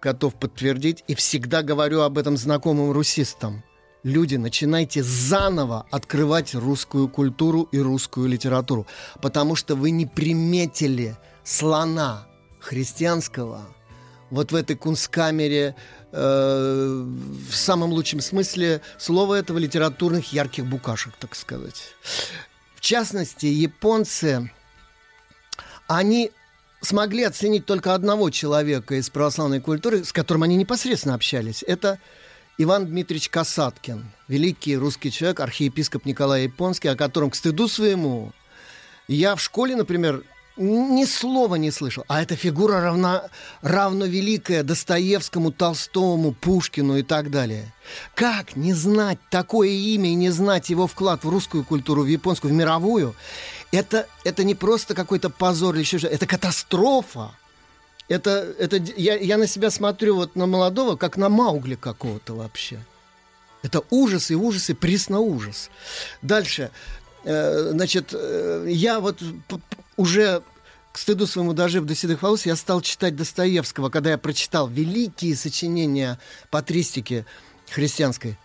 [0.00, 3.62] Готов подтвердить и всегда говорю об этом знакомым русистам.
[4.02, 8.86] Люди, начинайте заново открывать русскую культуру и русскую литературу,
[9.20, 12.26] потому что вы не приметили слона
[12.60, 13.66] христианского
[14.30, 15.74] вот в этой кунсткамере
[16.12, 17.04] э,
[17.50, 21.94] в самом лучшем смысле слова этого литературных ярких букашек, так сказать.
[22.74, 24.50] В частности, японцы,
[25.86, 26.30] они
[26.80, 31.64] смогли оценить только одного человека из православной культуры, с которым они непосредственно общались.
[31.66, 31.98] Это
[32.56, 38.32] Иван Дмитриевич Касаткин, великий русский человек, архиепископ Николай Японский, о котором, к стыду своему,
[39.08, 40.22] я в школе, например,
[40.58, 42.04] ни слова не слышал.
[42.08, 43.24] А эта фигура равна,
[43.62, 47.72] равно великая Достоевскому, Толстому, Пушкину и так далее.
[48.14, 52.52] Как не знать такое имя и не знать его вклад в русскую культуру, в японскую,
[52.52, 53.14] в мировую?
[53.70, 57.30] Это, это не просто какой-то позор или еще что-то, это катастрофа.
[58.08, 62.78] Это, это, я, я на себя смотрю вот на молодого, как на Маугли какого-то вообще.
[63.62, 65.70] Это ужас и ужас и присно ужас.
[66.22, 66.70] Дальше.
[67.24, 69.22] Э, значит, э, я вот
[69.98, 70.42] уже
[70.92, 75.36] к стыду своему дожив до седых волос, я стал читать Достоевского, когда я прочитал великие
[75.36, 76.18] сочинения
[76.50, 77.26] патристики
[77.68, 78.38] христианской.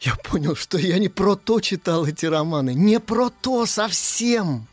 [0.00, 2.74] Я понял, что я не про то читал эти романы.
[2.74, 4.66] Не про то совсем.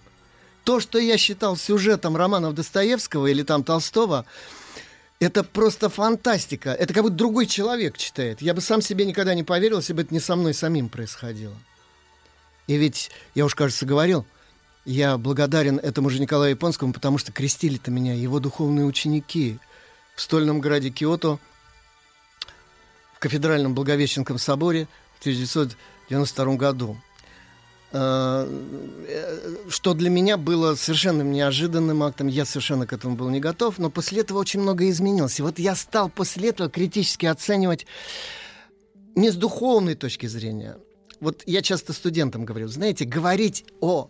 [0.64, 4.26] То, что я считал сюжетом романов Достоевского или там Толстого,
[5.20, 6.72] это просто фантастика.
[6.72, 8.42] Это как будто другой человек читает.
[8.42, 11.56] Я бы сам себе никогда не поверил, если бы это не со мной самим происходило.
[12.68, 14.26] И ведь, я уж, кажется, говорил,
[14.88, 19.60] я благодарен этому же Николаю Японскому, потому что крестили-то меня его духовные ученики
[20.16, 21.40] в стольном граде Киото,
[23.14, 26.98] в кафедральном Благовещенском соборе в 1992 году.
[27.92, 28.48] Э,
[29.68, 33.90] Что для меня было совершенно неожиданным актом, я совершенно к этому был не готов, но
[33.90, 35.40] после этого очень много изменилось.
[35.40, 37.86] И вот я стал после этого критически оценивать
[39.16, 40.78] не с духовной точки зрения.
[41.20, 44.10] Вот я часто студентам говорю, знаете, говорить о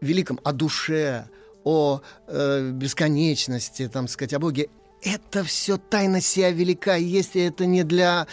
[0.00, 1.28] великом, о душе,
[1.64, 4.68] о э, бесконечности, там сказать, о Боге,
[5.02, 8.26] это все тайна сия велика, если это не для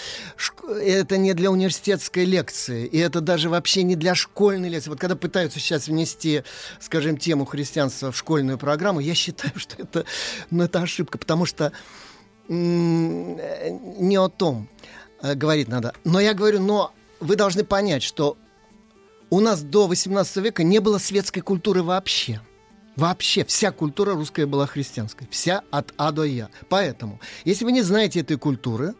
[0.82, 4.90] это не для университетской лекции, и это даже вообще не для школьной лекции.
[4.90, 6.44] Вот когда пытаются сейчас внести,
[6.80, 10.06] скажем, тему христианства в школьную программу, я считаю, что это,
[10.50, 11.72] ну, это ошибка, потому что
[12.50, 13.38] м-
[14.00, 14.68] не о том
[15.22, 15.94] э, говорить надо.
[16.04, 18.38] Но я говорю, но вы должны понять, что
[19.34, 22.40] у нас до 18 века не было светской культуры вообще.
[22.96, 25.28] Вообще вся культура русская была христианской.
[25.32, 26.50] Вся от А до Я.
[26.70, 28.94] Поэтому, если вы не знаете этой культуры,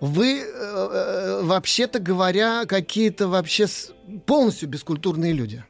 [0.00, 3.66] вы, э, э, вообще-то говоря, какие-то вообще
[4.26, 5.64] полностью бескультурные люди.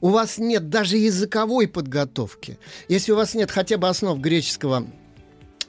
[0.00, 2.58] У вас нет даже языковой подготовки.
[2.88, 4.86] Если у вас нет хотя бы основ греческого,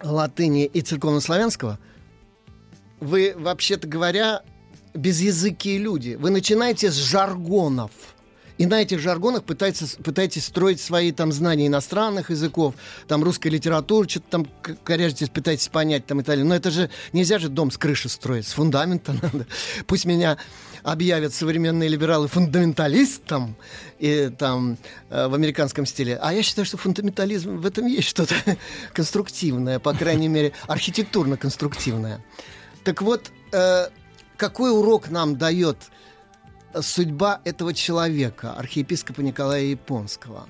[0.01, 1.80] латыни и церковнославянского,
[3.01, 4.41] вы, вообще-то говоря,
[4.95, 6.15] безязыкие люди.
[6.19, 7.91] Вы начинаете с жаргонов.
[8.57, 12.75] И на этих жаргонах пытаетесь, пытаетесь строить свои там знания иностранных языков,
[13.07, 14.48] там русской литературы, что-то там
[14.83, 16.45] коряжитесь, пытаетесь понять там и так далее.
[16.45, 19.45] Но это же нельзя же дом с крыши строить, с фундамента надо.
[19.88, 20.38] Пусть меня
[20.83, 23.56] объявят современные либералы фундаменталистом
[23.98, 24.77] и там
[25.09, 26.17] э, в американском стиле.
[26.22, 28.35] А я считаю, что фундаментализм в этом есть что-то
[28.93, 32.24] конструктивное, по крайней мере, архитектурно-конструктивное.
[32.83, 33.88] Так вот, э,
[34.38, 35.77] какой урок нам дает
[36.80, 40.47] судьба этого человека, архиепископа Николая Японского?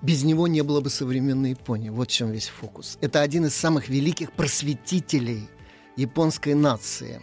[0.00, 1.88] Без него не было бы современной Японии.
[1.88, 2.98] Вот в чем весь фокус.
[3.00, 5.48] Это один из самых великих просветителей
[5.96, 7.20] японской нации,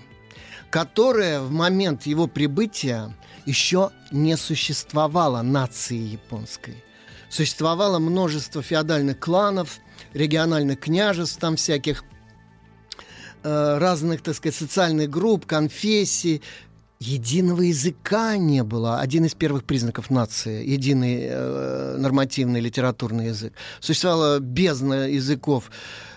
[0.70, 3.14] которая в момент его прибытия
[3.46, 6.84] еще не существовала нации японской.
[7.30, 9.80] Существовало множество феодальных кланов,
[10.14, 12.04] региональных княжеств там всяких,
[13.44, 16.42] разных, так сказать, социальных групп, конфессий.
[17.00, 19.00] Единого языка не было.
[19.00, 20.68] Один из первых признаков нации.
[20.68, 23.54] Единый э, нормативный литературный язык.
[23.80, 25.72] Существовала бездна языков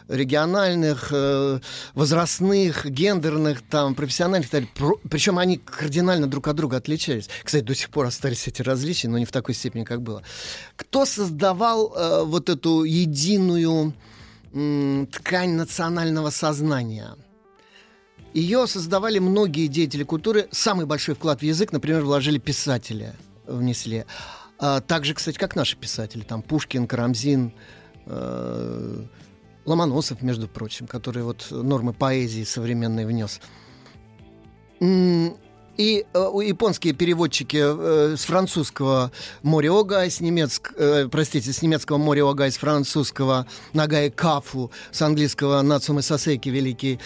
[0.09, 1.61] региональных, э,
[1.95, 4.51] возрастных, гендерных, там, профессиональных.
[4.75, 7.29] Про- Причем они кардинально друг от друга отличались.
[7.45, 10.23] Кстати, до сих пор остались эти различия, но не в такой степени, как было.
[10.75, 13.95] Кто создавал э, вот эту единую
[14.53, 17.17] ткань национального сознания?
[18.35, 20.49] Ее создавали многие деятели культуры.
[20.51, 23.13] Самый большой вклад в язык, например, вложили писатели,
[23.47, 24.05] внесли.
[24.59, 26.23] А также, кстати, как наши писатели.
[26.23, 27.53] Там Пушкин, Карамзин,
[28.07, 29.05] э,
[29.65, 33.41] Ломоносов, между прочим, который вот нормы поэзии современной внес.
[35.77, 39.11] И э, японские переводчики э, с французского
[39.43, 46.03] Мориога, с немецк, э, простите, с немецкого Мориога, с французского Нагай Кафу, с английского Нацумы
[46.03, 47.01] Сасеки великий,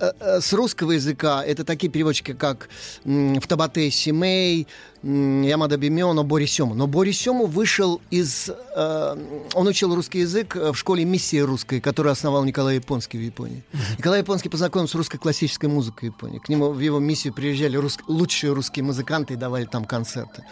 [0.00, 2.68] с русского языка это такие переводчики, как
[3.04, 4.66] Втабате Симей,
[5.02, 6.74] Ямада Бимеоно, Бори Сёму.
[6.74, 8.50] Но Бори Сёму вышел из...
[8.76, 9.16] э,
[9.54, 13.62] он учил русский язык э, в школе миссии русской, которую основал Николай Японский в Японии.
[13.96, 16.38] Николай Японский познакомился с русской классической музыкой в Японии.
[16.40, 20.44] К нему в его миссию приезжали рус- лучшие русские музыканты и давали там концерты.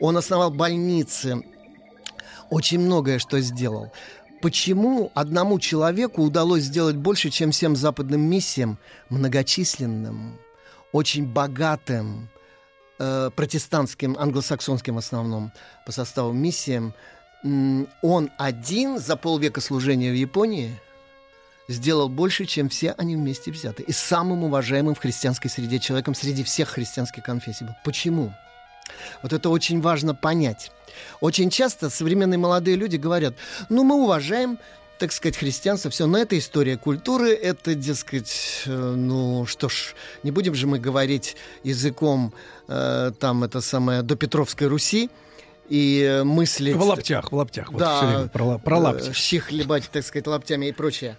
[0.00, 1.42] Он основал больницы,
[2.48, 3.92] очень многое что сделал.
[4.40, 8.78] Почему одному человеку удалось сделать больше, чем всем западным миссиям,
[9.10, 10.38] многочисленным,
[10.92, 12.30] очень богатым,
[12.98, 15.52] э, протестантским, англосаксонским в основном
[15.84, 16.94] по составу миссиям,
[17.42, 20.78] он один за полвека служения в Японии
[21.68, 23.82] сделал больше, чем все они вместе взяты.
[23.82, 27.74] И самым уважаемым в христианской среде человеком среди всех христианских конфессий был.
[27.84, 28.34] Почему?
[29.22, 30.72] Вот это очень важно понять.
[31.20, 33.34] Очень часто современные молодые люди говорят,
[33.68, 34.58] ну, мы уважаем,
[34.98, 40.30] так сказать, христианство, все, но это история культуры, это, дескать, э, ну, что ж, не
[40.30, 42.34] будем же мы говорить языком,
[42.68, 45.08] э, там, это самое, до Петровской Руси,
[45.70, 46.76] и э, мыслить...
[46.76, 47.72] В лаптях, в лаптях.
[47.72, 49.12] Вот Да, всё время про, про э, лапти.
[49.12, 51.16] щи хлебать, так сказать, лаптями и прочее.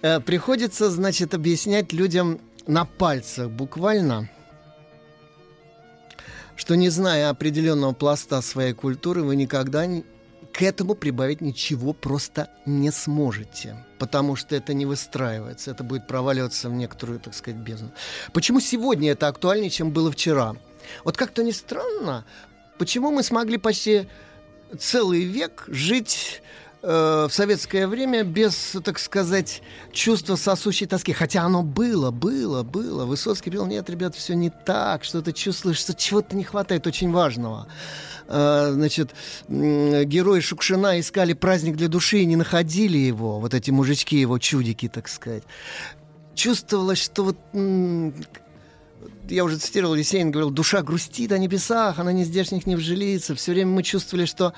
[0.00, 4.30] Приходится, значит, объяснять людям на пальцах буквально,
[6.58, 9.86] что не зная определенного пласта своей культуры, вы никогда
[10.52, 13.86] к этому прибавить ничего просто не сможете.
[13.98, 17.92] Потому что это не выстраивается, это будет проваливаться в некоторую, так сказать, бездну.
[18.32, 20.56] Почему сегодня это актуальнее, чем было вчера?
[21.04, 22.24] Вот как-то не странно,
[22.76, 24.08] почему мы смогли почти
[24.76, 26.42] целый век жить
[26.82, 31.12] э, в советское время без, так сказать, чувства сосущей тоски.
[31.12, 33.04] Хотя оно было, было, было.
[33.04, 37.68] Высоцкий пел, нет, ребят, все не так, что-то чувствуешь, что чего-то не хватает очень важного.
[38.28, 39.14] Э, значит,
[39.48, 44.88] герои Шукшина искали праздник для души и не находили его, вот эти мужички, его чудики,
[44.88, 45.44] так сказать.
[46.34, 47.36] Чувствовалось, что вот
[49.28, 53.34] я уже цитировал Есенин, говорил, душа грустит о небесах, она не здешних не вжилится.
[53.34, 54.54] Все время мы чувствовали, что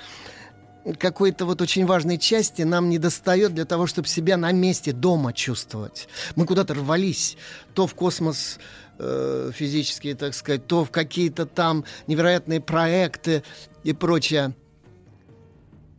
[0.99, 5.33] какой-то вот очень важной части нам не достает для того, чтобы себя на месте дома
[5.33, 6.09] чувствовать.
[6.36, 7.36] Мы куда-то рвались,
[7.75, 8.59] то в космос
[8.99, 13.42] э, физические, так сказать, то в какие-то там невероятные проекты
[13.84, 14.55] и прочее.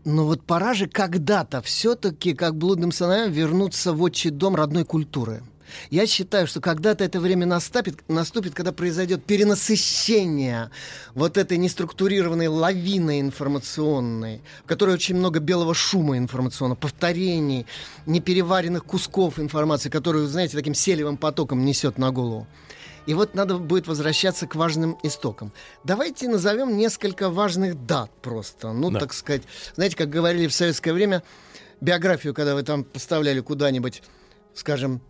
[0.03, 5.43] Но вот пора же когда-то все-таки, как блудным сыновьям, вернуться в отчий дом родной культуры.
[5.89, 10.69] Я считаю, что когда-то это время наступит, наступит, когда произойдет перенасыщение
[11.13, 17.65] вот этой неструктурированной лавины информационной, в которой очень много белого шума информационного, повторений,
[18.05, 22.47] непереваренных кусков информации, которую, знаете, таким селевым потоком несет на голову.
[23.07, 25.51] И вот надо будет возвращаться к важным истокам.
[25.83, 28.73] Давайте назовем несколько важных дат просто.
[28.73, 28.99] Ну, Да.
[28.99, 29.43] так сказать,
[29.75, 31.23] знаете, как говорили в советское время,
[31.81, 34.03] биографию, когда вы там поставляли куда-нибудь,
[34.53, 35.01] скажем,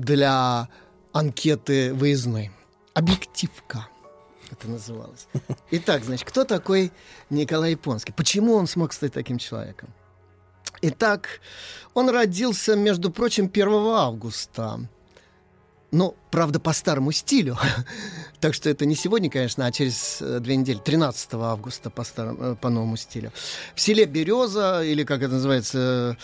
[0.00, 0.68] для
[1.12, 2.50] анкеты выездной.
[2.94, 3.88] Объективка.
[4.50, 5.26] Это называлось.
[5.70, 6.92] Итак, значит, кто такой
[7.30, 8.12] Николай Японский?
[8.12, 9.90] Почему он смог стать таким человеком?
[10.80, 11.40] Итак,
[11.94, 14.88] он родился, между прочим, 1 августа.
[15.90, 17.56] Ну, правда, по старому стилю.
[18.40, 22.38] так что это не сегодня, конечно, а через э, две недели, 13 августа по, старому,
[22.40, 23.32] э, по новому стилю.
[23.74, 26.18] В селе Береза, или как это называется,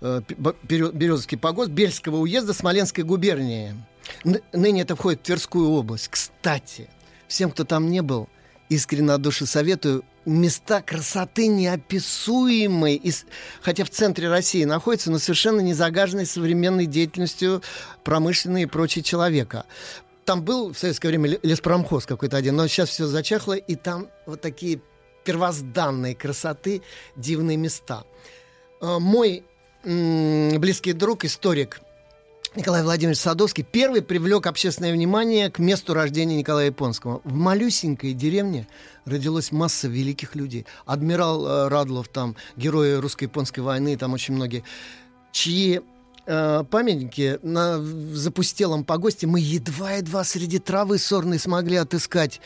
[0.00, 0.22] э,
[0.62, 3.74] Березовский погост Бельского уезда Смоленской губернии.
[4.52, 6.08] Ныне это входит в Тверскую область.
[6.08, 6.88] Кстати,
[7.28, 8.28] всем, кто там не был,
[8.70, 10.02] искренне от души советую.
[10.24, 13.24] Места красоты неописуемой, И с-
[13.62, 17.62] хотя в центре России находится, но совершенно не загаженной современной деятельностью
[18.04, 19.64] промышленной и прочей человека.
[20.24, 24.08] Там был в советское время ле- леспромхоз какой-то один, но сейчас все зачахло, и там
[24.26, 24.80] вот такие
[25.24, 26.82] первозданные красоты,
[27.16, 28.04] дивные места.
[28.80, 29.44] Э, Мой
[29.82, 31.80] близкий друг, историк
[32.56, 37.20] Николай Владимирович Садовский первый привлек общественное внимание к месту рождения Николая Японского.
[37.22, 38.66] В малюсенькой деревне
[39.04, 40.66] родилась масса великих людей.
[40.84, 44.64] Адмирал э, Радлов, там, герои русско-японской войны, там очень многие,
[45.30, 45.80] чьи
[46.26, 52.40] э, памятники на запустелом погосте мы едва-едва среди травы сорной смогли отыскать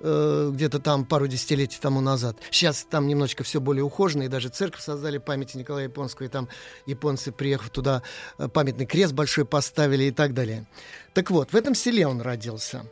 [0.00, 2.36] э, где-то там пару десятилетий тому назад.
[2.50, 6.48] Сейчас там немножечко все более ухожено, и даже церковь создали памяти Николая Японского, и там
[6.86, 8.02] японцы, приехав туда,
[8.38, 10.66] э, памятный крест большой поставили и так далее.
[11.14, 12.84] Так вот, в этом селе он родился.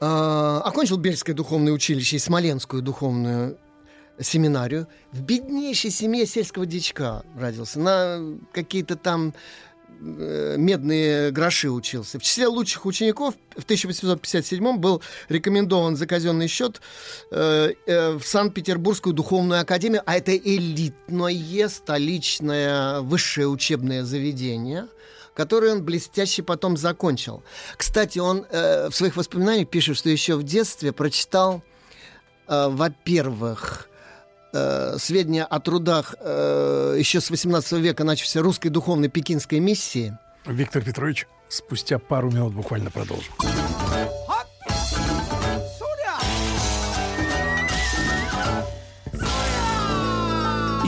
[0.00, 3.58] Э, окончил Бельское духовное училище и Смоленскую духовную
[4.20, 4.88] семинарию.
[5.12, 7.80] В беднейшей семье сельского дичка родился.
[7.80, 9.34] На какие-то там
[10.02, 12.18] медные гроши учился.
[12.18, 16.80] В числе лучших учеников в 1857 был рекомендован за казенный счет
[17.30, 24.88] э, э, в Санкт-Петербургскую духовную академию, а это элитное столичное высшее учебное заведение,
[25.34, 27.42] которое он блестяще потом закончил.
[27.76, 31.62] Кстати, он э, в своих воспоминаниях пишет, что еще в детстве прочитал,
[32.48, 33.88] э, во-первых,
[34.52, 40.16] э, сведения о трудах э, еще с 18 века начавшейся русской духовной пекинской миссии.
[40.46, 43.32] Виктор Петрович, спустя пару минут буквально продолжим.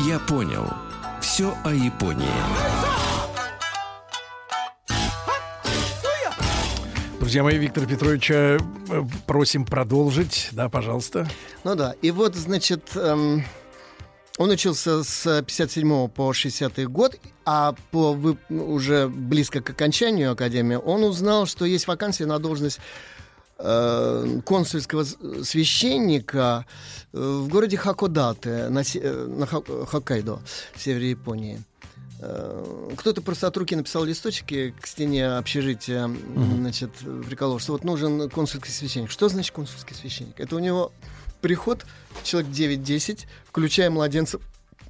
[0.06, 0.66] Я понял.
[1.20, 2.83] Все о Японии.
[7.20, 8.58] Друзья мои, Виктора Петровича э,
[9.26, 10.48] просим продолжить.
[10.52, 11.26] Да, пожалуйста.
[11.64, 13.44] Ну да, и вот, значит, эм,
[14.36, 20.76] он учился с 57 по 60 год, а по вы- уже близко к окончанию академии
[20.76, 22.78] он узнал, что есть вакансия на должность
[23.58, 26.66] э, консульского священника
[27.12, 30.40] э, в городе Хакодате на, э, на Хоккайдо,
[30.76, 31.62] севере Японии.
[32.20, 36.58] Э, Кто-то просто от руки написал листочки к стене общежития, Мгм.
[36.58, 36.90] значит,
[37.26, 39.10] приколол, что вот нужен консульский священник.
[39.10, 40.38] Что значит консульский священник?
[40.38, 40.92] Это у него
[41.40, 41.84] приход
[42.22, 44.40] человек 9-10, включая младенцев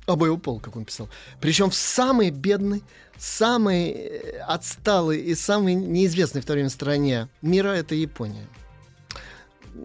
[0.06, 1.08] обоего пола, как он писал.
[1.40, 2.82] Причем в самой бедной,
[3.18, 8.46] самой э, отсталой и самой неизвестной в то время стране мира это Япония.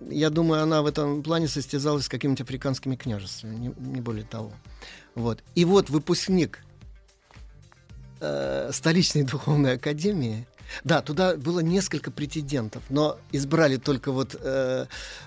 [0.09, 4.51] Я думаю, она в этом плане состязалась с какими-нибудь африканскими княжествами, не, не более того.
[5.16, 5.40] Вот.
[5.56, 6.59] И вот выпускник
[8.19, 10.48] э, столичной духовной академии.
[10.83, 14.85] Да, туда было несколько претендентов, но избрали только вот э,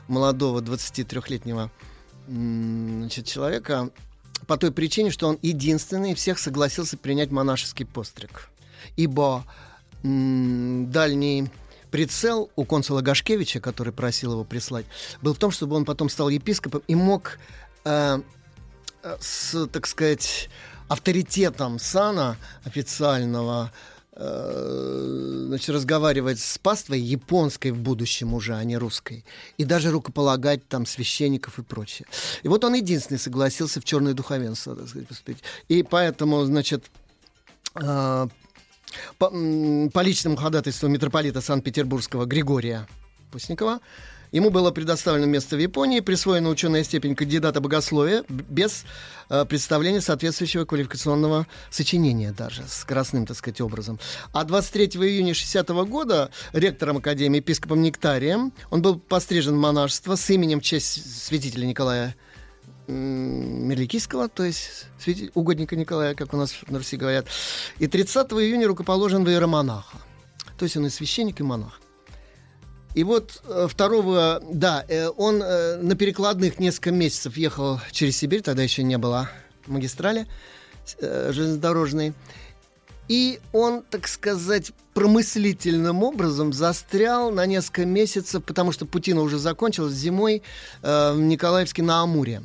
[0.09, 1.71] молодого 23-летнего
[2.29, 3.91] м, значит, человека
[4.47, 8.49] по той причине, что он единственный всех согласился принять монашеский постриг.
[8.97, 9.45] Ибо
[10.03, 11.51] м, дальний
[11.91, 14.87] прицел у консула Гашкевича, который просил его прислать,
[15.21, 17.39] был в том, чтобы он потом стал епископом и мог
[17.85, 18.21] э,
[19.03, 20.49] э, с, так сказать,
[20.93, 23.73] авторитетом сана официального
[24.13, 29.25] э, значит, разговаривать с паствой японской в будущем уже, а не русской.
[29.57, 32.07] И даже рукополагать там священников и прочее.
[32.43, 35.43] И вот он единственный согласился в черное духовенство, так сказать, поступить.
[35.69, 36.85] И поэтому, значит,
[37.75, 38.29] э,
[39.17, 42.87] по, по личному ходатайству митрополита Санкт-Петербургского Григория
[43.31, 43.81] Пустникова
[44.33, 48.85] Ему было предоставлено место в Японии, присвоена ученая степень кандидата богословия без
[49.29, 54.01] э, представления соответствующего квалификационного сочинения даже, с красным, так сказать, образом.
[54.33, 60.31] А 23 июня 60 года ректором Академии, епископом Нектарием, он был пострижен в монашество с
[60.31, 62.17] именем в честь святителя Николая
[62.89, 64.87] Мерликийского, то есть
[65.35, 67.27] угодника Николая, как у нас на Руси говорят.
[67.79, 69.99] И 30 июня рукоположен в иеромонаха.
[70.57, 71.82] То есть он и священник, и монах.
[72.95, 78.43] И вот э, второго, да, э, он э, на перекладных несколько месяцев ехал через Сибирь,
[78.43, 79.31] тогда еще не было
[79.67, 80.27] магистрали
[81.01, 82.13] железнодорожной.
[83.09, 89.95] И он, так сказать, промыслительным образом застрял на несколько месяцев, потому что Путина уже закончилась
[89.95, 90.43] зимой
[90.83, 92.43] э, в Николаевске на Амуре.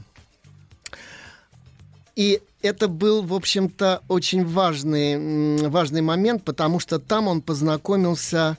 [2.16, 8.58] И это был, в общем-то, очень важный, важный момент, потому что там он познакомился м,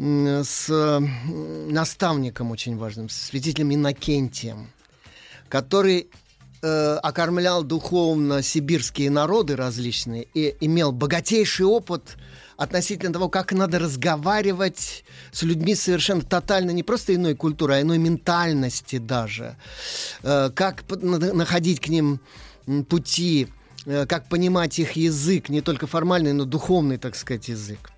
[0.00, 1.00] с
[1.68, 4.70] наставником очень важным, с святителем Иннокентием,
[5.48, 6.08] который
[6.62, 12.16] э, окормлял духовно сибирские народы различные и имел богатейший опыт
[12.56, 17.98] относительно того, как надо разговаривать с людьми совершенно тотально не просто иной культуры, а иной
[17.98, 19.56] ментальности даже.
[20.22, 22.20] Э, как находить к ним
[22.88, 23.48] пути,
[23.84, 27.90] э, как понимать их язык, не только формальный, но духовный, так сказать, язык.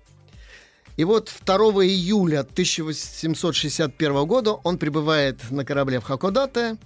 [0.95, 1.55] И вот 2
[1.85, 6.77] июля 1861 года он прибывает на корабле в Хакодате.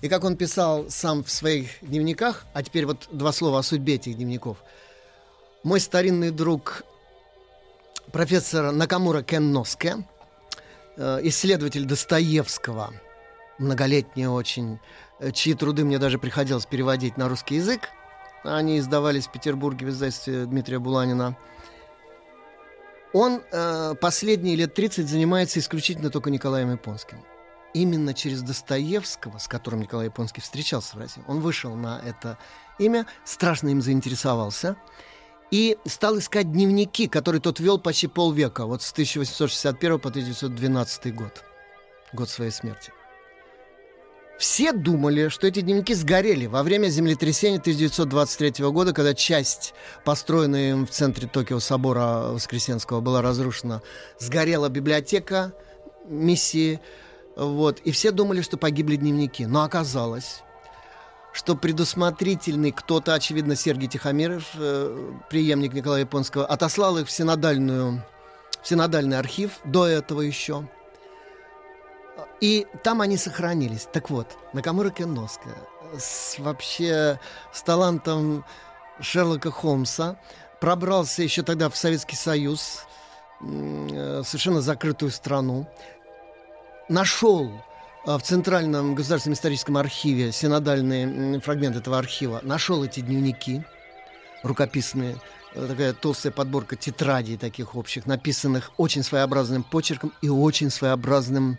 [0.00, 3.96] И как он писал сам в своих дневниках, а теперь вот два слова о судьбе
[3.96, 4.58] этих дневников.
[5.64, 6.84] Мой старинный друг
[8.12, 9.96] профессор Накамура Кенноске,
[10.96, 12.94] э, исследователь Достоевского,
[13.58, 14.78] многолетний очень,
[15.18, 17.90] э, чьи труды мне даже приходилось переводить на русский язык.
[18.44, 21.36] Они издавались в Петербурге в издательстве Дмитрия Буланина.
[23.12, 27.24] Он э, последние лет 30 занимается исключительно только Николаем Японским.
[27.74, 32.38] Именно через Достоевского, с которым Николай Японский встречался в России, он вышел на это
[32.78, 34.76] имя, страшно им заинтересовался
[35.50, 41.44] и стал искать дневники, которые тот вел почти полвека, вот с 1861 по 1912 год,
[42.12, 42.92] год своей смерти.
[44.38, 50.86] Все думали, что эти дневники сгорели во время землетрясения 1923 года, когда часть, построенная им
[50.86, 53.82] в центре Токио собора Воскресенского, была разрушена.
[54.20, 55.52] Сгорела библиотека
[56.06, 56.80] миссии,
[57.34, 59.44] вот, и все думали, что погибли дневники.
[59.44, 60.42] Но оказалось,
[61.32, 68.04] что предусмотрительный кто-то, очевидно, Сергей Тихомиров, э, преемник Николая Японского, отослал их в синодальную,
[68.62, 70.68] в синодальный архив до этого еще.
[72.40, 73.88] И там они сохранились.
[73.92, 75.50] Так вот, Накамура Кенноска
[75.96, 77.18] с, вообще
[77.52, 78.44] с талантом
[79.00, 80.16] Шерлока Холмса
[80.60, 82.84] пробрался еще тогда в Советский Союз,
[83.40, 85.68] э, совершенно закрытую страну,
[86.88, 87.50] нашел
[88.06, 93.62] э, в Центральном государственном историческом архиве синодальный м, фрагмент этого архива, нашел эти дневники
[94.42, 101.58] рукописные, э, такая толстая подборка тетрадей таких общих, написанных очень своеобразным почерком и очень своеобразным,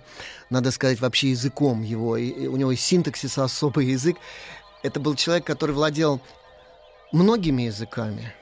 [0.50, 2.18] надо сказать, вообще языком его.
[2.18, 4.18] И, у него и синтаксис особый язык.
[4.84, 6.22] Это был человек, который владел
[7.11, 8.34] многими языками.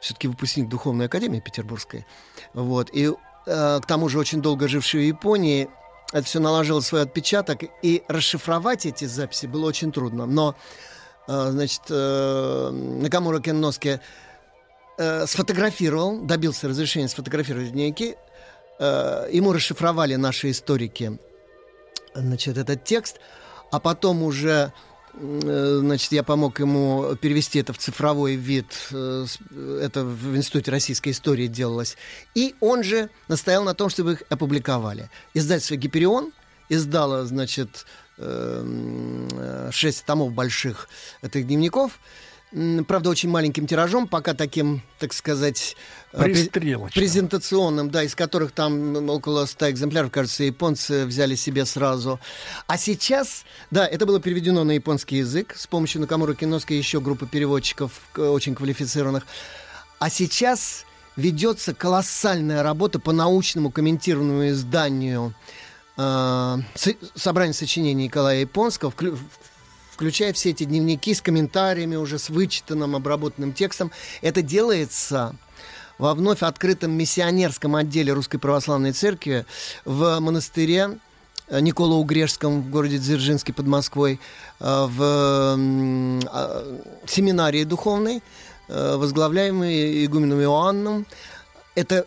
[0.00, 2.06] Все-таки выпускник Духовной Академии Петербургской.
[2.54, 2.90] Вот.
[2.92, 3.10] И
[3.46, 5.68] э, к тому же очень долго живший в Японии,
[6.12, 10.26] это все наложило свой отпечаток, и расшифровать эти записи было очень трудно.
[10.26, 10.54] Но,
[11.26, 14.00] э, значит, э, Накамура Кенноске
[14.98, 18.16] э, сфотографировал, добился разрешения сфотографировать дневники.
[18.78, 21.18] Э, ему расшифровали наши историки
[22.14, 23.20] значит, этот текст,
[23.70, 24.72] а потом уже
[25.14, 28.66] э, значит, я помог ему перевести это в цифровой вид.
[28.90, 29.26] э,
[29.82, 31.96] Это в Институте российской истории делалось.
[32.34, 35.10] И он же настоял на том, чтобы их опубликовали.
[35.34, 36.32] Издательство «Гиперион»
[36.68, 37.86] издало, значит,
[38.18, 40.88] э, шесть томов больших
[41.22, 41.98] этих дневников.
[42.86, 45.76] Правда, очень маленьким тиражом, пока таким, так сказать,
[46.12, 46.18] э,
[46.94, 52.20] презентационным, да, из которых там около 100 экземпляров, кажется, японцы взяли себе сразу.
[52.68, 57.00] А сейчас, да, это было переведено на японский язык с помощью Накамура Киноской и еще
[57.00, 59.26] группы переводчиков очень квалифицированных.
[59.98, 60.84] А сейчас
[61.16, 65.34] ведется колоссальная работа по научному комментированному изданию
[65.96, 68.92] э, со- собрания сочинений Николая Японского,
[69.96, 73.90] включая все эти дневники с комментариями, уже с вычитанным, обработанным текстом.
[74.20, 75.34] Это делается
[75.96, 79.46] во вновь открытом миссионерском отделе Русской Православной Церкви
[79.86, 80.98] в монастыре
[81.48, 84.20] э, Никола Угрешском в городе Дзержинске под Москвой,
[84.60, 88.22] э, в а, семинарии духовной,
[88.68, 91.06] э, возглавляемой игуменом Иоанном.
[91.74, 92.04] Это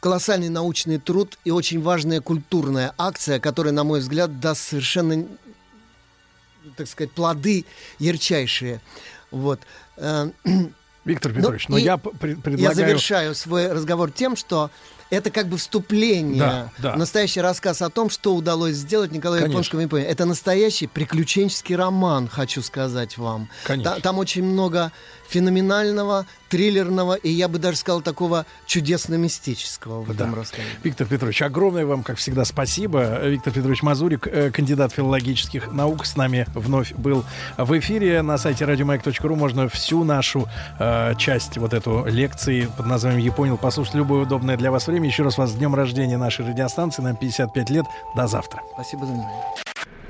[0.00, 5.24] колоссальный научный труд и очень важная культурная акция, которая, на мой взгляд, даст совершенно,
[6.76, 7.64] так сказать, плоды
[7.98, 8.80] ярчайшие.
[9.30, 9.60] Вот.
[9.96, 10.30] Э,
[11.04, 12.74] Виктор Петрович, но и я п- пред- Я предлагаю...
[12.76, 14.70] завершаю свой разговор тем, что
[15.08, 16.96] это как бы вступление Да, да.
[16.96, 19.52] настоящий рассказ о том, что удалось сделать Николаю Конечно.
[19.56, 20.06] Японскому Японии.
[20.06, 23.48] Это настоящий приключенческий роман, хочу сказать вам.
[23.64, 23.94] Конечно.
[23.96, 24.92] Та- Там очень много
[25.30, 30.36] феноменального, триллерного и, я бы даже сказал, такого чудесно-мистического в этом Да.
[30.36, 30.64] рассказе.
[30.82, 33.26] Виктор Петрович, огромное вам, как всегда, спасибо.
[33.28, 37.24] Виктор Петрович Мазурик, э, кандидат филологических наук, с нами вновь был
[37.56, 38.22] в эфире.
[38.22, 43.56] На сайте радиомаяк.ру можно всю нашу э, часть вот эту лекции под названием «Я понял»
[43.56, 45.06] послушать в любое удобное для вас время.
[45.06, 47.02] Еще раз вас с днем рождения нашей радиостанции.
[47.02, 47.86] Нам 55 лет.
[48.16, 48.62] До завтра.
[48.74, 49.44] Спасибо за внимание.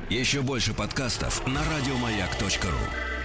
[0.08, 3.19] Еще больше подкастов на радиомаяк.ру.